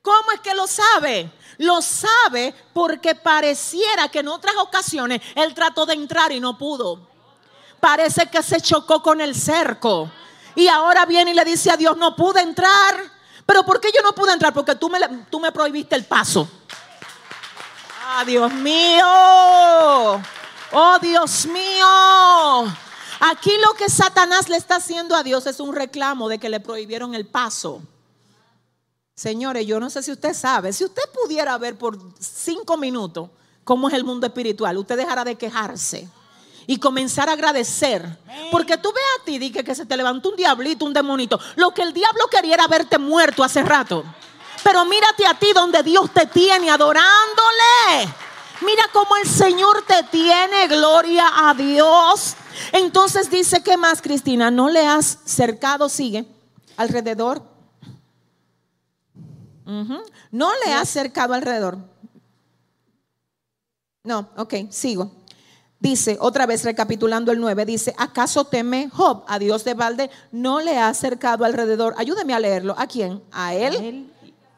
¿Cómo 0.03 0.33
es 0.35 0.41
que 0.41 0.55
lo 0.55 0.67
sabe? 0.67 1.31
Lo 1.59 1.81
sabe 1.81 2.53
porque 2.73 3.15
pareciera 3.15 4.09
que 4.09 4.19
en 4.19 4.29
otras 4.29 4.57
ocasiones 4.57 5.21
él 5.37 5.55
trató 5.55 5.87
de 5.87 5.95
entrar 5.95 6.33
y 6.33 6.41
no 6.41 6.59
pudo 6.59 7.12
parece 7.83 8.27
que 8.27 8.45
se 8.45 8.61
chocó 8.61 9.03
con 9.03 9.21
el 9.21 9.35
cerco. 9.35 10.09
Y 10.55 10.69
ahora 10.69 11.05
viene 11.05 11.33
y 11.33 11.35
le 11.35 11.45
dice 11.45 11.69
a 11.69 11.77
Dios, 11.77 11.97
no 11.97 12.15
pude 12.15 12.41
entrar. 12.41 12.95
Pero 13.45 13.65
¿por 13.65 13.81
qué 13.81 13.91
yo 13.93 14.01
no 14.03 14.15
pude 14.15 14.33
entrar? 14.33 14.55
Porque 14.55 14.77
tú 14.77 14.89
me, 14.89 15.01
tú 15.29 15.41
me 15.41 15.51
prohibiste 15.51 15.97
el 15.97 16.05
paso. 16.05 16.49
Ah, 18.07 18.25
Dios 18.25 18.53
mío. 18.55 19.05
Oh, 20.71 20.99
Dios 21.01 21.47
mío. 21.47 22.73
Aquí 23.19 23.51
lo 23.67 23.75
que 23.75 23.91
Satanás 23.91 24.49
le 24.49 24.59
está 24.59 24.77
haciendo 24.77 25.17
a 25.17 25.25
Dios 25.25 25.45
es 25.49 25.59
un 25.59 25.75
reclamo 25.75 26.29
de 26.29 26.39
que 26.39 26.49
le 26.49 26.61
prohibieron 26.61 27.17
el 27.17 27.27
paso. 27.27 27.83
Señores, 29.17 29.67
yo 29.67 29.81
no 29.81 29.91
sé 29.91 30.05
si 30.05 30.13
usted 30.13 30.35
sabe, 30.35 30.73
si 30.73 30.85
usted 30.85 31.03
pudiera 31.21 31.59
ver 31.59 31.77
por 31.77 31.99
cinco 32.21 32.77
minutos 32.77 33.31
cómo 33.65 33.89
es 33.89 33.95
el 33.95 34.05
mundo 34.05 34.29
espiritual, 34.29 34.79
usted 34.79 34.97
dejará 34.97 35.25
de 35.25 35.35
quejarse 35.35 36.09
y 36.67 36.79
comenzar 36.79 37.29
a 37.29 37.33
agradecer. 37.33 38.19
Porque 38.51 38.77
tú 38.77 38.93
ves 38.93 39.05
a 39.21 39.25
ti, 39.25 39.39
dije 39.39 39.65
que 39.65 39.75
se 39.75 39.87
te 39.87 39.97
levantó 39.97 40.31
un 40.31 40.37
diablito, 40.37 40.85
un 40.85 40.93
demonito. 40.93 41.39
Lo 41.57 41.73
que 41.73 41.83
el 41.83 41.93
diablo 41.93 42.27
quería 42.31 42.55
era 42.55 42.67
verte 42.67 42.99
muerto 42.99 43.43
hace 43.45 43.63
rato. 43.63 44.05
Pero 44.63 44.85
mírate 44.85 45.27
a 45.27 45.35
ti 45.35 45.53
donde 45.53 45.83
Dios 45.83 46.11
te 46.13 46.27
tiene 46.27 46.71
adorándole. 46.71 48.13
Mira 48.65 48.85
cómo 48.93 49.17
el 49.17 49.29
Señor 49.29 49.85
te 49.87 50.05
tiene, 50.05 50.69
gloria 50.69 51.49
a 51.49 51.55
Dios. 51.55 52.37
Entonces 52.71 53.29
dice, 53.29 53.63
¿qué 53.63 53.77
más, 53.77 54.01
Cristina? 54.01 54.51
¿No 54.51 54.69
le 54.69 54.87
has 54.87 55.19
cercado, 55.25 55.89
sigue, 55.89 56.27
alrededor? 56.77 57.43
No 60.31 60.51
le 60.65 60.73
has 60.73 60.89
cercado 60.89 61.35
alrededor. 61.35 61.79
No, 64.05 64.29
ok, 64.37 64.55
sigo. 64.71 65.13
Dice, 65.83 66.17
otra 66.21 66.47
vez 66.47 66.63
recapitulando 66.63 67.33
el 67.33 67.41
9, 67.41 67.67
dice, 67.67 67.93
¿acaso 67.99 68.45
teme 68.45 68.89
Job 68.89 69.25
a 69.27 69.41
Dios 69.41 69.65
de 69.65 69.75
balde? 69.75 70.11
No 70.31 70.61
le 70.61 70.79
ha 70.79 70.87
acercado 70.87 71.45
alrededor. 71.45 71.97
Ayúdeme 71.99 72.33
a 72.35 72.39
leerlo. 72.39 72.77
¿A 72.79 72.87
quién? 72.87 73.21
¿A 73.33 73.53
él? 73.53 73.75
A 73.75 73.79
él, 73.81 74.13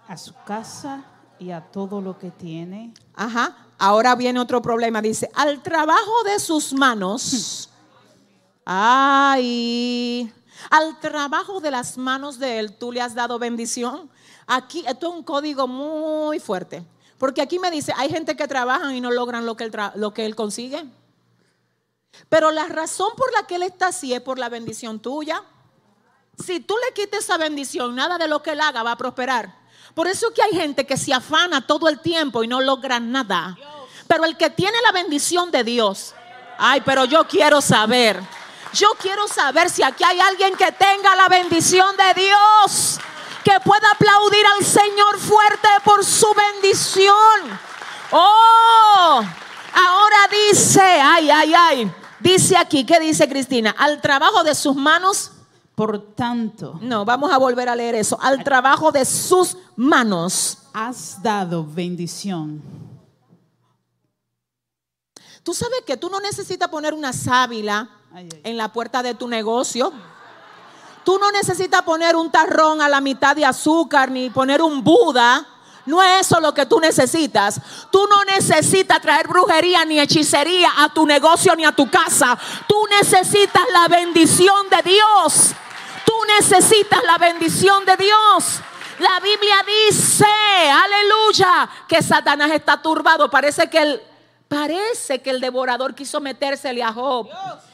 a 0.06 0.18
su 0.18 0.34
casa 0.46 1.02
y 1.38 1.50
a 1.50 1.62
todo 1.62 2.02
lo 2.02 2.18
que 2.18 2.30
tiene. 2.30 2.92
Ajá. 3.14 3.56
Ahora 3.78 4.14
viene 4.16 4.38
otro 4.38 4.60
problema. 4.60 5.00
Dice, 5.00 5.30
al 5.34 5.62
trabajo 5.62 6.12
de 6.26 6.38
sus 6.38 6.74
manos. 6.74 7.70
Ay. 8.66 10.30
Al 10.68 11.00
trabajo 11.00 11.58
de 11.58 11.70
las 11.70 11.96
manos 11.96 12.38
de 12.38 12.58
él, 12.58 12.76
tú 12.76 12.92
le 12.92 13.00
has 13.00 13.14
dado 13.14 13.38
bendición. 13.38 14.10
Aquí, 14.46 14.84
esto 14.86 15.08
es 15.08 15.14
un 15.14 15.22
código 15.22 15.66
muy 15.66 16.38
fuerte. 16.38 16.84
Porque 17.16 17.40
aquí 17.40 17.58
me 17.58 17.70
dice, 17.70 17.94
hay 17.96 18.10
gente 18.10 18.36
que 18.36 18.46
trabaja 18.46 18.94
y 18.94 19.00
no 19.00 19.10
logran 19.10 19.46
lo 19.46 19.56
que 19.56 19.70
lo 19.94 20.12
que 20.12 20.26
él 20.26 20.36
consigue. 20.36 20.84
Pero 22.28 22.50
la 22.50 22.66
razón 22.66 23.12
por 23.16 23.32
la 23.32 23.46
que 23.46 23.56
Él 23.56 23.62
está 23.62 23.88
así 23.88 24.12
es 24.14 24.20
por 24.20 24.38
la 24.38 24.48
bendición 24.48 25.00
tuya. 25.00 25.42
Si 26.44 26.60
tú 26.60 26.74
le 26.84 26.92
quites 26.92 27.24
esa 27.24 27.36
bendición, 27.36 27.94
nada 27.94 28.18
de 28.18 28.28
lo 28.28 28.42
que 28.42 28.50
Él 28.50 28.60
haga 28.60 28.82
va 28.82 28.92
a 28.92 28.96
prosperar. 28.96 29.54
Por 29.94 30.08
eso 30.08 30.32
que 30.32 30.42
hay 30.42 30.52
gente 30.52 30.86
que 30.86 30.96
se 30.96 31.14
afana 31.14 31.66
todo 31.66 31.88
el 31.88 32.00
tiempo 32.00 32.42
y 32.42 32.48
no 32.48 32.60
logra 32.60 32.98
nada. 32.98 33.56
Pero 34.08 34.24
el 34.24 34.36
que 34.36 34.50
tiene 34.50 34.76
la 34.82 34.92
bendición 34.92 35.50
de 35.50 35.62
Dios, 35.62 36.14
ay, 36.58 36.82
pero 36.84 37.04
yo 37.04 37.26
quiero 37.28 37.60
saber. 37.60 38.20
Yo 38.72 38.88
quiero 39.00 39.28
saber 39.28 39.70
si 39.70 39.84
aquí 39.84 40.02
hay 40.02 40.18
alguien 40.18 40.56
que 40.56 40.72
tenga 40.72 41.14
la 41.14 41.28
bendición 41.28 41.96
de 41.96 42.22
Dios, 42.22 42.98
que 43.44 43.60
pueda 43.60 43.88
aplaudir 43.92 44.44
al 44.58 44.64
Señor 44.64 45.20
fuerte 45.20 45.68
por 45.84 46.04
su 46.04 46.26
bendición. 46.34 47.60
Oh, 48.10 49.22
ahora 49.74 50.28
dice, 50.50 50.80
ay, 50.82 51.30
ay, 51.30 51.54
ay. 51.54 51.94
Dice 52.24 52.56
aquí, 52.56 52.86
¿qué 52.86 52.98
dice 53.00 53.28
Cristina? 53.28 53.74
Al 53.76 54.00
trabajo 54.00 54.42
de 54.44 54.54
sus 54.54 54.74
manos. 54.74 55.30
Por 55.74 56.14
tanto. 56.14 56.78
No, 56.80 57.04
vamos 57.04 57.30
a 57.30 57.36
volver 57.36 57.68
a 57.68 57.76
leer 57.76 57.94
eso. 57.96 58.18
Al 58.18 58.42
trabajo 58.42 58.90
de 58.90 59.04
sus 59.04 59.58
manos. 59.76 60.56
Has 60.72 61.22
dado 61.22 61.66
bendición. 61.66 62.62
Tú 65.42 65.52
sabes 65.52 65.82
que 65.86 65.98
tú 65.98 66.08
no 66.08 66.18
necesitas 66.18 66.70
poner 66.70 66.94
una 66.94 67.12
sábila 67.12 67.90
en 68.42 68.56
la 68.56 68.72
puerta 68.72 69.02
de 69.02 69.14
tu 69.14 69.28
negocio. 69.28 69.92
Tú 71.04 71.18
no 71.18 71.30
necesitas 71.30 71.82
poner 71.82 72.16
un 72.16 72.32
tarrón 72.32 72.80
a 72.80 72.88
la 72.88 73.02
mitad 73.02 73.36
de 73.36 73.44
azúcar 73.44 74.10
ni 74.10 74.30
poner 74.30 74.62
un 74.62 74.82
Buda 74.82 75.46
no 75.86 76.02
es 76.02 76.26
eso 76.26 76.40
lo 76.40 76.54
que 76.54 76.66
tú 76.66 76.80
necesitas. 76.80 77.60
Tú 77.90 78.06
no 78.06 78.24
necesitas 78.24 79.00
traer 79.00 79.28
brujería 79.28 79.84
ni 79.84 80.00
hechicería 80.00 80.70
a 80.78 80.88
tu 80.88 81.06
negocio 81.06 81.54
ni 81.54 81.64
a 81.64 81.72
tu 81.72 81.90
casa. 81.90 82.38
Tú 82.66 82.86
necesitas 83.00 83.62
la 83.72 83.88
bendición 83.88 84.68
de 84.70 84.90
Dios. 84.90 85.52
Tú 86.06 86.14
necesitas 86.38 87.02
la 87.04 87.18
bendición 87.18 87.84
de 87.84 87.96
Dios. 87.96 88.60
La 88.98 89.20
Biblia 89.20 89.56
dice, 89.66 90.24
aleluya, 90.24 91.68
que 91.88 92.02
Satanás 92.02 92.50
está 92.52 92.80
turbado. 92.80 93.28
Parece 93.28 93.68
que 93.68 93.78
el, 93.78 94.02
parece 94.48 95.20
que 95.20 95.30
el 95.30 95.40
devorador 95.40 95.94
quiso 95.94 96.20
metérsele 96.20 96.82
a 96.82 96.92
Job 96.92 97.28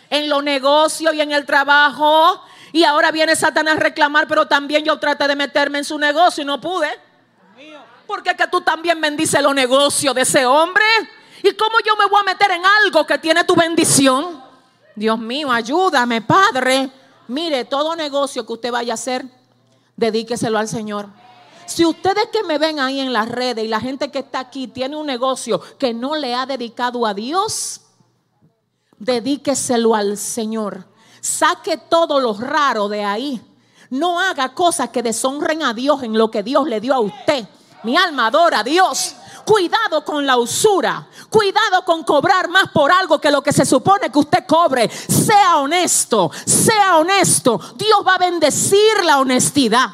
en 0.08 0.28
los 0.28 0.42
negocios 0.42 1.14
y 1.14 1.20
en 1.20 1.30
el 1.30 1.46
trabajo. 1.46 2.42
Y 2.72 2.84
ahora 2.84 3.12
viene 3.12 3.36
Satanás 3.36 3.76
a 3.76 3.80
reclamar, 3.80 4.26
pero 4.26 4.46
también 4.46 4.84
yo 4.84 4.98
traté 4.98 5.28
de 5.28 5.36
meterme 5.36 5.78
en 5.78 5.84
su 5.84 5.98
negocio 5.98 6.42
y 6.42 6.46
no 6.46 6.60
pude. 6.60 7.09
Porque 8.10 8.34
que 8.34 8.48
tú 8.48 8.60
también 8.60 9.00
bendices 9.00 9.40
los 9.40 9.54
negocios 9.54 10.12
de 10.16 10.22
ese 10.22 10.44
hombre. 10.44 10.82
¿Y 11.44 11.52
cómo 11.52 11.76
yo 11.86 11.94
me 11.94 12.06
voy 12.06 12.20
a 12.20 12.24
meter 12.24 12.50
en 12.50 12.62
algo 12.84 13.06
que 13.06 13.18
tiene 13.18 13.44
tu 13.44 13.54
bendición? 13.54 14.42
Dios 14.96 15.16
mío, 15.16 15.52
ayúdame, 15.52 16.20
Padre. 16.20 16.90
Mire, 17.28 17.66
todo 17.66 17.94
negocio 17.94 18.44
que 18.44 18.52
usted 18.52 18.72
vaya 18.72 18.94
a 18.94 18.94
hacer, 18.94 19.24
dedíqueselo 19.96 20.58
al 20.58 20.66
Señor. 20.66 21.06
Si 21.66 21.86
ustedes 21.86 22.26
que 22.32 22.42
me 22.42 22.58
ven 22.58 22.80
ahí 22.80 22.98
en 22.98 23.12
las 23.12 23.28
redes 23.28 23.64
y 23.64 23.68
la 23.68 23.78
gente 23.78 24.10
que 24.10 24.18
está 24.18 24.40
aquí 24.40 24.66
tiene 24.66 24.96
un 24.96 25.06
negocio 25.06 25.60
que 25.78 25.94
no 25.94 26.16
le 26.16 26.34
ha 26.34 26.46
dedicado 26.46 27.06
a 27.06 27.14
Dios, 27.14 27.82
dedíqueselo 28.98 29.94
al 29.94 30.18
Señor. 30.18 30.84
Saque 31.20 31.76
todo 31.76 32.18
lo 32.18 32.34
raro 32.34 32.88
de 32.88 33.04
ahí. 33.04 33.40
No 33.88 34.18
haga 34.18 34.52
cosas 34.52 34.88
que 34.88 35.00
deshonren 35.00 35.62
a 35.62 35.74
Dios 35.74 36.02
en 36.02 36.18
lo 36.18 36.28
que 36.28 36.42
Dios 36.42 36.66
le 36.66 36.80
dio 36.80 36.92
a 36.92 36.98
usted. 36.98 37.46
Mi 37.82 37.96
alma 37.96 38.26
adora 38.26 38.60
a 38.60 38.64
Dios. 38.64 39.14
Cuidado 39.44 40.04
con 40.04 40.26
la 40.26 40.36
usura. 40.36 41.06
Cuidado 41.28 41.84
con 41.84 42.04
cobrar 42.04 42.48
más 42.48 42.70
por 42.70 42.92
algo 42.92 43.20
que 43.20 43.30
lo 43.30 43.42
que 43.42 43.52
se 43.52 43.64
supone 43.64 44.10
que 44.10 44.18
usted 44.18 44.44
cobre. 44.46 44.88
Sea 44.88 45.56
honesto. 45.56 46.30
Sea 46.44 46.98
honesto. 46.98 47.60
Dios 47.74 48.00
va 48.06 48.14
a 48.14 48.18
bendecir 48.18 49.04
la 49.04 49.18
honestidad. 49.18 49.88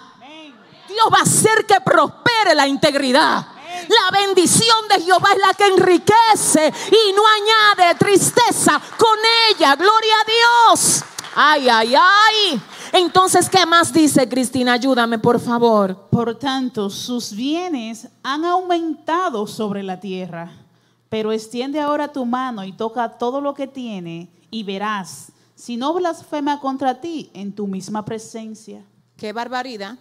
Dios 0.88 1.06
va 1.12 1.18
a 1.18 1.22
hacer 1.22 1.66
que 1.66 1.80
prospere 1.80 2.54
la 2.54 2.66
integridad. 2.66 3.46
La 3.88 4.18
bendición 4.18 4.88
de 4.88 5.02
Jehová 5.02 5.28
es 5.32 5.38
la 5.38 5.54
que 5.54 5.66
enriquece 5.66 6.72
y 6.90 7.12
no 7.12 7.22
añade 7.26 7.94
tristeza 7.96 8.80
con 8.96 9.18
ella. 9.50 9.76
Gloria 9.76 10.14
a 10.20 10.74
Dios. 10.74 11.04
Ay, 11.34 11.68
ay, 11.68 11.94
ay. 11.94 12.62
Entonces, 12.92 13.48
¿qué 13.50 13.66
más 13.66 13.92
dice 13.92 14.28
Cristina? 14.28 14.74
Ayúdame, 14.74 15.18
por 15.18 15.40
favor. 15.40 16.08
Por 16.10 16.38
tanto, 16.38 16.90
sus 16.90 17.32
bienes 17.32 18.08
han 18.22 18.44
aumentado 18.44 19.46
sobre 19.46 19.82
la 19.82 20.00
tierra. 20.00 20.52
Pero 21.08 21.32
extiende 21.32 21.80
ahora 21.80 22.12
tu 22.12 22.24
mano 22.24 22.64
y 22.64 22.72
toca 22.72 23.18
todo 23.18 23.40
lo 23.40 23.54
que 23.54 23.66
tiene 23.66 24.28
y 24.50 24.62
verás 24.64 25.32
si 25.54 25.76
no 25.76 25.94
blasfema 25.94 26.60
contra 26.60 27.00
ti 27.00 27.30
en 27.32 27.52
tu 27.52 27.66
misma 27.66 28.04
presencia. 28.04 28.84
Qué 29.16 29.32
barbaridad. 29.32 29.96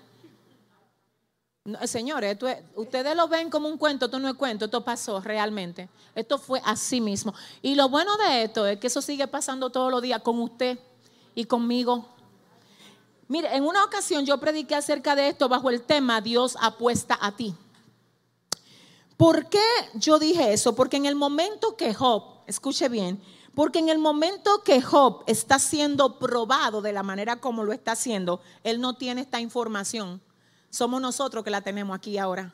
señores, 1.85 2.37
ustedes 2.75 3.15
lo 3.15 3.27
ven 3.27 3.49
como 3.49 3.69
un 3.69 3.77
cuento, 3.77 4.05
esto 4.05 4.19
no 4.19 4.27
es 4.27 4.35
cuento, 4.35 4.65
esto 4.65 4.83
pasó 4.83 5.21
realmente. 5.21 5.89
Esto 6.13 6.37
fue 6.37 6.61
así 6.65 6.99
mismo. 6.99 7.33
Y 7.61 7.75
lo 7.75 7.87
bueno 7.87 8.17
de 8.17 8.43
esto 8.43 8.67
es 8.67 8.79
que 8.79 8.87
eso 8.87 9.01
sigue 9.01 9.27
pasando 9.27 9.69
todos 9.69 9.89
los 9.89 10.01
días 10.01 10.21
con 10.21 10.39
usted 10.39 10.77
y 11.33 11.45
conmigo. 11.45 12.14
Mire, 13.27 13.55
en 13.55 13.63
una 13.63 13.83
ocasión 13.83 14.25
yo 14.25 14.39
prediqué 14.39 14.75
acerca 14.75 15.15
de 15.15 15.29
esto 15.29 15.49
bajo 15.49 15.69
el 15.69 15.81
tema 15.81 16.21
Dios 16.21 16.57
apuesta 16.61 17.17
a 17.19 17.35
ti. 17.35 17.55
¿Por 19.17 19.49
qué 19.49 19.63
yo 19.93 20.19
dije 20.19 20.53
eso? 20.53 20.75
Porque 20.75 20.97
en 20.97 21.05
el 21.05 21.15
momento 21.15 21.75
que 21.75 21.93
Job, 21.93 22.23
escuche 22.45 22.89
bien, 22.89 23.21
porque 23.55 23.79
en 23.79 23.89
el 23.89 23.97
momento 23.97 24.61
que 24.63 24.81
Job 24.81 25.23
está 25.27 25.57
siendo 25.57 26.19
probado 26.19 26.81
de 26.81 26.91
la 26.91 27.01
manera 27.01 27.37
como 27.37 27.63
lo 27.63 27.71
está 27.71 27.93
haciendo, 27.93 28.41
él 28.63 28.81
no 28.81 28.95
tiene 28.95 29.21
esta 29.21 29.39
información. 29.39 30.21
Somos 30.69 31.01
nosotros 31.01 31.43
que 31.43 31.49
la 31.49 31.61
tenemos 31.61 31.95
aquí 31.95 32.17
ahora. 32.17 32.53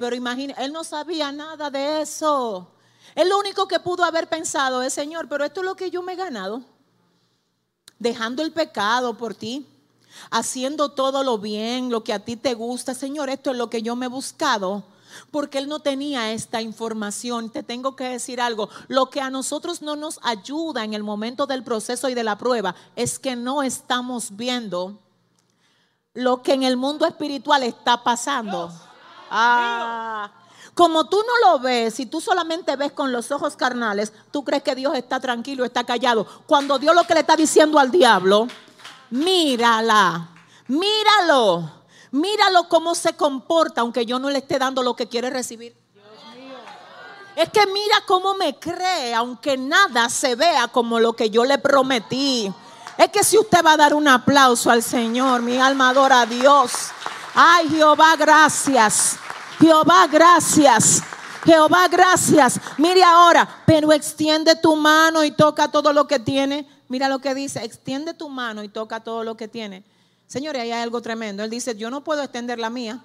Pero 0.00 0.16
imagine, 0.16 0.54
él 0.58 0.72
no 0.72 0.84
sabía 0.84 1.30
nada 1.30 1.70
de 1.70 2.00
eso. 2.00 2.72
Él 3.14 3.28
lo 3.28 3.38
único 3.38 3.68
que 3.68 3.78
pudo 3.78 4.04
haber 4.04 4.28
pensado 4.28 4.82
es, 4.82 4.94
Señor, 4.94 5.28
pero 5.28 5.44
esto 5.44 5.60
es 5.60 5.66
lo 5.66 5.76
que 5.76 5.90
yo 5.90 6.02
me 6.02 6.14
he 6.14 6.16
ganado. 6.16 6.62
Dejando 7.98 8.42
el 8.42 8.52
pecado 8.52 9.16
por 9.18 9.34
ti, 9.34 9.68
haciendo 10.30 10.90
todo 10.90 11.22
lo 11.22 11.38
bien, 11.38 11.90
lo 11.90 12.04
que 12.04 12.12
a 12.12 12.20
ti 12.20 12.36
te 12.36 12.54
gusta. 12.54 12.94
Señor, 12.94 13.30
esto 13.30 13.50
es 13.50 13.56
lo 13.56 13.70
que 13.70 13.82
yo 13.82 13.96
me 13.96 14.06
he 14.06 14.08
buscado 14.08 14.84
porque 15.30 15.58
él 15.58 15.68
no 15.68 15.80
tenía 15.80 16.32
esta 16.32 16.60
información. 16.60 17.50
Te 17.50 17.62
tengo 17.62 17.96
que 17.96 18.04
decir 18.04 18.40
algo, 18.40 18.68
lo 18.88 19.10
que 19.10 19.20
a 19.20 19.30
nosotros 19.30 19.82
no 19.82 19.96
nos 19.96 20.18
ayuda 20.22 20.84
en 20.84 20.94
el 20.94 21.02
momento 21.02 21.46
del 21.46 21.62
proceso 21.62 22.08
y 22.08 22.14
de 22.14 22.24
la 22.24 22.38
prueba 22.38 22.74
es 22.96 23.18
que 23.18 23.36
no 23.36 23.62
estamos 23.62 24.36
viendo 24.36 24.98
lo 26.14 26.42
que 26.42 26.52
en 26.52 26.62
el 26.62 26.76
mundo 26.76 27.06
espiritual 27.06 27.62
está 27.62 28.02
pasando. 28.02 28.70
Ah, 29.30 30.30
como 30.74 31.04
tú 31.04 31.18
no 31.18 31.50
lo 31.50 31.58
ves, 31.58 31.94
si 31.94 32.06
tú 32.06 32.20
solamente 32.20 32.76
ves 32.76 32.92
con 32.92 33.12
los 33.12 33.30
ojos 33.30 33.56
carnales, 33.56 34.12
tú 34.30 34.44
crees 34.44 34.62
que 34.62 34.74
Dios 34.74 34.94
está 34.94 35.20
tranquilo, 35.20 35.64
está 35.64 35.84
callado. 35.84 36.26
Cuando 36.46 36.78
Dios 36.78 36.94
lo 36.94 37.04
que 37.04 37.14
le 37.14 37.20
está 37.20 37.36
diciendo 37.36 37.78
al 37.78 37.90
diablo, 37.90 38.46
mírala, 39.12 40.28
míralo 40.68 41.82
Míralo 42.12 42.68
cómo 42.68 42.94
se 42.94 43.14
comporta, 43.14 43.80
aunque 43.80 44.04
yo 44.04 44.18
no 44.18 44.28
le 44.28 44.38
esté 44.38 44.58
dando 44.58 44.82
lo 44.82 44.94
que 44.94 45.08
quiere 45.08 45.30
recibir. 45.30 45.74
Es 47.34 47.48
que 47.48 47.66
mira 47.66 47.96
cómo 48.06 48.34
me 48.34 48.58
cree, 48.58 49.14
aunque 49.14 49.56
nada 49.56 50.10
se 50.10 50.34
vea 50.34 50.68
como 50.68 51.00
lo 51.00 51.14
que 51.14 51.30
yo 51.30 51.46
le 51.46 51.56
prometí. 51.56 52.52
Es 52.98 53.08
que 53.08 53.24
si 53.24 53.38
usted 53.38 53.64
va 53.64 53.72
a 53.72 53.76
dar 53.78 53.94
un 53.94 54.06
aplauso 54.06 54.70
al 54.70 54.82
Señor, 54.82 55.40
mi 55.40 55.56
alma 55.56 55.88
adora 55.88 56.20
a 56.20 56.26
Dios. 56.26 56.70
Ay, 57.34 57.70
Jehová, 57.70 58.14
gracias. 58.16 59.16
Jehová, 59.58 60.06
gracias. 60.06 61.02
Jehová, 61.46 61.88
gracias. 61.88 62.60
Mire 62.76 63.02
ahora, 63.02 63.48
pero 63.64 63.90
extiende 63.90 64.54
tu 64.56 64.76
mano 64.76 65.24
y 65.24 65.30
toca 65.30 65.68
todo 65.68 65.94
lo 65.94 66.06
que 66.06 66.18
tiene. 66.18 66.68
Mira 66.92 67.08
lo 67.08 67.20
que 67.20 67.34
dice, 67.34 67.64
extiende 67.64 68.12
tu 68.12 68.28
mano 68.28 68.62
y 68.62 68.68
toca 68.68 69.00
todo 69.00 69.24
lo 69.24 69.34
que 69.34 69.48
tiene. 69.48 69.82
Señores, 70.26 70.60
ahí 70.60 70.72
hay 70.72 70.82
algo 70.82 71.00
tremendo. 71.00 71.42
Él 71.42 71.48
dice, 71.48 71.74
yo 71.74 71.88
no 71.88 72.04
puedo 72.04 72.22
extender 72.22 72.58
la 72.58 72.68
mía. 72.68 73.02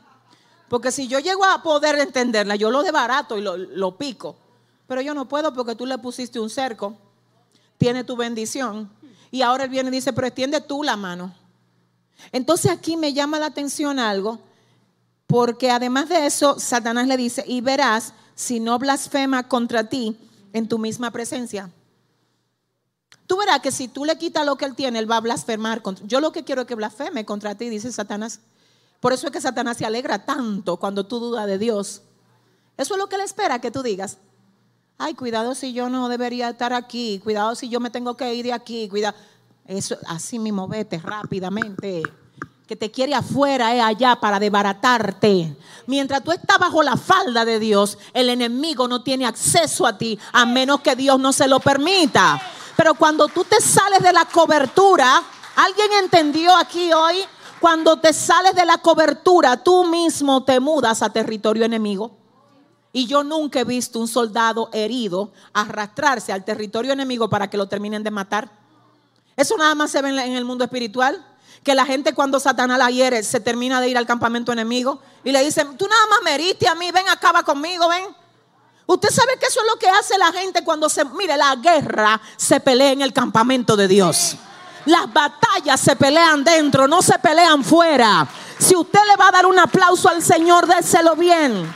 Porque 0.68 0.92
si 0.92 1.08
yo 1.08 1.20
llego 1.20 1.46
a 1.46 1.64
poder 1.64 1.98
entenderla, 1.98 2.58
yo 2.58 2.70
lo 2.70 2.84
barato 2.92 3.38
y 3.38 3.42
lo, 3.42 3.98
pico. 3.98 4.36
Pero 4.88 5.00
yo 5.00 5.14
no 5.14 5.30
puedo 5.30 5.54
porque 5.54 5.74
tú 5.74 5.86
le 5.86 5.98
pusiste 6.00 6.38
un 6.38 6.50
cerco. 6.50 6.98
Tiene 7.78 8.04
tu 8.04 8.18
bendición. 8.18 8.92
Y 9.32 9.42
ahora 9.42 9.64
él 9.64 9.70
viene 9.70 9.88
y 9.88 9.94
dice, 9.94 10.12
pero 10.12 10.28
extiende 10.28 10.60
tú 10.60 10.84
la 10.84 10.98
mano. 10.98 11.34
Entonces 12.34 12.70
aquí 12.70 12.98
me 12.98 13.14
llama 13.14 13.40
la 13.40 13.46
atención 13.46 14.00
algo. 14.00 14.38
Porque 15.28 15.72
además 15.72 16.10
de 16.10 16.26
eso, 16.26 16.60
Satanás 16.60 17.08
le 17.08 17.16
dice, 17.16 17.46
y 17.48 17.62
verás 17.62 18.14
si 18.36 18.60
no 18.60 18.80
blasfema 18.80 19.48
contra 19.48 19.88
ti 19.88 20.18
en 20.52 20.68
tu 20.68 20.78
misma 20.78 21.10
presencia. 21.12 21.72
Tú 23.28 23.38
verás 23.38 23.60
que 23.60 23.72
si 23.72 23.90
tú 23.90 24.06
le 24.06 24.18
quitas 24.18 24.46
lo 24.46 24.56
que 24.56 24.66
él 24.66 24.74
tiene, 24.74 25.00
él 25.00 25.12
va 25.12 25.18
a 25.18 25.22
blasfemar. 25.22 25.82
Contra, 25.82 26.06
yo 26.08 26.22
lo 26.22 26.32
que 26.32 26.46
quiero 26.46 26.62
es 26.62 26.68
que 26.68 26.76
blasfeme 26.76 27.26
contra 27.26 27.56
ti, 27.56 27.70
dice 27.70 27.92
Satanás. 27.92 28.40
Por 29.02 29.12
eso 29.14 29.28
es 29.28 29.34
que 29.34 29.42
Satanás 29.42 29.78
se 29.78 29.86
alegra 29.86 30.26
tanto 30.26 30.78
cuando 30.78 31.06
tú 31.06 31.20
dudas 31.20 31.46
de 31.46 31.58
Dios. 31.58 32.02
Eso 32.78 32.94
es 32.94 32.98
lo 32.98 33.08
que 33.08 33.16
él 33.16 33.22
espera 33.22 33.60
que 33.60 33.70
tú 33.70 33.84
digas. 33.84 34.18
Ay, 34.98 35.14
cuidado 35.14 35.54
si 35.56 35.74
yo 35.74 35.90
no 35.90 36.08
debería 36.10 36.50
estar 36.50 36.74
aquí. 36.74 37.20
Cuidado 37.24 37.54
si 37.54 37.70
yo 37.70 37.80
me 37.80 37.90
tengo 37.90 38.16
que 38.16 38.34
ir 38.34 38.46
de 38.46 38.54
aquí. 38.54 38.88
Cuidado. 38.88 39.16
Eso, 39.68 39.98
así 40.08 40.40
mismo 40.40 40.68
vete 40.68 40.98
rápidamente. 40.98 42.04
Que 42.66 42.76
te 42.76 42.90
quiere 42.90 43.14
afuera, 43.14 43.76
es 43.76 43.84
allá 43.84 44.18
para 44.20 44.40
desbaratarte. 44.40 45.56
Mientras 45.86 46.24
tú 46.24 46.32
estás 46.32 46.58
bajo 46.60 46.82
la 46.82 46.98
falda 46.98 47.46
de 47.46 47.60
Dios, 47.60 47.98
el 48.14 48.30
enemigo 48.30 48.88
no 48.88 49.04
tiene 49.04 49.26
acceso 49.26 49.86
a 49.86 49.98
ti 49.98 50.18
a 50.32 50.46
menos 50.46 50.82
que 50.82 50.96
Dios 50.96 51.20
no 51.20 51.34
se 51.34 51.48
lo 51.48 51.60
permita. 51.60 52.42
Pero 52.78 52.94
cuando 52.94 53.28
tú 53.28 53.44
te 53.44 53.60
sales 53.60 54.02
de 54.02 54.14
la 54.14 54.26
cobertura, 54.26 55.24
¿alguien 55.56 55.92
entendió 56.04 56.56
aquí 56.56 56.94
hoy? 56.94 57.26
Cuando 57.60 58.00
te 58.00 58.14
sales 58.14 58.54
de 58.54 58.66
la 58.66 58.78
cobertura, 58.78 59.58
tú 59.64 59.84
mismo 59.86 60.44
te 60.44 60.60
mudas 60.60 61.02
a 61.02 61.10
territorio 61.10 61.66
enemigo. 61.66 62.16
Y 62.94 63.08
yo 63.08 63.24
nunca 63.24 63.60
he 63.60 63.64
visto 63.64 64.00
un 64.00 64.08
soldado 64.08 64.70
herido 64.72 65.32
arrastrarse 65.54 66.32
al 66.32 66.46
territorio 66.46 66.94
enemigo 66.94 67.28
para 67.30 67.50
que 67.50 67.58
lo 67.58 67.68
terminen 67.68 68.04
de 68.04 68.12
matar. 68.12 68.50
Eso 69.36 69.58
nada 69.58 69.74
más 69.74 69.90
se 69.90 70.02
ve 70.02 70.10
en 70.10 70.36
el 70.36 70.46
mundo 70.46 70.64
espiritual. 70.64 71.26
Que 71.64 71.74
la 71.74 71.86
gente 71.86 72.14
cuando 72.14 72.40
Satanás 72.40 72.78
la 72.78 72.92
hiere 72.92 73.24
se 73.24 73.40
termina 73.40 73.82
de 73.82 73.90
ir 73.90 73.98
al 73.98 74.06
campamento 74.06 74.52
enemigo 74.52 75.02
y 75.24 75.32
le 75.32 75.44
dicen, 75.44 75.76
tú 75.78 75.88
nada 75.88 76.08
más 76.12 76.20
me 76.24 76.36
heriste 76.36 76.68
a 76.68 76.76
mí, 76.76 76.92
ven, 76.92 77.10
acaba 77.10 77.42
conmigo, 77.42 77.90
ven. 77.90 78.06
Usted 78.88 79.10
sabe 79.10 79.38
que 79.38 79.46
eso 79.46 79.60
es 79.60 79.68
lo 79.68 79.78
que 79.78 79.90
hace 79.90 80.18
la 80.18 80.32
gente 80.32 80.64
cuando 80.64 80.88
se, 80.88 81.04
mire, 81.06 81.36
la 81.36 81.56
guerra 81.58 82.20
se 82.38 82.60
pelea 82.62 82.94
en 82.94 83.02
el 83.02 83.12
campamento 83.12 83.76
de 83.76 83.88
Dios. 83.88 84.38
Las 84.86 85.12
batallas 85.12 85.82
se 85.82 85.98
pelean 85.98 86.46
dentro, 86.46 86.88
no 86.88 87.02
se 87.02 87.20
pelean 87.20 87.66
fuera. 87.66 88.26
Si 88.58 88.74
usted 88.78 89.00
le 89.10 89.18
va 89.18 89.28
a 89.28 89.32
dar 89.32 89.46
un 89.46 89.60
aplauso 89.60 90.08
al 90.08 90.24
Señor, 90.24 90.66
déselo 90.66 91.18
bien. 91.18 91.70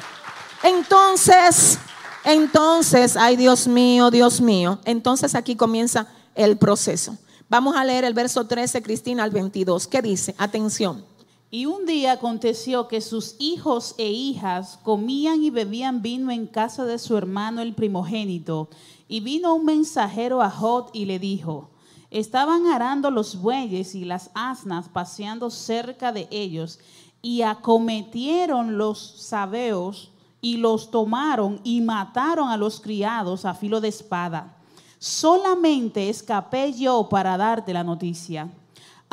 Entonces, 0.63 1.77
entonces, 2.23 3.17
ay 3.17 3.35
Dios 3.35 3.67
mío, 3.67 4.09
Dios 4.09 4.39
mío. 4.39 4.79
Entonces 4.85 5.35
aquí 5.35 5.57
comienza 5.57 6.07
el 6.33 6.57
proceso. 6.57 7.17
Vamos 7.49 7.75
a 7.75 7.83
leer 7.83 8.05
el 8.05 8.13
verso 8.13 8.47
13, 8.47 8.81
Cristina, 8.81 9.25
al 9.25 9.31
22. 9.31 9.87
¿Qué 9.87 10.01
dice? 10.01 10.33
Atención. 10.37 11.05
Y 11.53 11.65
un 11.65 11.85
día 11.85 12.13
aconteció 12.13 12.87
que 12.87 13.01
sus 13.01 13.35
hijos 13.37 13.93
e 13.97 14.09
hijas 14.09 14.79
comían 14.83 15.43
y 15.43 15.49
bebían 15.49 16.01
vino 16.01 16.31
en 16.31 16.47
casa 16.47 16.85
de 16.85 16.97
su 16.97 17.17
hermano 17.17 17.61
el 17.61 17.73
primogénito. 17.73 18.69
Y 19.09 19.19
vino 19.19 19.53
un 19.53 19.65
mensajero 19.65 20.41
a 20.41 20.49
Jod 20.49 20.91
y 20.93 21.03
le 21.03 21.19
dijo, 21.19 21.69
estaban 22.09 22.67
arando 22.67 23.11
los 23.11 23.41
bueyes 23.41 23.95
y 23.95 24.05
las 24.05 24.31
asnas 24.33 24.87
paseando 24.87 25.49
cerca 25.49 26.13
de 26.13 26.29
ellos, 26.31 26.79
y 27.21 27.41
acometieron 27.41 28.77
los 28.77 28.99
sabeos 29.17 30.11
y 30.39 30.55
los 30.55 30.89
tomaron 30.89 31.59
y 31.65 31.81
mataron 31.81 32.47
a 32.47 32.55
los 32.55 32.79
criados 32.79 33.43
a 33.43 33.53
filo 33.53 33.81
de 33.81 33.89
espada. 33.89 34.57
Solamente 34.99 36.09
escapé 36.09 36.71
yo 36.71 37.09
para 37.09 37.35
darte 37.35 37.73
la 37.73 37.83
noticia. 37.83 38.49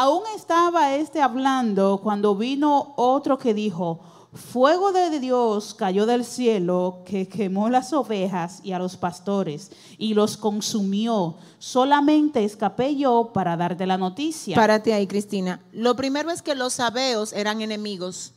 Aún 0.01 0.23
estaba 0.37 0.95
este 0.95 1.21
hablando 1.21 1.99
cuando 2.01 2.37
vino 2.37 2.95
otro 2.95 3.37
que 3.37 3.53
dijo, 3.53 3.99
Fuego 4.33 4.93
de 4.93 5.19
Dios 5.19 5.75
cayó 5.75 6.07
del 6.07 6.25
cielo 6.25 7.03
que 7.05 7.27
quemó 7.27 7.69
las 7.69 7.93
ovejas 7.93 8.61
y 8.63 8.71
a 8.71 8.79
los 8.79 8.97
pastores 8.97 9.73
y 9.99 10.15
los 10.15 10.37
consumió. 10.37 11.35
Solamente 11.59 12.45
escapé 12.45 12.95
yo 12.95 13.33
para 13.35 13.57
darte 13.57 13.87
la 13.87 13.99
noticia. 13.99 14.55
Párate 14.55 14.95
ahí, 14.95 15.09
Cristina. 15.09 15.61
Lo 15.73 15.97
primero 15.97 16.31
es 16.31 16.43
que 16.43 16.55
los 16.55 16.75
sabeos 16.75 17.33
eran 17.33 17.61
enemigos. 17.61 18.35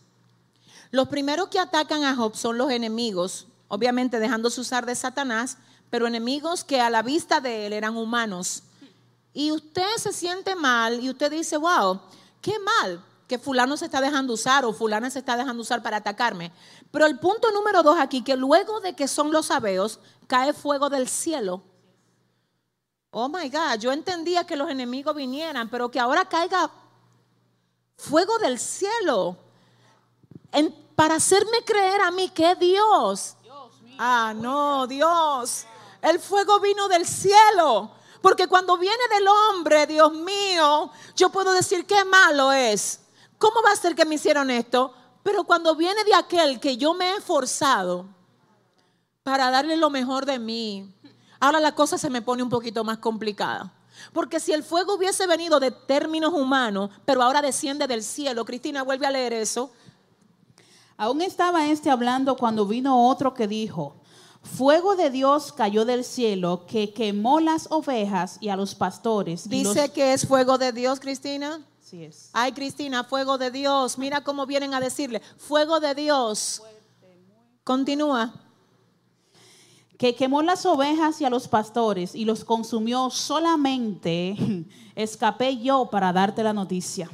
Los 0.89 1.09
primeros 1.09 1.49
que 1.49 1.59
atacan 1.59 2.05
a 2.05 2.15
Job 2.15 2.35
son 2.35 2.57
los 2.57 2.71
enemigos, 2.71 3.45
obviamente 3.67 4.19
dejándose 4.19 4.61
usar 4.61 4.87
de 4.87 4.95
Satanás, 4.95 5.59
pero 5.91 6.07
enemigos 6.07 6.63
que 6.63 6.81
a 6.81 6.89
la 6.89 7.03
vista 7.03 7.39
de 7.39 7.67
él 7.67 7.73
eran 7.73 7.97
humanos. 7.97 8.63
Y 9.33 9.51
usted 9.51 9.95
se 9.97 10.11
siente 10.11 10.55
mal 10.55 10.99
y 10.99 11.09
usted 11.09 11.31
dice, 11.31 11.57
wow, 11.57 12.01
qué 12.41 12.57
mal 12.59 13.03
que 13.31 13.39
fulano 13.39 13.77
se 13.77 13.85
está 13.85 14.01
dejando 14.01 14.33
usar 14.33 14.65
o 14.65 14.73
fulana 14.73 15.09
se 15.09 15.19
está 15.19 15.37
dejando 15.37 15.61
usar 15.61 15.81
para 15.81 15.97
atacarme. 15.97 16.51
Pero 16.91 17.05
el 17.05 17.17
punto 17.17 17.49
número 17.51 17.81
dos 17.81 17.97
aquí, 17.97 18.23
que 18.23 18.35
luego 18.35 18.81
de 18.81 18.93
que 18.93 19.07
son 19.07 19.31
los 19.31 19.45
sabeos, 19.45 20.01
cae 20.27 20.51
fuego 20.51 20.89
del 20.89 21.07
cielo. 21.07 21.63
Oh 23.11 23.29
my 23.29 23.49
God, 23.49 23.79
yo 23.79 23.93
entendía 23.93 24.45
que 24.45 24.57
los 24.57 24.69
enemigos 24.69 25.15
vinieran, 25.15 25.69
pero 25.69 25.89
que 25.89 25.99
ahora 26.01 26.25
caiga 26.25 26.69
fuego 27.95 28.37
del 28.39 28.59
cielo. 28.59 29.37
para 30.95 31.15
hacerme 31.15 31.63
creer 31.65 32.01
a 32.01 32.11
mí 32.11 32.27
que 32.29 32.53
Dios. 32.55 33.37
Ah, 33.97 34.33
no, 34.35 34.87
Dios. 34.87 35.65
El 36.01 36.19
fuego 36.19 36.59
vino 36.59 36.89
del 36.89 37.07
cielo. 37.07 37.91
Porque 38.21 38.47
cuando 38.47 38.77
viene 38.77 39.03
del 39.13 39.27
hombre, 39.27 39.87
Dios 39.87 40.13
mío, 40.13 40.91
yo 41.15 41.29
puedo 41.29 41.53
decir 41.53 41.85
qué 41.85 42.05
malo 42.05 42.51
es. 42.51 43.01
¿Cómo 43.37 43.61
va 43.63 43.71
a 43.71 43.75
ser 43.75 43.95
que 43.95 44.05
me 44.05 44.15
hicieron 44.15 44.51
esto? 44.51 44.93
Pero 45.23 45.43
cuando 45.43 45.75
viene 45.75 46.03
de 46.03 46.13
aquel 46.13 46.59
que 46.59 46.77
yo 46.77 46.93
me 46.93 47.09
he 47.09 47.17
esforzado 47.17 48.05
para 49.23 49.49
darle 49.49 49.77
lo 49.77 49.89
mejor 49.89 50.25
de 50.25 50.39
mí, 50.39 50.93
ahora 51.39 51.59
la 51.59 51.73
cosa 51.73 51.97
se 51.97 52.09
me 52.09 52.21
pone 52.21 52.43
un 52.43 52.49
poquito 52.49 52.83
más 52.83 52.99
complicada. 52.99 53.73
Porque 54.13 54.39
si 54.39 54.51
el 54.51 54.63
fuego 54.63 54.95
hubiese 54.95 55.27
venido 55.27 55.59
de 55.59 55.71
términos 55.71 56.33
humanos, 56.33 56.89
pero 57.05 57.21
ahora 57.21 57.41
desciende 57.41 57.87
del 57.87 58.03
cielo, 58.03 58.45
Cristina, 58.45 58.83
vuelve 58.83 59.05
a 59.05 59.11
leer 59.11 59.33
eso. 59.33 59.71
Aún 60.97 61.21
estaba 61.21 61.67
este 61.67 61.89
hablando 61.89 62.35
cuando 62.35 62.65
vino 62.65 63.07
otro 63.07 63.33
que 63.33 63.47
dijo, 63.47 64.00
fuego 64.41 64.95
de 64.95 65.09
Dios 65.09 65.51
cayó 65.51 65.85
del 65.85 66.03
cielo 66.03 66.65
que 66.65 66.93
quemó 66.93 67.39
las 67.39 67.67
ovejas 67.71 68.37
y 68.41 68.49
a 68.49 68.55
los 68.55 68.75
pastores. 68.75 69.47
Dice 69.47 69.91
que 69.91 70.13
es 70.13 70.27
fuego 70.27 70.57
de 70.57 70.71
Dios, 70.71 70.99
Cristina. 70.99 71.65
es. 71.91 72.29
Ay, 72.33 72.51
Cristina, 72.51 73.03
fuego 73.03 73.37
de 73.37 73.51
Dios. 73.51 73.97
Mira 73.97 74.23
cómo 74.23 74.45
vienen 74.45 74.73
a 74.73 74.79
decirle, 74.79 75.21
fuego 75.37 75.79
de 75.79 75.93
Dios. 75.95 76.61
Continúa. 77.63 78.33
Que 79.97 80.15
quemó 80.15 80.41
las 80.41 80.65
ovejas 80.65 81.21
y 81.21 81.25
a 81.25 81.29
los 81.29 81.47
pastores 81.47 82.15
y 82.15 82.25
los 82.25 82.43
consumió 82.43 83.09
solamente. 83.11 84.35
Escapé 84.95 85.57
yo 85.57 85.89
para 85.91 86.11
darte 86.11 86.41
la 86.41 86.53
noticia. 86.53 87.09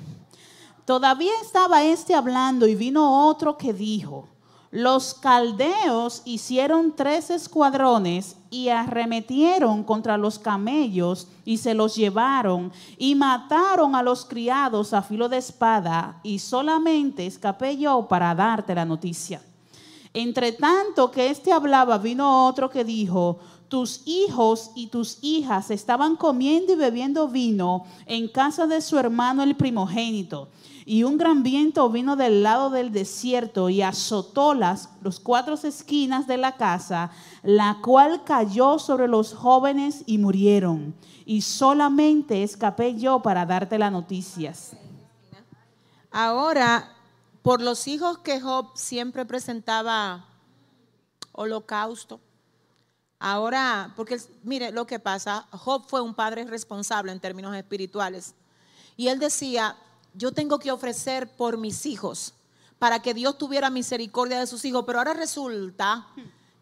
Todavía 0.85 1.33
estaba 1.41 1.83
este 1.83 2.15
hablando 2.15 2.65
y 2.65 2.75
vino 2.75 3.27
otro 3.27 3.57
que 3.57 3.73
dijo, 3.73 4.29
los 4.71 5.13
caldeos 5.13 6.21
hicieron 6.25 6.93
tres 6.95 7.29
escuadrones 7.29 8.35
y 8.49 8.67
arremetieron 8.69 9.83
contra 9.83 10.17
los 10.17 10.39
camellos 10.39 11.27
y 11.45 11.57
se 11.57 11.73
los 11.73 11.95
llevaron 11.95 12.71
y 12.97 13.15
mataron 13.15 13.95
a 13.95 14.03
los 14.03 14.25
criados 14.25 14.93
a 14.93 15.01
filo 15.01 15.29
de 15.29 15.37
espada 15.37 16.19
y 16.21 16.39
solamente 16.39 17.25
escapé 17.25 17.77
yo 17.77 18.07
para 18.09 18.35
darte 18.35 18.75
la 18.75 18.85
noticia. 18.85 19.41
Entre 20.13 20.51
tanto 20.51 21.11
que 21.11 21.29
éste 21.29 21.51
hablaba, 21.51 21.97
vino 21.97 22.47
otro 22.47 22.69
que 22.69 22.83
dijo, 22.83 23.39
tus 23.69 24.01
hijos 24.05 24.71
y 24.75 24.87
tus 24.87 25.19
hijas 25.21 25.71
estaban 25.71 26.15
comiendo 26.15 26.73
y 26.73 26.75
bebiendo 26.75 27.27
vino 27.27 27.85
en 28.05 28.27
casa 28.27 28.65
de 28.67 28.81
su 28.81 28.97
hermano 28.97 29.43
el 29.43 29.55
primogénito 29.55 30.49
y 30.89 31.03
un 31.03 31.17
gran 31.17 31.43
viento 31.43 31.89
vino 31.89 32.15
del 32.15 32.43
lado 32.43 32.69
del 32.69 32.93
desierto 32.93 33.67
y 33.67 33.81
azotó 33.81 34.53
las 34.53 34.87
los 35.01 35.19
cuatro 35.19 35.55
esquinas 35.55 36.27
de 36.27 36.37
la 36.37 36.55
casa, 36.55 37.11
la 37.43 37.79
cual 37.83 38.23
cayó 38.23 38.79
sobre 38.79 39.09
los 39.09 39.33
jóvenes 39.33 40.03
y 40.05 40.17
murieron. 40.17 40.95
Y 41.25 41.41
solamente 41.41 42.41
escapé 42.41 42.95
yo 42.95 43.21
para 43.21 43.45
darte 43.45 43.77
las 43.77 43.91
noticias. 43.91 44.77
Ahora, 46.09 46.95
por 47.41 47.61
los 47.61 47.85
hijos 47.89 48.19
que 48.19 48.39
Job 48.39 48.69
siempre 48.75 49.25
presentaba 49.25 50.25
holocausto, 51.33 52.21
ahora, 53.19 53.91
porque 53.97 54.21
mire 54.43 54.71
lo 54.71 54.87
que 54.87 54.99
pasa, 54.99 55.47
Job 55.51 55.83
fue 55.85 55.99
un 55.99 56.15
padre 56.15 56.45
responsable 56.45 57.11
en 57.11 57.19
términos 57.19 57.53
espirituales. 57.57 58.35
Y 58.95 59.09
él 59.09 59.19
decía, 59.19 59.75
yo 60.13 60.31
tengo 60.31 60.59
que 60.59 60.71
ofrecer 60.71 61.29
por 61.35 61.57
mis 61.57 61.85
hijos, 61.85 62.33
para 62.79 63.01
que 63.01 63.13
Dios 63.13 63.37
tuviera 63.37 63.69
misericordia 63.69 64.39
de 64.39 64.47
sus 64.47 64.63
hijos, 64.65 64.83
pero 64.85 64.99
ahora 64.99 65.13
resulta 65.13 66.07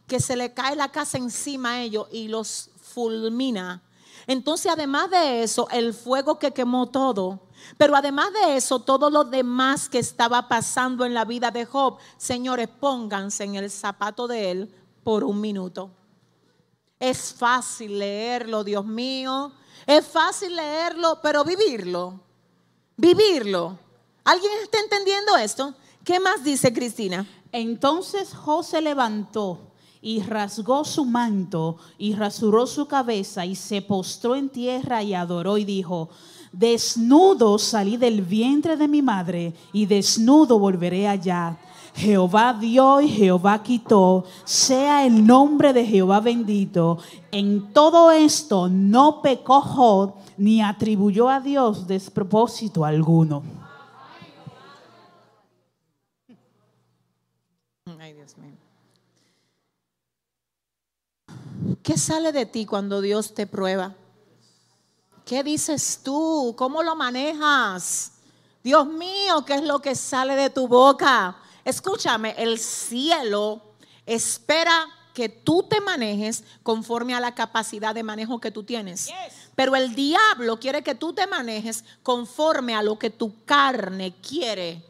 que 0.08 0.20
se 0.20 0.36
le 0.36 0.54
cae 0.54 0.76
la 0.76 0.92
casa 0.92 1.18
encima 1.18 1.72
a 1.72 1.82
ellos 1.82 2.08
y 2.12 2.28
los 2.28 2.70
fulmina. 2.82 3.82
Entonces, 4.28 4.72
además 4.72 5.10
de 5.10 5.44
eso, 5.44 5.68
el 5.72 5.94
fuego 5.94 6.40
que 6.40 6.52
quemó 6.52 6.90
todo, 6.90 7.42
pero 7.78 7.96
además 7.96 8.32
de 8.34 8.58
eso, 8.58 8.80
todo 8.80 9.10
lo 9.10 9.24
demás 9.24 9.90
que 9.90 10.00
estaba 10.00 10.48
pasando 10.48 11.06
en 11.06 11.14
la 11.14 11.26
vida 11.26 11.52
de 11.52 11.66
Job, 11.66 11.98
señores, 12.18 12.68
pónganse 12.68 13.44
en 13.44 13.56
el 13.56 13.70
zapato 13.70 14.28
de 14.28 14.52
él 14.52 14.76
por 15.04 15.24
un 15.24 15.42
minuto. 15.42 15.92
Es 17.00 17.34
fácil 17.34 18.00
leerlo, 18.00 18.64
Dios 18.64 18.86
mío. 18.86 19.52
Es 19.86 20.06
fácil 20.08 20.56
leerlo, 20.56 21.20
pero 21.22 21.44
vivirlo 21.44 22.25
vivirlo. 22.98 23.78
¿Alguien 24.24 24.52
está 24.64 24.80
entendiendo 24.80 25.38
esto? 25.38 25.76
¿Qué 26.04 26.20
más 26.20 26.44
dice 26.44 26.74
Cristina? 26.74 27.28
Entonces 27.52 28.34
José 28.34 28.82
levantó 28.82 29.72
y 30.02 30.22
rasgó 30.22 30.86
su 30.86 31.06
manto 31.06 31.78
y 31.98 32.14
rasuró 32.14 32.68
su 32.68 32.88
cabeza 32.88 33.46
y 33.46 33.56
se 33.56 33.82
postró 33.82 34.36
en 34.36 34.50
tierra 34.50 35.02
y 35.02 35.14
adoró 35.14 35.58
y 35.58 35.66
dijo, 35.66 36.10
desnudo 36.52 37.58
salí 37.58 37.98
del 37.98 38.22
vientre 38.22 38.78
de 38.78 38.88
mi 38.88 39.02
madre 39.02 39.54
y 39.74 39.86
desnudo 39.86 40.60
volveré 40.60 41.08
allá. 41.08 41.58
Jehová 41.96 42.54
dio 42.60 43.00
y 43.00 43.08
Jehová 43.08 43.64
quitó, 43.64 44.26
sea 44.44 45.06
el 45.06 45.26
nombre 45.26 45.72
de 45.72 45.86
Jehová 45.86 46.20
bendito. 46.20 46.98
En 47.32 47.72
todo 47.72 48.12
esto 48.12 48.68
no 48.68 49.22
pecó 49.22 49.62
Job 49.62 50.16
ni 50.36 50.62
atribuyó 50.62 51.30
a 51.30 51.40
Dios 51.40 51.88
despropósito 51.88 52.84
alguno. 52.84 53.44
Ay, 57.98 58.14
Dios 58.14 58.38
mío. 58.38 58.58
¿Qué 61.82 61.98
sale 61.98 62.34
de 62.34 62.46
ti 62.46 62.66
cuando 62.66 63.00
Dios 63.00 63.34
te 63.34 63.48
prueba? 63.48 63.96
¿Qué 65.24 65.44
dices 65.44 66.02
tú? 66.04 66.54
¿Cómo 66.58 66.84
lo 66.84 66.96
manejas? 66.98 68.12
Dios 68.62 68.86
mío, 68.86 69.46
¿qué 69.46 69.54
es 69.56 69.64
lo 69.64 69.80
que 69.80 69.96
sale 69.96 70.36
de 70.36 70.50
tu 70.50 70.68
boca? 70.68 71.38
Escúchame, 71.66 72.36
el 72.38 72.60
cielo 72.60 73.62
espera 74.06 74.88
que 75.16 75.30
tú 75.30 75.64
te 75.64 75.82
manejes 75.82 76.44
conforme 76.62 77.16
a 77.16 77.20
la 77.20 77.34
capacidad 77.34 77.96
de 77.96 78.04
manejo 78.04 78.40
que 78.40 78.52
tú 78.52 78.64
tienes. 78.64 79.10
Pero 79.56 79.76
el 79.76 79.96
diablo 79.96 80.60
quiere 80.60 80.84
que 80.84 80.94
tú 80.94 81.14
te 81.14 81.26
manejes 81.26 81.84
conforme 82.04 82.76
a 82.76 82.84
lo 82.84 83.00
que 83.00 83.10
tu 83.10 83.44
carne 83.46 84.14
quiere. 84.22 84.84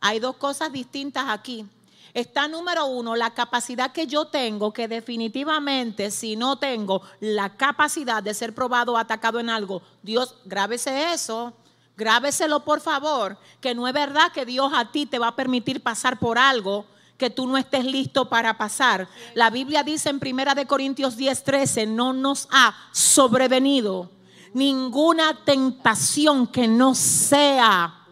Hay 0.00 0.18
dos 0.18 0.36
cosas 0.36 0.72
distintas 0.72 1.26
aquí. 1.28 1.64
Está 2.12 2.46
número 2.46 2.84
uno, 2.86 3.16
la 3.16 3.32
capacidad 3.32 3.92
que 3.92 4.06
yo 4.06 4.26
tengo, 4.26 4.72
que 4.72 4.86
definitivamente 4.86 6.10
si 6.10 6.36
no 6.36 6.58
tengo 6.58 7.00
la 7.20 7.56
capacidad 7.56 8.22
de 8.22 8.34
ser 8.34 8.54
probado 8.54 8.92
o 8.92 8.96
atacado 8.98 9.40
en 9.40 9.48
algo, 9.48 9.80
Dios, 10.02 10.34
grábese 10.44 11.14
eso. 11.14 11.54
Grábeselo 11.96 12.64
por 12.64 12.80
favor, 12.80 13.36
que 13.60 13.74
no 13.74 13.86
es 13.86 13.94
verdad 13.94 14.32
que 14.32 14.46
Dios 14.46 14.72
a 14.74 14.90
ti 14.90 15.06
te 15.06 15.18
va 15.18 15.28
a 15.28 15.36
permitir 15.36 15.82
pasar 15.82 16.18
por 16.18 16.38
algo 16.38 16.86
que 17.18 17.30
tú 17.30 17.46
no 17.46 17.56
estés 17.56 17.84
listo 17.84 18.28
para 18.28 18.56
pasar. 18.56 19.08
La 19.34 19.50
Biblia 19.50 19.82
dice 19.82 20.08
en 20.08 20.18
Primera 20.18 20.54
de 20.54 20.66
Corintios 20.66 21.16
10:13, 21.16 21.86
no 21.86 22.12
nos 22.12 22.48
ha 22.50 22.74
sobrevenido 22.92 24.10
ninguna 24.54 25.44
tentación 25.44 26.46
que 26.46 26.66
no 26.66 26.94
sea 26.94 28.02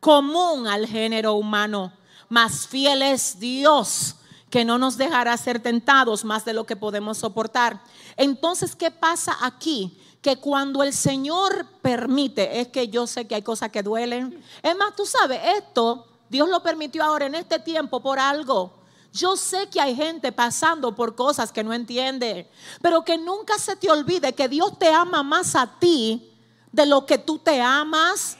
común 0.00 0.66
al 0.66 0.86
género 0.86 1.34
humano, 1.34 1.92
más 2.28 2.66
fiel 2.66 3.02
es 3.02 3.38
Dios 3.38 4.16
que 4.50 4.64
no 4.64 4.78
nos 4.78 4.96
dejará 4.96 5.36
ser 5.36 5.60
tentados 5.60 6.24
más 6.24 6.44
de 6.44 6.52
lo 6.52 6.64
que 6.64 6.76
podemos 6.76 7.18
soportar. 7.18 7.80
Entonces, 8.16 8.76
¿qué 8.76 8.90
pasa 8.90 9.36
aquí? 9.40 9.98
Que 10.24 10.38
cuando 10.38 10.82
el 10.82 10.94
Señor 10.94 11.66
permite, 11.82 12.58
es 12.58 12.68
que 12.68 12.88
yo 12.88 13.06
sé 13.06 13.26
que 13.26 13.34
hay 13.34 13.42
cosas 13.42 13.68
que 13.68 13.82
duelen. 13.82 14.42
Es 14.62 14.74
más, 14.74 14.96
tú 14.96 15.04
sabes, 15.04 15.38
esto 15.58 16.06
Dios 16.30 16.48
lo 16.48 16.62
permitió 16.62 17.04
ahora 17.04 17.26
en 17.26 17.34
este 17.34 17.58
tiempo 17.58 18.00
por 18.00 18.18
algo. 18.18 18.72
Yo 19.12 19.36
sé 19.36 19.68
que 19.68 19.82
hay 19.82 19.94
gente 19.94 20.32
pasando 20.32 20.94
por 20.96 21.14
cosas 21.14 21.52
que 21.52 21.62
no 21.62 21.74
entiende, 21.74 22.50
pero 22.80 23.04
que 23.04 23.18
nunca 23.18 23.58
se 23.58 23.76
te 23.76 23.90
olvide 23.90 24.32
que 24.32 24.48
Dios 24.48 24.78
te 24.78 24.88
ama 24.88 25.22
más 25.22 25.54
a 25.54 25.78
ti 25.78 26.32
de 26.72 26.86
lo 26.86 27.04
que 27.04 27.18
tú 27.18 27.38
te 27.38 27.60
amas. 27.60 28.38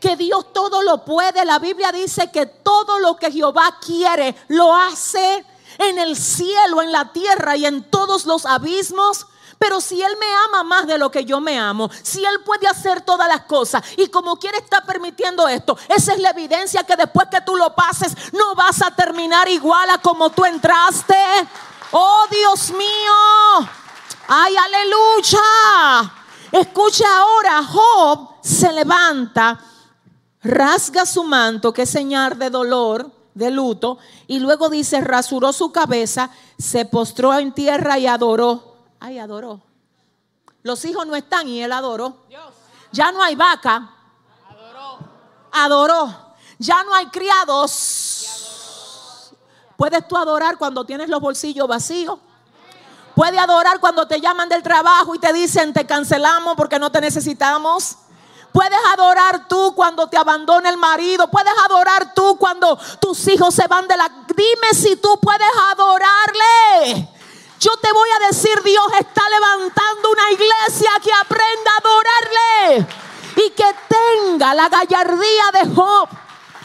Que 0.00 0.16
Dios 0.16 0.52
todo 0.52 0.82
lo 0.82 1.04
puede. 1.04 1.44
La 1.44 1.58
Biblia 1.58 1.90
dice 1.90 2.30
que 2.30 2.46
todo 2.46 3.00
lo 3.00 3.16
que 3.16 3.32
Jehová 3.32 3.76
quiere 3.84 4.36
lo 4.46 4.72
hace 4.72 5.44
en 5.78 5.98
el 5.98 6.14
cielo, 6.14 6.80
en 6.80 6.92
la 6.92 7.10
tierra 7.12 7.56
y 7.56 7.66
en 7.66 7.90
todos 7.90 8.24
los 8.24 8.46
abismos. 8.46 9.26
Pero 9.58 9.80
si 9.80 10.02
Él 10.02 10.12
me 10.18 10.34
ama 10.46 10.64
más 10.64 10.86
de 10.86 10.98
lo 10.98 11.10
que 11.10 11.24
yo 11.24 11.40
me 11.40 11.58
amo, 11.58 11.90
si 12.02 12.24
Él 12.24 12.42
puede 12.44 12.66
hacer 12.66 13.00
todas 13.00 13.28
las 13.28 13.42
cosas 13.42 13.82
y 13.96 14.08
como 14.08 14.36
quiere 14.36 14.58
estar 14.58 14.84
permitiendo 14.84 15.48
esto, 15.48 15.76
esa 15.88 16.12
es 16.12 16.20
la 16.20 16.30
evidencia 16.30 16.84
que 16.84 16.96
después 16.96 17.28
que 17.30 17.40
tú 17.40 17.56
lo 17.56 17.74
pases, 17.74 18.14
no 18.32 18.54
vas 18.54 18.82
a 18.82 18.90
terminar 18.90 19.48
igual 19.48 19.88
a 19.90 19.98
como 19.98 20.30
tú 20.30 20.44
entraste. 20.44 21.16
Oh 21.92 22.26
Dios 22.30 22.70
mío, 22.72 23.68
ay 24.28 24.56
aleluya. 24.56 26.14
Escucha 26.52 27.04
ahora, 27.18 27.64
Job 27.64 28.28
se 28.40 28.72
levanta, 28.72 29.58
rasga 30.42 31.04
su 31.04 31.24
manto, 31.24 31.72
que 31.72 31.82
es 31.82 31.90
señal 31.90 32.38
de 32.38 32.48
dolor, 32.50 33.10
de 33.34 33.50
luto, 33.50 33.98
y 34.28 34.38
luego 34.38 34.68
dice, 34.68 35.00
rasuró 35.00 35.52
su 35.52 35.72
cabeza, 35.72 36.30
se 36.58 36.84
postró 36.84 37.36
en 37.38 37.52
tierra 37.52 37.98
y 37.98 38.06
adoró. 38.06 38.73
Ay, 39.06 39.18
adoró. 39.18 39.60
Los 40.62 40.82
hijos 40.86 41.06
no 41.06 41.14
están 41.14 41.46
y 41.46 41.62
él 41.62 41.72
adoró. 41.72 42.24
Ya 42.90 43.12
no 43.12 43.22
hay 43.22 43.34
vaca. 43.34 43.90
Adoró. 44.48 44.98
Adoró. 45.52 46.34
Ya 46.58 46.82
no 46.84 46.94
hay 46.94 47.08
criados. 47.08 48.54
Puedes 49.76 50.08
tú 50.08 50.16
adorar 50.16 50.56
cuando 50.56 50.86
tienes 50.86 51.10
los 51.10 51.20
bolsillos 51.20 51.68
vacíos. 51.68 52.18
Puedes 53.14 53.38
adorar 53.38 53.78
cuando 53.78 54.08
te 54.08 54.22
llaman 54.22 54.48
del 54.48 54.62
trabajo 54.62 55.14
y 55.14 55.18
te 55.18 55.34
dicen 55.34 55.74
te 55.74 55.84
cancelamos 55.84 56.56
porque 56.56 56.78
no 56.78 56.90
te 56.90 57.02
necesitamos. 57.02 57.98
Puedes 58.52 58.80
adorar 58.94 59.48
tú 59.48 59.74
cuando 59.76 60.08
te 60.08 60.16
abandona 60.16 60.70
el 60.70 60.78
marido. 60.78 61.30
Puedes 61.30 61.52
adorar 61.66 62.14
tú 62.14 62.38
cuando 62.38 62.78
tus 63.02 63.28
hijos 63.28 63.54
se 63.54 63.66
van 63.66 63.86
de 63.86 63.98
la... 63.98 64.08
Dime 64.34 64.72
si 64.72 64.96
tú 64.96 65.20
puedes 65.20 65.50
adorarle. 65.72 67.13
Yo 67.64 67.74
te 67.78 67.90
voy 67.92 68.08
a 68.10 68.26
decir, 68.26 68.62
Dios 68.62 68.86
está 69.00 69.22
levantando 69.30 70.10
una 70.10 70.30
iglesia 70.32 70.90
que 71.02 71.10
aprenda 71.10 71.70
a 71.72 71.78
adorarle 71.78 72.86
y 73.36 73.50
que 73.52 73.64
tenga 73.88 74.52
la 74.52 74.68
gallardía 74.68 75.44
de 75.54 75.74
Job, 75.74 76.06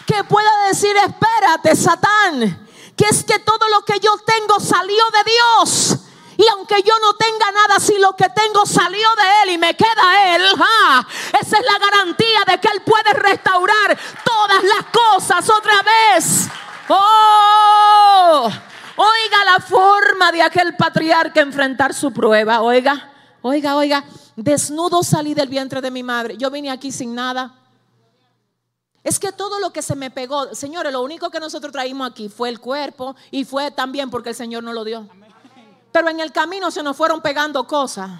que 0.06 0.26
pueda 0.26 0.68
decir, 0.68 0.94
espérate, 0.98 1.74
Satán, 1.78 2.68
que 2.98 3.06
es 3.06 3.24
que 3.24 3.40
todo 3.40 3.70
lo 3.70 3.86
que 3.86 3.98
yo 4.02 4.12
tengo 4.26 4.60
salió 4.60 5.06
de 5.12 5.32
Dios. 5.32 5.96
Y 6.36 6.46
aunque 6.50 6.84
yo 6.84 6.94
no 7.00 7.14
tenga 7.14 7.50
nada, 7.54 7.80
si 7.80 7.98
lo 7.98 8.14
que 8.18 8.28
tengo 8.36 8.66
salió 8.66 9.08
de 9.16 9.44
Él 9.44 9.50
y 9.52 9.58
me 9.58 9.78
queda 9.78 10.36
Él, 10.36 10.44
esa 11.40 11.58
es 11.60 11.66
la 11.66 11.80
garantía 11.80 12.44
de 12.46 12.60
que 12.60 12.68
Él 12.68 12.82
puede 12.82 13.14
restaurar 13.14 13.98
todas 14.26 14.64
las 14.66 14.84
cosas 14.92 15.50
otra 15.50 15.82
vez. 15.82 16.50
Oh, 16.90 18.52
Oiga 19.02 19.46
la 19.46 19.62
forma 19.62 20.30
de 20.30 20.42
aquel 20.42 20.76
patriarca 20.76 21.40
enfrentar 21.40 21.94
su 21.94 22.12
prueba. 22.12 22.60
Oiga, 22.60 23.10
oiga, 23.42 23.78
oiga. 23.78 24.04
Desnudo 24.36 25.04
salí 25.04 25.34
del 25.34 25.48
vientre 25.48 25.80
de 25.80 25.90
mi 25.90 26.04
madre. 26.04 26.36
Yo 26.36 26.52
vine 26.52 26.70
aquí 26.70 26.92
sin 26.92 27.16
nada. 27.16 27.56
Es 29.02 29.18
que 29.18 29.32
todo 29.32 29.58
lo 29.62 29.72
que 29.72 29.82
se 29.82 29.96
me 29.96 30.12
pegó, 30.12 30.54
señores, 30.54 30.92
lo 30.92 31.02
único 31.02 31.30
que 31.30 31.40
nosotros 31.40 31.72
traímos 31.72 32.12
aquí 32.12 32.28
fue 32.28 32.50
el 32.50 32.60
cuerpo 32.60 33.16
y 33.32 33.46
fue 33.46 33.72
también 33.72 34.10
porque 34.10 34.30
el 34.30 34.36
Señor 34.36 34.66
nos 34.66 34.74
lo 34.74 34.84
dio. 34.84 35.08
Pero 35.94 36.10
en 36.10 36.20
el 36.20 36.34
camino 36.34 36.70
se 36.70 36.84
nos 36.84 36.98
fueron 36.98 37.22
pegando 37.22 37.66
cosas. 37.66 38.12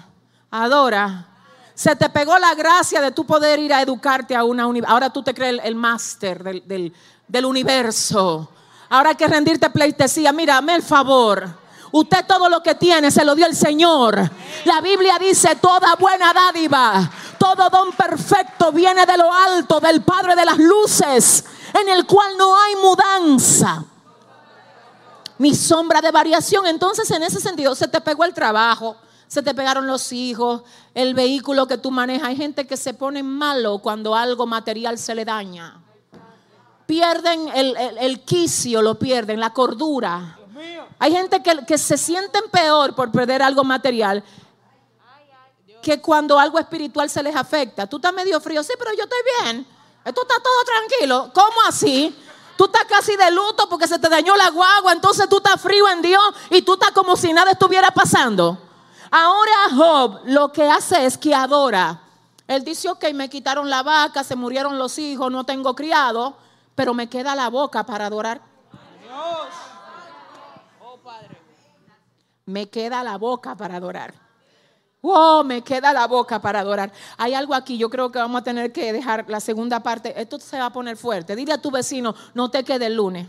Adora. 0.50 1.28
Se 1.74 1.94
te 1.94 2.08
pegó 2.08 2.38
la 2.38 2.54
gracia 2.54 3.02
de 3.02 3.10
tu 3.10 3.26
poder 3.26 3.58
ir 3.58 3.74
a 3.74 3.82
educarte 3.82 4.34
a 4.34 4.44
una 4.44 4.66
universidad. 4.66 4.94
Ahora 4.94 5.10
tú 5.10 5.22
te 5.22 5.34
crees 5.34 5.60
el, 5.62 5.74
máster 5.74 6.42
del, 6.42 6.94
del 7.28 7.44
universo. 7.44 8.50
Ahora 8.90 9.10
hay 9.10 9.16
que 9.16 9.28
rendirte 9.28 9.70
pleitesía. 9.70 10.32
Mírame 10.32 10.74
el 10.74 10.82
favor. 10.82 11.48
Usted 11.92 12.26
todo 12.26 12.48
lo 12.48 12.62
que 12.62 12.74
tiene 12.74 13.10
se 13.10 13.24
lo 13.24 13.34
dio 13.34 13.46
el 13.46 13.54
Señor. 13.54 14.30
La 14.64 14.80
Biblia 14.80 15.16
dice, 15.18 15.56
toda 15.56 15.94
buena 15.96 16.32
dádiva, 16.32 17.10
todo 17.38 17.68
don 17.70 17.92
perfecto 17.92 18.70
viene 18.72 19.06
de 19.06 19.16
lo 19.16 19.32
alto, 19.32 19.80
del 19.80 20.02
Padre 20.02 20.36
de 20.36 20.44
las 20.44 20.58
luces, 20.58 21.44
en 21.80 21.88
el 21.88 22.06
cual 22.06 22.36
no 22.36 22.56
hay 22.56 22.76
mudanza. 22.76 23.84
Mi 25.38 25.54
sombra 25.54 26.00
de 26.00 26.10
variación. 26.10 26.66
Entonces, 26.66 27.10
en 27.10 27.22
ese 27.22 27.40
sentido, 27.40 27.74
se 27.74 27.88
te 27.88 28.00
pegó 28.00 28.24
el 28.24 28.34
trabajo, 28.34 28.96
se 29.26 29.42
te 29.42 29.54
pegaron 29.54 29.86
los 29.86 30.12
hijos, 30.12 30.62
el 30.94 31.14
vehículo 31.14 31.66
que 31.66 31.78
tú 31.78 31.90
manejas. 31.90 32.28
Hay 32.28 32.36
gente 32.36 32.66
que 32.66 32.76
se 32.76 32.94
pone 32.94 33.22
malo 33.22 33.78
cuando 33.78 34.14
algo 34.14 34.46
material 34.46 34.98
se 34.98 35.14
le 35.14 35.24
daña 35.24 35.80
pierden 36.90 37.46
el, 37.54 38.20
quicio, 38.24 38.82
lo 38.82 38.98
pierden, 38.98 39.38
la 39.38 39.52
cordura. 39.52 40.36
Hay 40.98 41.12
gente 41.12 41.40
que, 41.40 41.64
que 41.64 41.78
se 41.78 41.96
sienten 41.96 42.50
peor 42.50 42.96
por 42.96 43.12
perder 43.12 43.42
algo 43.42 43.62
material 43.62 44.24
que 45.80 46.02
cuando 46.02 46.36
algo 46.36 46.58
espiritual 46.58 47.08
se 47.08 47.22
les 47.22 47.36
afecta. 47.36 47.86
Tú 47.86 47.98
estás 47.98 48.12
medio 48.12 48.40
frío, 48.40 48.60
sí, 48.64 48.72
pero 48.76 48.90
yo 48.92 49.04
estoy 49.04 49.20
bien. 49.38 49.64
Esto 50.04 50.22
está 50.22 50.34
todo 50.42 50.64
tranquilo. 50.64 51.30
¿Cómo 51.32 51.60
así? 51.68 52.12
Tú 52.56 52.64
estás 52.64 52.86
casi 52.86 53.14
de 53.14 53.30
luto 53.30 53.68
porque 53.68 53.86
se 53.86 54.00
te 54.00 54.08
dañó 54.08 54.34
la 54.34 54.50
guagua, 54.50 54.92
entonces 54.92 55.28
tú 55.28 55.36
estás 55.36 55.60
frío 55.60 55.88
en 55.90 56.02
Dios 56.02 56.34
y 56.50 56.62
tú 56.62 56.72
estás 56.72 56.90
como 56.90 57.16
si 57.16 57.32
nada 57.32 57.52
estuviera 57.52 57.92
pasando. 57.92 58.58
Ahora 59.12 59.52
Job 59.76 60.22
lo 60.24 60.50
que 60.50 60.68
hace 60.68 61.06
es 61.06 61.16
que 61.16 61.36
adora. 61.36 62.02
Él 62.48 62.64
dice, 62.64 62.88
ok, 62.88 63.12
me 63.14 63.30
quitaron 63.30 63.70
la 63.70 63.84
vaca, 63.84 64.24
se 64.24 64.34
murieron 64.34 64.76
los 64.76 64.98
hijos, 64.98 65.30
no 65.30 65.44
tengo 65.44 65.76
criado 65.76 66.49
pero 66.80 66.94
me 66.94 67.10
queda 67.10 67.34
la 67.34 67.50
boca 67.50 67.84
para 67.84 68.06
adorar. 68.06 68.40
Oh, 69.12 69.44
me 72.46 72.70
queda 72.70 73.04
la 73.04 73.18
boca 73.18 73.54
para 73.54 73.76
adorar. 73.76 74.14
Oh, 75.02 75.44
me 75.44 75.62
queda 75.62 75.92
la 75.92 76.06
boca 76.06 76.40
para 76.40 76.60
adorar. 76.60 76.90
Hay 77.18 77.34
algo 77.34 77.52
aquí, 77.52 77.76
yo 77.76 77.90
creo 77.90 78.10
que 78.10 78.18
vamos 78.18 78.40
a 78.40 78.44
tener 78.44 78.72
que 78.72 78.94
dejar 78.94 79.26
la 79.28 79.40
segunda 79.40 79.82
parte. 79.82 80.18
Esto 80.18 80.40
se 80.40 80.58
va 80.58 80.64
a 80.64 80.72
poner 80.72 80.96
fuerte. 80.96 81.36
Dile 81.36 81.52
a 81.52 81.60
tu 81.60 81.70
vecino, 81.70 82.14
no 82.32 82.50
te 82.50 82.64
quede 82.64 82.86
el 82.86 82.96
lunes. 82.96 83.28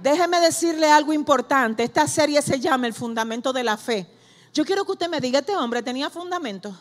Déjeme 0.00 0.38
decirle 0.38 0.92
algo 0.92 1.12
importante. 1.12 1.82
Esta 1.82 2.06
serie 2.06 2.40
se 2.40 2.60
llama 2.60 2.86
El 2.86 2.94
Fundamento 2.94 3.52
de 3.52 3.64
la 3.64 3.76
Fe. 3.76 4.08
Yo 4.54 4.64
quiero 4.64 4.84
que 4.84 4.92
usted 4.92 5.08
me 5.08 5.20
diga, 5.20 5.40
este 5.40 5.56
hombre 5.56 5.82
tenía 5.82 6.08
fundamento. 6.08 6.72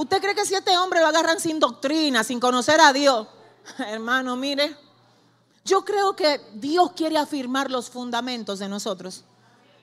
¿Usted 0.00 0.18
cree 0.18 0.34
que 0.34 0.46
si 0.46 0.54
este 0.54 0.78
hombre 0.78 0.98
lo 1.00 1.08
agarran 1.08 1.38
sin 1.38 1.60
doctrina, 1.60 2.24
sin 2.24 2.40
conocer 2.40 2.80
a 2.80 2.90
Dios? 2.90 3.28
Hermano, 3.78 4.34
mire, 4.34 4.74
yo 5.62 5.84
creo 5.84 6.16
que 6.16 6.40
Dios 6.54 6.92
quiere 6.92 7.18
afirmar 7.18 7.70
los 7.70 7.90
fundamentos 7.90 8.60
de 8.60 8.68
nosotros. 8.70 9.24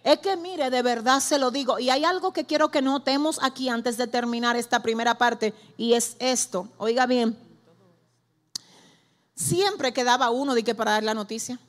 Es 0.03 0.17
que 0.17 0.35
mire, 0.35 0.71
de 0.71 0.81
verdad 0.81 1.19
se 1.19 1.37
lo 1.37 1.51
digo. 1.51 1.77
Y 1.77 1.91
hay 1.91 2.03
algo 2.03 2.33
que 2.33 2.47
quiero 2.47 2.71
que 2.71 2.81
notemos 2.81 3.37
aquí 3.43 3.69
antes 3.69 3.95
de 3.95 4.07
terminar 4.07 4.55
esta 4.55 4.81
primera 4.81 5.19
parte. 5.19 5.53
Y 5.77 5.93
es 5.93 6.15
esto. 6.17 6.67
Oiga 6.79 7.05
bien. 7.05 7.37
Siempre 9.35 9.93
quedaba 9.93 10.31
uno 10.31 10.55
de 10.55 10.63
que 10.63 10.73
para 10.73 10.93
dar 10.93 11.03
la 11.03 11.13
noticia. 11.13 11.59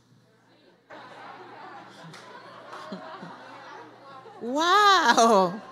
¡Wow! 4.41 5.69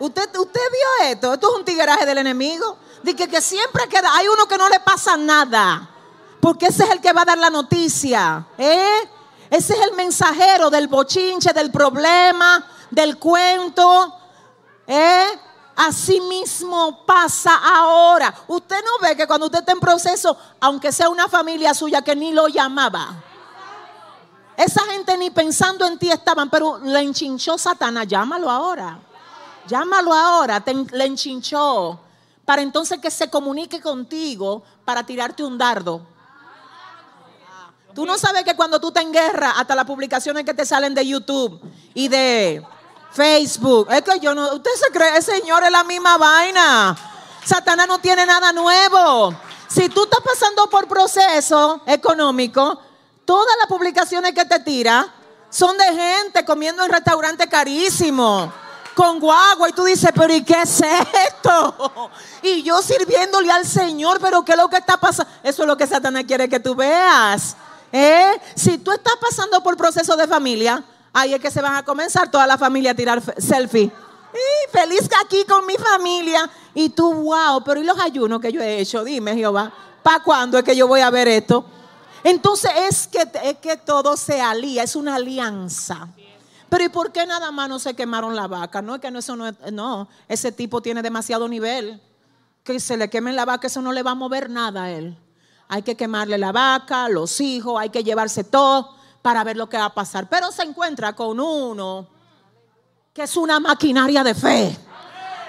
¿Usted, 0.00 0.34
usted 0.34 0.60
vio 0.72 1.10
esto? 1.10 1.34
Esto 1.34 1.50
es 1.50 1.58
un 1.58 1.64
tigueraje 1.64 2.06
del 2.06 2.16
enemigo. 2.16 2.78
Dice 3.02 3.28
que, 3.28 3.40
siempre 3.42 3.86
queda, 3.86 4.16
hay 4.16 4.28
uno 4.28 4.48
que 4.48 4.56
no 4.56 4.66
le 4.70 4.80
pasa 4.80 5.16
nada. 5.18 5.88
Porque 6.40 6.66
ese 6.66 6.84
es 6.84 6.90
el 6.90 7.02
que 7.02 7.12
va 7.12 7.22
a 7.22 7.26
dar 7.26 7.38
la 7.38 7.50
noticia. 7.50 8.46
¿eh? 8.56 9.10
Ese 9.50 9.74
es 9.74 9.80
el 9.80 9.92
mensajero 9.92 10.70
del 10.70 10.88
bochinche, 10.88 11.52
del 11.52 11.70
problema, 11.70 12.66
del 12.90 13.18
cuento. 13.18 14.14
¿eh? 14.86 15.38
Así 15.76 16.18
mismo 16.22 17.04
pasa 17.04 17.60
ahora. 17.62 18.34
Usted 18.48 18.82
no 18.82 19.06
ve 19.06 19.14
que 19.14 19.26
cuando 19.26 19.46
usted 19.46 19.58
está 19.58 19.72
en 19.72 19.80
proceso, 19.80 20.34
aunque 20.60 20.92
sea 20.92 21.10
una 21.10 21.28
familia 21.28 21.74
suya 21.74 22.00
que 22.00 22.16
ni 22.16 22.32
lo 22.32 22.48
llamaba, 22.48 23.22
esa 24.56 24.82
gente 24.84 25.16
ni 25.18 25.28
pensando 25.28 25.84
en 25.84 25.98
ti 25.98 26.10
estaban, 26.10 26.48
pero 26.48 26.78
le 26.78 27.00
enchinchó 27.00 27.58
Satanás, 27.58 28.06
llámalo 28.08 28.50
ahora. 28.50 28.98
Llámalo 29.66 30.12
ahora, 30.12 30.62
le 30.92 31.04
enchinchó, 31.04 32.00
para 32.44 32.62
entonces 32.62 32.98
que 32.98 33.10
se 33.10 33.30
comunique 33.30 33.80
contigo 33.80 34.62
para 34.84 35.04
tirarte 35.04 35.44
un 35.44 35.56
dardo. 35.56 36.02
Tú 37.94 38.06
no 38.06 38.16
sabes 38.18 38.44
que 38.44 38.54
cuando 38.54 38.80
tú 38.80 38.88
estás 38.88 39.04
en 39.04 39.12
guerra, 39.12 39.52
hasta 39.56 39.74
las 39.74 39.84
publicaciones 39.84 40.44
que 40.44 40.54
te 40.54 40.64
salen 40.64 40.94
de 40.94 41.06
YouTube 41.06 41.60
y 41.92 42.08
de 42.08 42.64
Facebook, 43.12 43.88
es 43.90 44.02
que 44.02 44.20
yo 44.20 44.34
no, 44.34 44.54
usted 44.54 44.70
se 44.76 44.92
cree, 44.92 45.20
señor, 45.20 45.64
es 45.64 45.70
la 45.70 45.84
misma 45.84 46.16
vaina. 46.16 46.96
Satanás 47.44 47.88
no 47.88 47.98
tiene 47.98 48.24
nada 48.26 48.52
nuevo. 48.52 49.34
Si 49.68 49.88
tú 49.88 50.04
estás 50.04 50.20
pasando 50.20 50.68
por 50.68 50.86
proceso 50.86 51.82
económico, 51.86 52.80
todas 53.24 53.56
las 53.58 53.66
publicaciones 53.66 54.32
que 54.32 54.44
te 54.44 54.60
tira 54.60 55.06
son 55.48 55.76
de 55.76 55.84
gente 55.84 56.44
comiendo 56.44 56.84
en 56.84 56.92
restaurantes 56.92 57.48
carísimos, 57.48 58.50
con 58.94 59.20
guagua, 59.20 59.68
y 59.68 59.72
tú 59.72 59.84
dices, 59.84 60.10
pero 60.14 60.32
¿y 60.32 60.44
qué 60.44 60.62
es 60.62 60.80
esto? 61.28 62.10
Y 62.42 62.62
yo 62.62 62.80
sirviéndole 62.80 63.50
al 63.52 63.66
Señor, 63.66 64.18
pero 64.18 64.42
¿qué 64.42 64.52
es 64.52 64.58
lo 64.58 64.68
que 64.68 64.78
está 64.78 64.96
pasando? 64.98 65.30
Eso 65.42 65.62
es 65.62 65.68
lo 65.68 65.76
que 65.76 65.86
Satanás 65.86 66.24
quiere 66.26 66.48
que 66.48 66.58
tú 66.58 66.74
veas. 66.74 67.54
¿eh? 67.92 68.40
Si 68.54 68.78
tú 68.78 68.92
estás 68.92 69.14
pasando 69.20 69.62
por 69.62 69.76
proceso 69.76 70.16
de 70.16 70.26
familia, 70.26 70.82
ahí 71.12 71.34
es 71.34 71.40
que 71.40 71.50
se 71.50 71.60
van 71.60 71.76
a 71.76 71.84
comenzar 71.84 72.30
toda 72.30 72.46
la 72.46 72.56
familia 72.56 72.92
a 72.92 72.94
tirar 72.94 73.22
selfie. 73.38 73.92
Y 74.32 74.70
feliz 74.70 75.08
aquí 75.22 75.44
con 75.44 75.66
mi 75.66 75.76
familia. 75.76 76.48
Y 76.74 76.90
tú, 76.90 77.12
wow, 77.12 77.62
pero 77.64 77.80
¿y 77.80 77.84
los 77.84 77.98
ayunos 77.98 78.40
que 78.40 78.52
yo 78.52 78.62
he 78.62 78.78
hecho? 78.80 79.04
Dime, 79.04 79.34
Jehová, 79.34 79.72
¿para 80.02 80.22
cuándo 80.22 80.56
es 80.56 80.64
que 80.64 80.76
yo 80.76 80.86
voy 80.86 81.00
a 81.00 81.10
ver 81.10 81.28
esto? 81.28 81.64
Entonces 82.22 82.70
es 82.76 83.06
que, 83.06 83.26
es 83.44 83.56
que 83.58 83.76
todo 83.76 84.16
se 84.16 84.40
alía, 84.40 84.82
es 84.82 84.94
una 84.94 85.16
alianza. 85.16 86.08
Pero 86.70 86.84
¿y 86.84 86.88
por 86.88 87.12
qué 87.12 87.26
nada 87.26 87.50
más 87.50 87.68
no 87.68 87.78
se 87.78 87.94
quemaron 87.94 88.36
la 88.36 88.46
vaca? 88.46 88.80
No 88.80 88.94
es 88.94 89.00
que 89.00 89.10
no, 89.10 89.18
eso 89.18 89.36
no 89.36 89.50
no, 89.72 90.08
ese 90.28 90.52
tipo 90.52 90.80
tiene 90.80 91.02
demasiado 91.02 91.48
nivel. 91.48 92.00
Que 92.62 92.78
se 92.78 92.96
le 92.96 93.10
quemen 93.10 93.36
la 93.36 93.44
vaca, 93.44 93.66
eso 93.66 93.82
no 93.82 93.92
le 93.92 94.02
va 94.02 94.12
a 94.12 94.14
mover 94.14 94.48
nada 94.48 94.84
a 94.84 94.90
él. 94.90 95.18
Hay 95.68 95.82
que 95.82 95.96
quemarle 95.96 96.38
la 96.38 96.52
vaca, 96.52 97.08
los 97.08 97.40
hijos, 97.40 97.80
hay 97.80 97.90
que 97.90 98.04
llevarse 98.04 98.44
todo 98.44 98.94
para 99.20 99.42
ver 99.44 99.56
lo 99.56 99.68
que 99.68 99.78
va 99.78 99.86
a 99.86 99.94
pasar. 99.94 100.28
Pero 100.28 100.52
se 100.52 100.62
encuentra 100.62 101.14
con 101.14 101.40
uno 101.40 102.06
que 103.12 103.22
es 103.24 103.36
una 103.36 103.58
maquinaria 103.58 104.22
de 104.22 104.34
fe. 104.34 104.78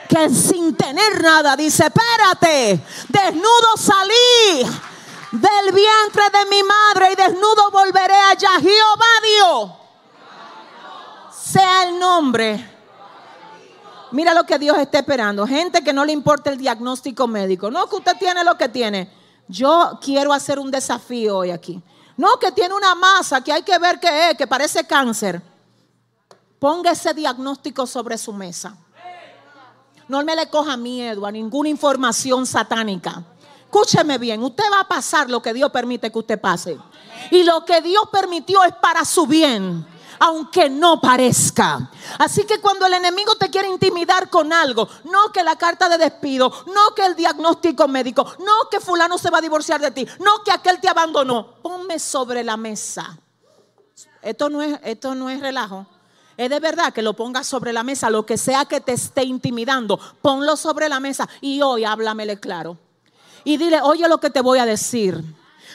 Que 0.09 0.29
sin 0.29 0.75
tener 0.75 1.21
nada 1.21 1.55
dice, 1.55 1.85
espérate, 1.85 2.83
desnudo 3.07 3.77
salí 3.77 4.65
del 5.31 5.73
vientre 5.73 6.23
de 6.33 6.45
mi 6.49 6.63
madre 6.63 7.13
y 7.13 7.15
desnudo 7.15 7.71
volveré 7.71 8.15
allá. 8.15 8.59
Jehová 8.59 9.05
Dios, 9.23 9.71
sea 11.51 11.83
el 11.83 11.99
nombre. 11.99 12.69
Mira 14.11 14.33
lo 14.33 14.45
que 14.45 14.59
Dios 14.59 14.77
está 14.77 14.99
esperando. 14.99 15.45
Gente 15.47 15.83
que 15.83 15.93
no 15.93 16.05
le 16.05 16.11
importa 16.11 16.49
el 16.49 16.57
diagnóstico 16.57 17.27
médico. 17.27 17.71
No 17.71 17.87
que 17.87 17.95
usted 17.95 18.17
tiene 18.17 18.43
lo 18.43 18.57
que 18.57 18.69
tiene. 18.69 19.11
Yo 19.47 19.99
quiero 20.01 20.33
hacer 20.33 20.59
un 20.59 20.71
desafío 20.71 21.37
hoy 21.37 21.51
aquí. 21.51 21.81
No 22.17 22.37
que 22.37 22.51
tiene 22.51 22.73
una 22.75 22.93
masa 22.95 23.41
que 23.41 23.51
hay 23.51 23.63
que 23.63 23.77
ver 23.79 23.99
qué 23.99 24.31
es, 24.31 24.37
que 24.37 24.47
parece 24.47 24.85
cáncer. 24.85 25.41
Ponga 26.59 26.91
ese 26.91 27.13
diagnóstico 27.13 27.87
sobre 27.87 28.17
su 28.17 28.33
mesa. 28.33 28.75
No 30.07 30.23
me 30.23 30.35
le 30.35 30.49
coja 30.49 30.75
miedo 30.75 31.25
a 31.25 31.31
ninguna 31.31 31.69
información 31.69 32.45
satánica. 32.45 33.23
Escúcheme 33.63 34.17
bien, 34.17 34.43
usted 34.43 34.65
va 34.71 34.81
a 34.81 34.87
pasar 34.87 35.29
lo 35.29 35.41
que 35.41 35.53
Dios 35.53 35.71
permite 35.71 36.11
que 36.11 36.19
usted 36.19 36.39
pase. 36.39 36.77
Y 37.31 37.43
lo 37.43 37.63
que 37.63 37.81
Dios 37.81 38.03
permitió 38.11 38.61
es 38.65 38.73
para 38.75 39.05
su 39.05 39.25
bien 39.25 39.85
aunque 40.21 40.69
no 40.69 41.01
parezca. 41.01 41.89
Así 42.19 42.45
que 42.45 42.61
cuando 42.61 42.85
el 42.85 42.93
enemigo 42.93 43.35
te 43.35 43.49
quiere 43.49 43.67
intimidar 43.67 44.29
con 44.29 44.53
algo, 44.53 44.87
no 45.05 45.31
que 45.33 45.43
la 45.43 45.55
carta 45.55 45.89
de 45.89 45.97
despido, 45.97 46.53
no 46.67 46.93
que 46.95 47.03
el 47.03 47.15
diagnóstico 47.15 47.87
médico, 47.87 48.23
no 48.37 48.69
que 48.69 48.79
fulano 48.79 49.17
se 49.17 49.31
va 49.31 49.39
a 49.39 49.41
divorciar 49.41 49.81
de 49.81 49.89
ti, 49.89 50.07
no 50.19 50.43
que 50.43 50.51
aquel 50.51 50.79
te 50.79 50.87
abandonó, 50.87 51.55
ponme 51.63 51.97
sobre 51.97 52.43
la 52.43 52.55
mesa. 52.55 53.17
Esto 54.21 54.47
no 54.51 54.61
es, 54.61 54.79
esto 54.83 55.15
no 55.15 55.27
es 55.27 55.39
relajo. 55.39 55.87
Es 56.37 56.51
de 56.51 56.59
verdad 56.59 56.93
que 56.93 57.01
lo 57.01 57.13
pongas 57.13 57.47
sobre 57.47 57.73
la 57.73 57.81
mesa, 57.81 58.11
lo 58.11 58.23
que 58.23 58.37
sea 58.37 58.65
que 58.65 58.79
te 58.79 58.93
esté 58.93 59.23
intimidando, 59.23 59.99
ponlo 60.21 60.55
sobre 60.55 60.87
la 60.87 60.99
mesa 60.99 61.27
y 61.41 61.63
hoy 61.63 61.83
háblamele 61.83 62.39
claro. 62.39 62.77
Y 63.43 63.57
dile, 63.57 63.81
oye 63.81 64.07
lo 64.07 64.19
que 64.19 64.29
te 64.29 64.41
voy 64.41 64.59
a 64.59 64.67
decir. 64.67 65.23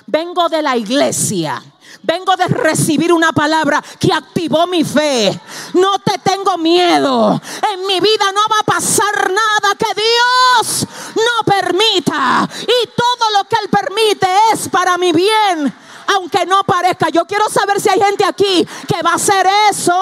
Vengo 0.06 0.48
de 0.48 0.62
la 0.62 0.76
iglesia. 0.76 1.62
Vengo 2.02 2.36
de 2.36 2.46
recibir 2.46 3.12
una 3.12 3.32
palabra 3.32 3.82
que 3.98 4.12
activó 4.12 4.66
mi 4.66 4.84
fe. 4.84 5.38
No 5.74 5.98
te 5.98 6.18
tengo 6.18 6.56
miedo. 6.58 7.40
En 7.72 7.86
mi 7.86 7.98
vida 7.98 8.30
no 8.32 8.40
va 8.50 8.60
a 8.60 8.62
pasar 8.62 9.30
nada 9.30 9.74
que 9.76 10.00
Dios 10.00 10.86
no 11.16 11.44
permita. 11.44 12.48
Y 12.62 12.86
todo 12.88 13.30
lo 13.36 13.48
que 13.48 13.56
Él 13.62 13.68
permite 13.68 14.28
es 14.52 14.68
para 14.68 14.96
mi 14.96 15.12
bien. 15.12 15.74
Aunque 16.14 16.46
no 16.46 16.62
parezca. 16.62 17.08
Yo 17.08 17.24
quiero 17.24 17.48
saber 17.48 17.80
si 17.80 17.88
hay 17.88 18.00
gente 18.00 18.24
aquí 18.24 18.66
que 18.86 19.02
va 19.02 19.12
a 19.12 19.16
hacer 19.16 19.48
eso. 19.70 20.00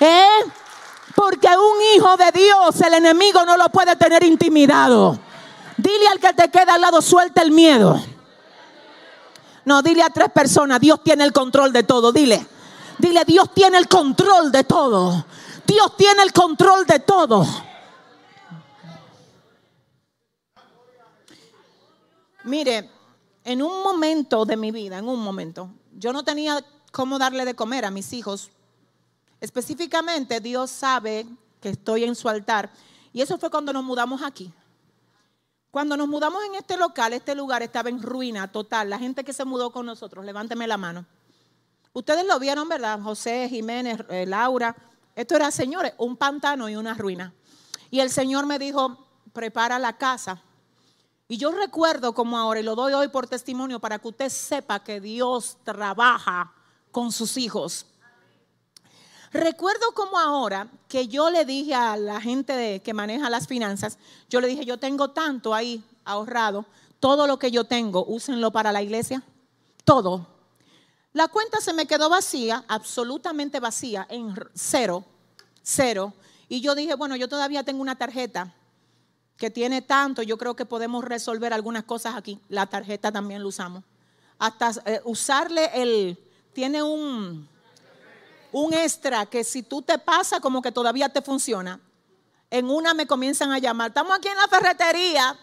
¿Eh? 0.00 0.44
Porque 1.14 1.48
un 1.48 1.96
hijo 1.96 2.14
de 2.18 2.30
Dios, 2.32 2.78
el 2.82 2.92
enemigo 2.92 3.42
no 3.46 3.56
lo 3.56 3.70
puede 3.70 3.96
tener 3.96 4.22
intimidado. 4.24 5.18
Dile 5.78 6.08
al 6.08 6.20
que 6.20 6.34
te 6.34 6.50
queda 6.50 6.74
al 6.74 6.82
lado, 6.82 7.00
suelta 7.00 7.40
el 7.40 7.52
miedo. 7.52 7.98
No, 9.66 9.82
dile 9.82 10.02
a 10.02 10.08
tres 10.08 10.30
personas, 10.30 10.80
Dios 10.80 11.02
tiene 11.04 11.24
el 11.24 11.32
control 11.34 11.74
de 11.74 11.82
todo. 11.82 12.10
Dile, 12.10 12.46
dile, 12.96 13.22
Dios 13.26 13.52
tiene 13.52 13.76
el 13.76 13.86
control 13.86 14.50
de 14.50 14.64
todo. 14.64 15.26
Dios 15.66 15.94
tiene 15.98 16.22
el 16.22 16.32
control 16.32 16.86
de 16.86 17.00
todo. 17.00 17.44
Mire, 22.44 22.90
en 23.44 23.60
un 23.60 23.82
momento 23.82 24.46
de 24.46 24.56
mi 24.56 24.70
vida, 24.70 24.96
en 24.96 25.08
un 25.08 25.20
momento, 25.20 25.68
yo 25.92 26.14
no 26.14 26.24
tenía 26.24 26.64
cómo 26.90 27.18
darle 27.18 27.44
de 27.44 27.54
comer 27.54 27.84
a 27.84 27.90
mis 27.90 28.14
hijos 28.14 28.50
Específicamente, 29.40 30.40
Dios 30.40 30.70
sabe 30.70 31.26
que 31.60 31.70
estoy 31.70 32.04
en 32.04 32.14
su 32.14 32.28
altar. 32.28 32.70
Y 33.12 33.20
eso 33.20 33.38
fue 33.38 33.50
cuando 33.50 33.72
nos 33.72 33.84
mudamos 33.84 34.22
aquí. 34.22 34.52
Cuando 35.76 35.94
nos 35.94 36.08
mudamos 36.08 36.42
en 36.44 36.54
este 36.54 36.74
local, 36.78 37.12
este 37.12 37.34
lugar 37.34 37.62
estaba 37.62 37.90
en 37.90 38.00
ruina 38.00 38.50
total. 38.50 38.88
La 38.88 38.98
gente 38.98 39.22
que 39.24 39.34
se 39.34 39.44
mudó 39.44 39.70
con 39.70 39.84
nosotros, 39.84 40.24
levánteme 40.24 40.66
la 40.66 40.78
mano. 40.78 41.04
Ustedes 41.92 42.24
lo 42.24 42.38
vieron, 42.38 42.66
¿verdad? 42.66 42.98
José, 43.02 43.46
Jiménez, 43.50 44.00
eh, 44.08 44.24
Laura. 44.24 44.74
Esto 45.14 45.36
era, 45.36 45.50
señores, 45.50 45.92
un 45.98 46.16
pantano 46.16 46.66
y 46.70 46.76
una 46.76 46.94
ruina. 46.94 47.34
Y 47.90 48.00
el 48.00 48.08
Señor 48.08 48.46
me 48.46 48.58
dijo, 48.58 49.06
prepara 49.34 49.78
la 49.78 49.98
casa. 49.98 50.40
Y 51.28 51.36
yo 51.36 51.50
recuerdo 51.50 52.14
como 52.14 52.38
ahora, 52.38 52.60
y 52.60 52.62
lo 52.62 52.74
doy 52.74 52.94
hoy 52.94 53.08
por 53.08 53.26
testimonio 53.26 53.78
para 53.78 53.98
que 53.98 54.08
usted 54.08 54.30
sepa 54.30 54.82
que 54.82 54.98
Dios 54.98 55.58
trabaja 55.62 56.54
con 56.90 57.12
sus 57.12 57.36
hijos. 57.36 57.84
Recuerdo 59.36 59.92
como 59.92 60.18
ahora 60.18 60.66
que 60.88 61.08
yo 61.08 61.28
le 61.28 61.44
dije 61.44 61.74
a 61.74 61.98
la 61.98 62.22
gente 62.22 62.80
que 62.80 62.94
maneja 62.94 63.28
las 63.28 63.46
finanzas, 63.46 63.98
yo 64.30 64.40
le 64.40 64.48
dije, 64.48 64.64
yo 64.64 64.78
tengo 64.78 65.10
tanto 65.10 65.52
ahí 65.52 65.84
ahorrado, 66.06 66.64
todo 67.00 67.26
lo 67.26 67.38
que 67.38 67.50
yo 67.50 67.64
tengo, 67.64 68.06
úsenlo 68.06 68.50
para 68.50 68.72
la 68.72 68.82
iglesia, 68.82 69.22
todo. 69.84 70.26
La 71.12 71.28
cuenta 71.28 71.60
se 71.60 71.74
me 71.74 71.86
quedó 71.86 72.08
vacía, 72.08 72.64
absolutamente 72.66 73.60
vacía, 73.60 74.06
en 74.08 74.34
cero, 74.54 75.04
cero. 75.62 76.14
Y 76.48 76.62
yo 76.62 76.74
dije, 76.74 76.94
bueno, 76.94 77.14
yo 77.14 77.28
todavía 77.28 77.62
tengo 77.62 77.82
una 77.82 77.96
tarjeta 77.96 78.54
que 79.36 79.50
tiene 79.50 79.82
tanto, 79.82 80.22
yo 80.22 80.38
creo 80.38 80.56
que 80.56 80.64
podemos 80.64 81.04
resolver 81.04 81.52
algunas 81.52 81.84
cosas 81.84 82.16
aquí. 82.16 82.40
La 82.48 82.66
tarjeta 82.66 83.12
también 83.12 83.42
lo 83.42 83.48
usamos. 83.48 83.84
Hasta 84.38 84.72
eh, 84.86 85.02
usarle 85.04 85.70
el, 85.74 86.18
tiene 86.54 86.82
un, 86.82 87.46
un 88.52 88.74
extra 88.74 89.26
que 89.26 89.44
si 89.44 89.62
tú 89.62 89.82
te 89.82 89.98
pasa 89.98 90.40
como 90.40 90.62
que 90.62 90.72
todavía 90.72 91.08
te 91.08 91.22
funciona. 91.22 91.80
En 92.50 92.70
una 92.70 92.94
me 92.94 93.06
comienzan 93.06 93.50
a 93.52 93.58
llamar, 93.58 93.88
estamos 93.88 94.16
aquí 94.16 94.28
en 94.28 94.36
la 94.36 94.48
ferretería 94.48 95.38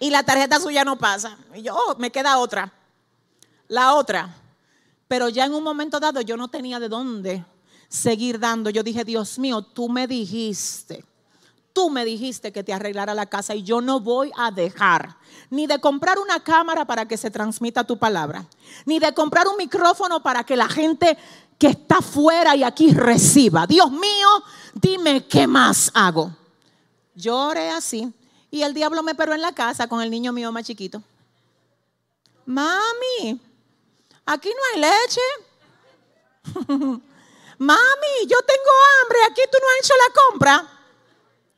y 0.00 0.10
la 0.10 0.22
tarjeta 0.22 0.60
suya 0.60 0.84
no 0.84 0.98
pasa. 0.98 1.36
Y 1.54 1.62
yo, 1.62 1.76
oh, 1.76 1.96
me 1.96 2.10
queda 2.10 2.38
otra. 2.38 2.72
La 3.68 3.94
otra. 3.94 4.34
Pero 5.06 5.28
ya 5.28 5.44
en 5.44 5.54
un 5.54 5.62
momento 5.62 6.00
dado 6.00 6.20
yo 6.20 6.36
no 6.36 6.48
tenía 6.48 6.78
de 6.78 6.88
dónde 6.88 7.44
seguir 7.88 8.38
dando. 8.38 8.70
Yo 8.70 8.82
dije, 8.82 9.04
Dios 9.04 9.38
mío, 9.38 9.62
tú 9.62 9.88
me 9.88 10.06
dijiste 10.06 11.04
tú 11.78 11.90
me 11.90 12.04
dijiste 12.04 12.50
que 12.50 12.64
te 12.64 12.72
arreglara 12.72 13.14
la 13.14 13.26
casa 13.26 13.54
y 13.54 13.62
yo 13.62 13.80
no 13.80 14.00
voy 14.00 14.32
a 14.36 14.50
dejar 14.50 15.16
ni 15.48 15.68
de 15.68 15.80
comprar 15.80 16.18
una 16.18 16.42
cámara 16.42 16.84
para 16.84 17.06
que 17.06 17.16
se 17.16 17.30
transmita 17.30 17.84
tu 17.84 17.96
palabra, 17.96 18.44
ni 18.84 18.98
de 18.98 19.14
comprar 19.14 19.46
un 19.46 19.56
micrófono 19.56 20.20
para 20.20 20.42
que 20.42 20.56
la 20.56 20.68
gente 20.68 21.16
que 21.56 21.68
está 21.68 22.02
fuera 22.02 22.56
y 22.56 22.64
aquí 22.64 22.92
reciba. 22.92 23.64
Dios 23.64 23.92
mío, 23.92 24.28
dime 24.74 25.24
qué 25.28 25.46
más 25.46 25.92
hago. 25.94 26.32
Lloré 27.14 27.70
así 27.70 28.12
y 28.50 28.62
el 28.62 28.74
diablo 28.74 29.04
me 29.04 29.14
peró 29.14 29.32
en 29.32 29.42
la 29.42 29.52
casa 29.52 29.86
con 29.86 30.02
el 30.02 30.10
niño 30.10 30.32
mío 30.32 30.50
más 30.50 30.64
chiquito. 30.64 31.00
Mami, 32.44 33.40
aquí 34.26 34.48
no 34.48 34.62
hay 34.74 34.80
leche. 34.80 35.20
Mami, 37.58 38.26
yo 38.26 38.38
tengo 38.44 38.72
hambre, 38.98 39.18
aquí 39.30 39.42
tú 39.48 39.58
no 39.60 39.68
has 39.68 39.84
hecho 39.84 39.94
la 39.94 40.14
compra. 40.20 40.77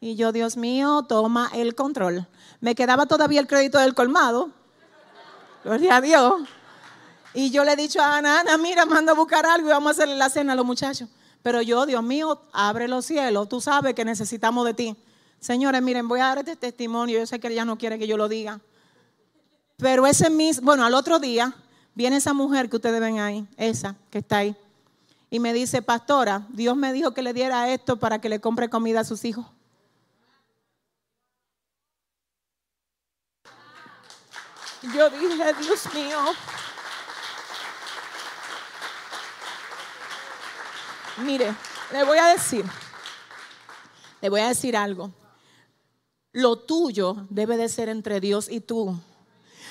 Y 0.01 0.17
yo, 0.17 0.33
Dios 0.33 0.57
mío, 0.57 1.05
toma 1.07 1.51
el 1.55 1.75
control. 1.75 2.27
Me 2.61 2.75
quedaba 2.75 3.05
todavía 3.07 3.39
el 3.39 3.47
crédito 3.47 3.79
del 3.79 3.95
colmado. 3.95 4.51
Gloria 5.63 5.97
a 5.97 6.01
Dios. 6.01 6.43
Y 7.35 7.51
yo 7.51 7.65
le 7.65 7.73
he 7.73 7.77
dicho 7.77 8.01
a 8.01 8.17
Ana, 8.17 8.41
Ana, 8.41 8.57
mira, 8.57 8.87
manda 8.87 9.13
a 9.13 9.15
buscar 9.15 9.45
algo 9.45 9.69
y 9.69 9.71
vamos 9.71 9.89
a 9.89 9.91
hacerle 9.93 10.17
la 10.17 10.31
cena 10.31 10.55
a 10.55 10.57
los 10.57 10.65
muchachos. 10.65 11.09
Pero 11.43 11.61
yo, 11.61 11.85
Dios 11.85 12.03
mío, 12.03 12.41
abre 12.53 12.89
los 12.89 13.05
cielos. 13.05 13.49
Tú 13.49 13.61
sabes 13.61 13.95
que 13.95 14.05
necesitamos 14.05 14.65
de 14.65 14.75
ti. 14.75 14.97
Señores, 15.39 15.83
miren, 15.83 16.09
voy 16.09 16.21
a 16.21 16.27
dar 16.27 16.39
este 16.39 16.57
testimonio. 16.57 17.19
Yo 17.19 17.27
sé 17.27 17.39
que 17.39 17.49
ella 17.49 17.67
no 17.67 17.77
quiere 17.77 17.99
que 17.99 18.07
yo 18.07 18.17
lo 18.17 18.29
diga. 18.29 18.59
Pero 19.77 20.07
ese 20.07 20.31
mismo, 20.31 20.65
bueno, 20.65 20.85
al 20.85 20.95
otro 20.95 21.19
día 21.19 21.55
viene 21.95 22.17
esa 22.17 22.33
mujer 22.33 22.69
que 22.71 22.77
ustedes 22.77 23.01
ven 23.01 23.19
ahí, 23.19 23.47
esa 23.57 23.97
que 24.11 24.19
está 24.19 24.39
ahí, 24.39 24.57
y 25.31 25.41
me 25.41 25.53
dice, 25.53 25.81
pastora, 25.81 26.47
Dios 26.51 26.77
me 26.77 26.93
dijo 26.93 27.13
que 27.13 27.23
le 27.23 27.33
diera 27.33 27.71
esto 27.71 27.99
para 27.99 28.21
que 28.21 28.29
le 28.29 28.41
compre 28.41 28.69
comida 28.69 29.01
a 29.01 29.05
sus 29.05 29.25
hijos. 29.25 29.47
Yo 34.83 35.11
dije, 35.11 35.55
Dios 35.61 35.95
mío. 35.95 36.19
Mire, 41.19 41.55
le 41.93 42.05
voy 42.05 42.19
a 42.19 42.27
decir, 42.29 42.65
le 44.23 44.29
voy 44.31 44.41
a 44.41 44.49
decir 44.49 44.77
algo. 44.77 45.11
Lo 46.33 46.57
tuyo 46.57 47.27
debe 47.29 47.57
de 47.57 47.69
ser 47.69 47.89
entre 47.89 48.21
Dios 48.21 48.49
y 48.49 48.61
tú. 48.61 48.99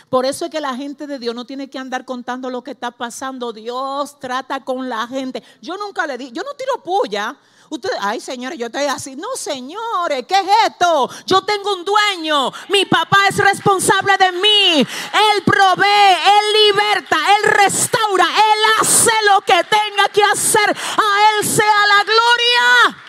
Por 0.09 0.25
eso 0.25 0.45
es 0.45 0.51
que 0.51 0.59
la 0.59 0.75
gente 0.75 1.05
de 1.05 1.19
Dios 1.19 1.35
no 1.35 1.45
tiene 1.45 1.69
que 1.69 1.77
andar 1.77 2.03
contando 2.03 2.49
lo 2.49 2.63
que 2.63 2.71
está 2.71 2.89
pasando. 2.89 3.53
Dios 3.53 4.19
trata 4.19 4.63
con 4.63 4.89
la 4.89 5.05
gente. 5.07 5.43
Yo 5.61 5.77
nunca 5.77 6.07
le 6.07 6.17
di, 6.17 6.31
yo 6.31 6.41
no 6.43 6.55
tiro 6.55 6.83
puya. 6.83 7.37
Ustedes, 7.69 7.97
ay 8.01 8.19
señores, 8.19 8.57
yo 8.57 8.65
estoy 8.65 8.85
así. 8.85 9.15
No, 9.15 9.27
señores, 9.35 10.25
¿qué 10.27 10.33
es 10.33 10.47
esto? 10.67 11.07
Yo 11.27 11.43
tengo 11.43 11.75
un 11.75 11.85
dueño. 11.85 12.51
Mi 12.69 12.85
papá 12.85 13.27
es 13.27 13.37
responsable 13.37 14.17
de 14.17 14.31
mí. 14.31 14.79
Él 14.79 15.43
provee, 15.45 16.17
Él 16.25 16.53
liberta, 16.65 17.15
Él 17.15 17.51
restaura, 17.51 18.25
Él 18.25 18.59
hace 18.81 19.11
lo 19.31 19.41
que 19.41 19.63
tenga 19.65 20.09
que 20.11 20.23
hacer. 20.23 20.69
A 20.71 21.37
Él 21.37 21.47
sea 21.47 21.87
la 21.87 22.03
gloria. 22.03 23.03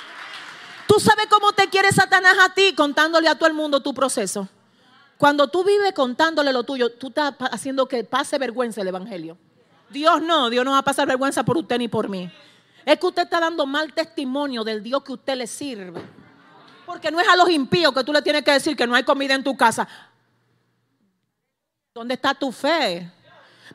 ¿Tú 0.87 1.01
sabes 1.01 1.27
cómo 1.31 1.53
te 1.53 1.69
quiere 1.71 1.91
Satanás 1.93 2.37
a 2.43 2.53
ti 2.53 2.75
contándole 2.75 3.29
a 3.29 3.37
todo 3.37 3.49
el 3.49 3.55
mundo 3.55 3.81
tu 3.81 3.95
proceso? 3.95 4.47
Cuando 5.21 5.49
tú 5.49 5.63
vives 5.63 5.93
contándole 5.93 6.51
lo 6.51 6.65
tuyo, 6.65 6.93
tú 6.93 7.09
estás 7.09 7.35
haciendo 7.53 7.87
que 7.87 8.05
pase 8.05 8.39
vergüenza 8.39 8.81
el 8.81 8.89
Evangelio. 8.89 9.37
Dios 9.91 10.23
no, 10.23 10.49
Dios 10.49 10.65
no 10.65 10.71
va 10.71 10.79
a 10.79 10.83
pasar 10.83 11.07
vergüenza 11.07 11.45
por 11.45 11.59
usted 11.59 11.77
ni 11.77 11.89
por 11.89 12.09
mí. 12.09 12.33
Es 12.87 12.99
que 12.99 13.07
usted 13.07 13.25
está 13.25 13.39
dando 13.39 13.67
mal 13.67 13.93
testimonio 13.93 14.65
del 14.65 14.83
Dios 14.83 15.05
que 15.05 15.13
usted 15.13 15.37
le 15.37 15.47
sirve. 15.47 16.01
Porque 16.87 17.11
no 17.11 17.21
es 17.21 17.29
a 17.29 17.37
los 17.37 17.51
impíos 17.51 17.93
que 17.93 18.03
tú 18.03 18.15
le 18.15 18.23
tienes 18.23 18.43
que 18.43 18.53
decir 18.53 18.75
que 18.75 18.87
no 18.87 18.95
hay 18.95 19.03
comida 19.03 19.35
en 19.35 19.45
tu 19.45 19.55
casa. 19.59 19.87
¿Dónde 21.93 22.15
está 22.15 22.33
tu 22.33 22.51
fe? 22.51 23.13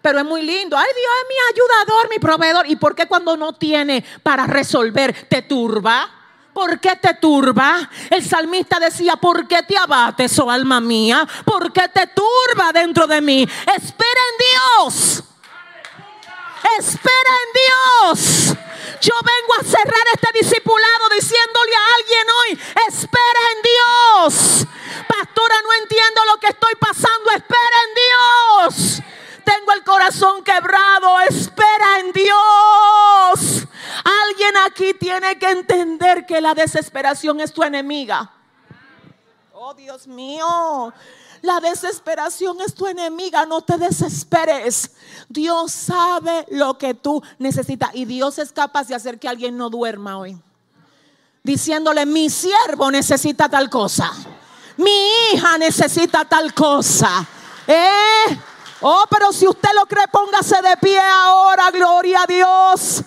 Pero 0.02 0.18
es 0.18 0.26
muy 0.26 0.42
lindo. 0.42 0.76
Ay, 0.76 0.90
Dios 0.96 1.12
es 1.22 1.30
mi 1.30 1.36
ayudador, 1.54 2.10
mi 2.10 2.18
proveedor. 2.18 2.68
¿Y 2.68 2.76
por 2.76 2.96
qué 2.96 3.06
cuando 3.06 3.38
no 3.38 3.54
tiene 3.54 4.04
para 4.24 4.48
resolver 4.48 5.28
te 5.30 5.44
turba? 5.44 6.10
¿Por 6.56 6.80
qué 6.80 6.96
te 6.96 7.14
turba? 7.16 7.90
El 8.10 8.26
salmista 8.26 8.80
decía, 8.80 9.18
¿por 9.18 9.46
qué 9.46 9.62
te 9.64 9.78
abates, 9.78 10.40
oh 10.40 10.50
alma 10.50 10.80
mía? 10.80 11.28
¿Por 11.44 11.74
qué 11.74 11.90
te 11.90 12.08
turba 12.08 12.72
dentro 12.72 13.06
de 13.08 13.20
mí? 13.20 13.44
Espera 13.44 14.22
en 14.32 14.88
Dios. 14.88 15.24
Espera 16.80 17.34
en 17.44 17.52
Dios. 17.62 18.56
Yo 19.02 19.14
vengo 19.22 19.54
a 19.60 19.64
cerrar 19.66 20.06
este 20.14 20.30
discipulado 20.40 21.10
diciéndole 21.14 21.76
a 21.76 21.96
alguien 22.00 22.28
hoy, 22.40 22.60
espera 22.88 23.42
en 23.54 23.62
Dios. 23.62 24.68
Pastora, 25.10 25.56
no 25.62 25.74
entiendo 25.74 26.22
lo 26.26 26.40
que 26.40 26.48
estoy 26.48 26.76
pasando, 26.76 27.32
espera 27.32 27.78
en 27.84 28.72
Dios. 28.72 29.02
Tengo 29.46 29.72
el 29.74 29.84
corazón 29.84 30.44
quebrado, 30.44 31.20
espera 31.22 32.00
en 32.00 32.12
Dios. 32.12 33.68
Alguien 34.04 34.58
aquí 34.66 34.94
tiene 34.94 35.38
que 35.38 35.50
entender 35.50 36.26
que 36.26 36.42
la 36.42 36.54
desesperación 36.54 37.40
es 37.40 37.54
tu 37.54 37.64
enemiga. 37.64 38.32
Oh 39.54 39.74
Dios 39.74 40.08
mío, 40.08 40.94
la 41.42 41.60
desesperación 41.60 42.60
es 42.62 42.74
tu 42.74 42.88
enemiga, 42.88 43.46
no 43.46 43.62
te 43.62 43.78
desesperes. 43.78 44.92
Dios 45.30 45.72
sabe 45.72 46.46
lo 46.50 46.78
que 46.78 46.94
tú 46.94 47.22
necesitas 47.40 47.92
y 47.94 48.06
Dios 48.06 48.40
es 48.40 48.52
capaz 48.52 48.88
de 48.88 48.96
hacer 48.96 49.20
que 49.20 49.28
alguien 49.28 49.58
no 49.58 49.70
duerma 49.70 50.18
hoy. 50.18 50.38
Diciéndole, 51.44 52.06
mi 52.08 52.30
siervo 52.30 52.90
necesita 52.90 53.48
tal 53.48 53.70
cosa. 53.70 54.12
Mi 54.78 55.10
hija 55.34 55.58
necesita 55.60 56.26
tal 56.26 56.54
cosa. 56.54 57.26
¿Eh? 57.68 58.40
Oh, 58.82 59.06
pero 59.10 59.32
si 59.32 59.48
usted 59.48 59.70
lo 59.74 59.86
cree, 59.86 60.08
póngase 60.10 60.62
de 60.62 60.78
pie 60.78 61.00
ahora, 61.00 61.72
gloria 61.72 62.24
a 62.24 62.28
Dios. 62.28 63.04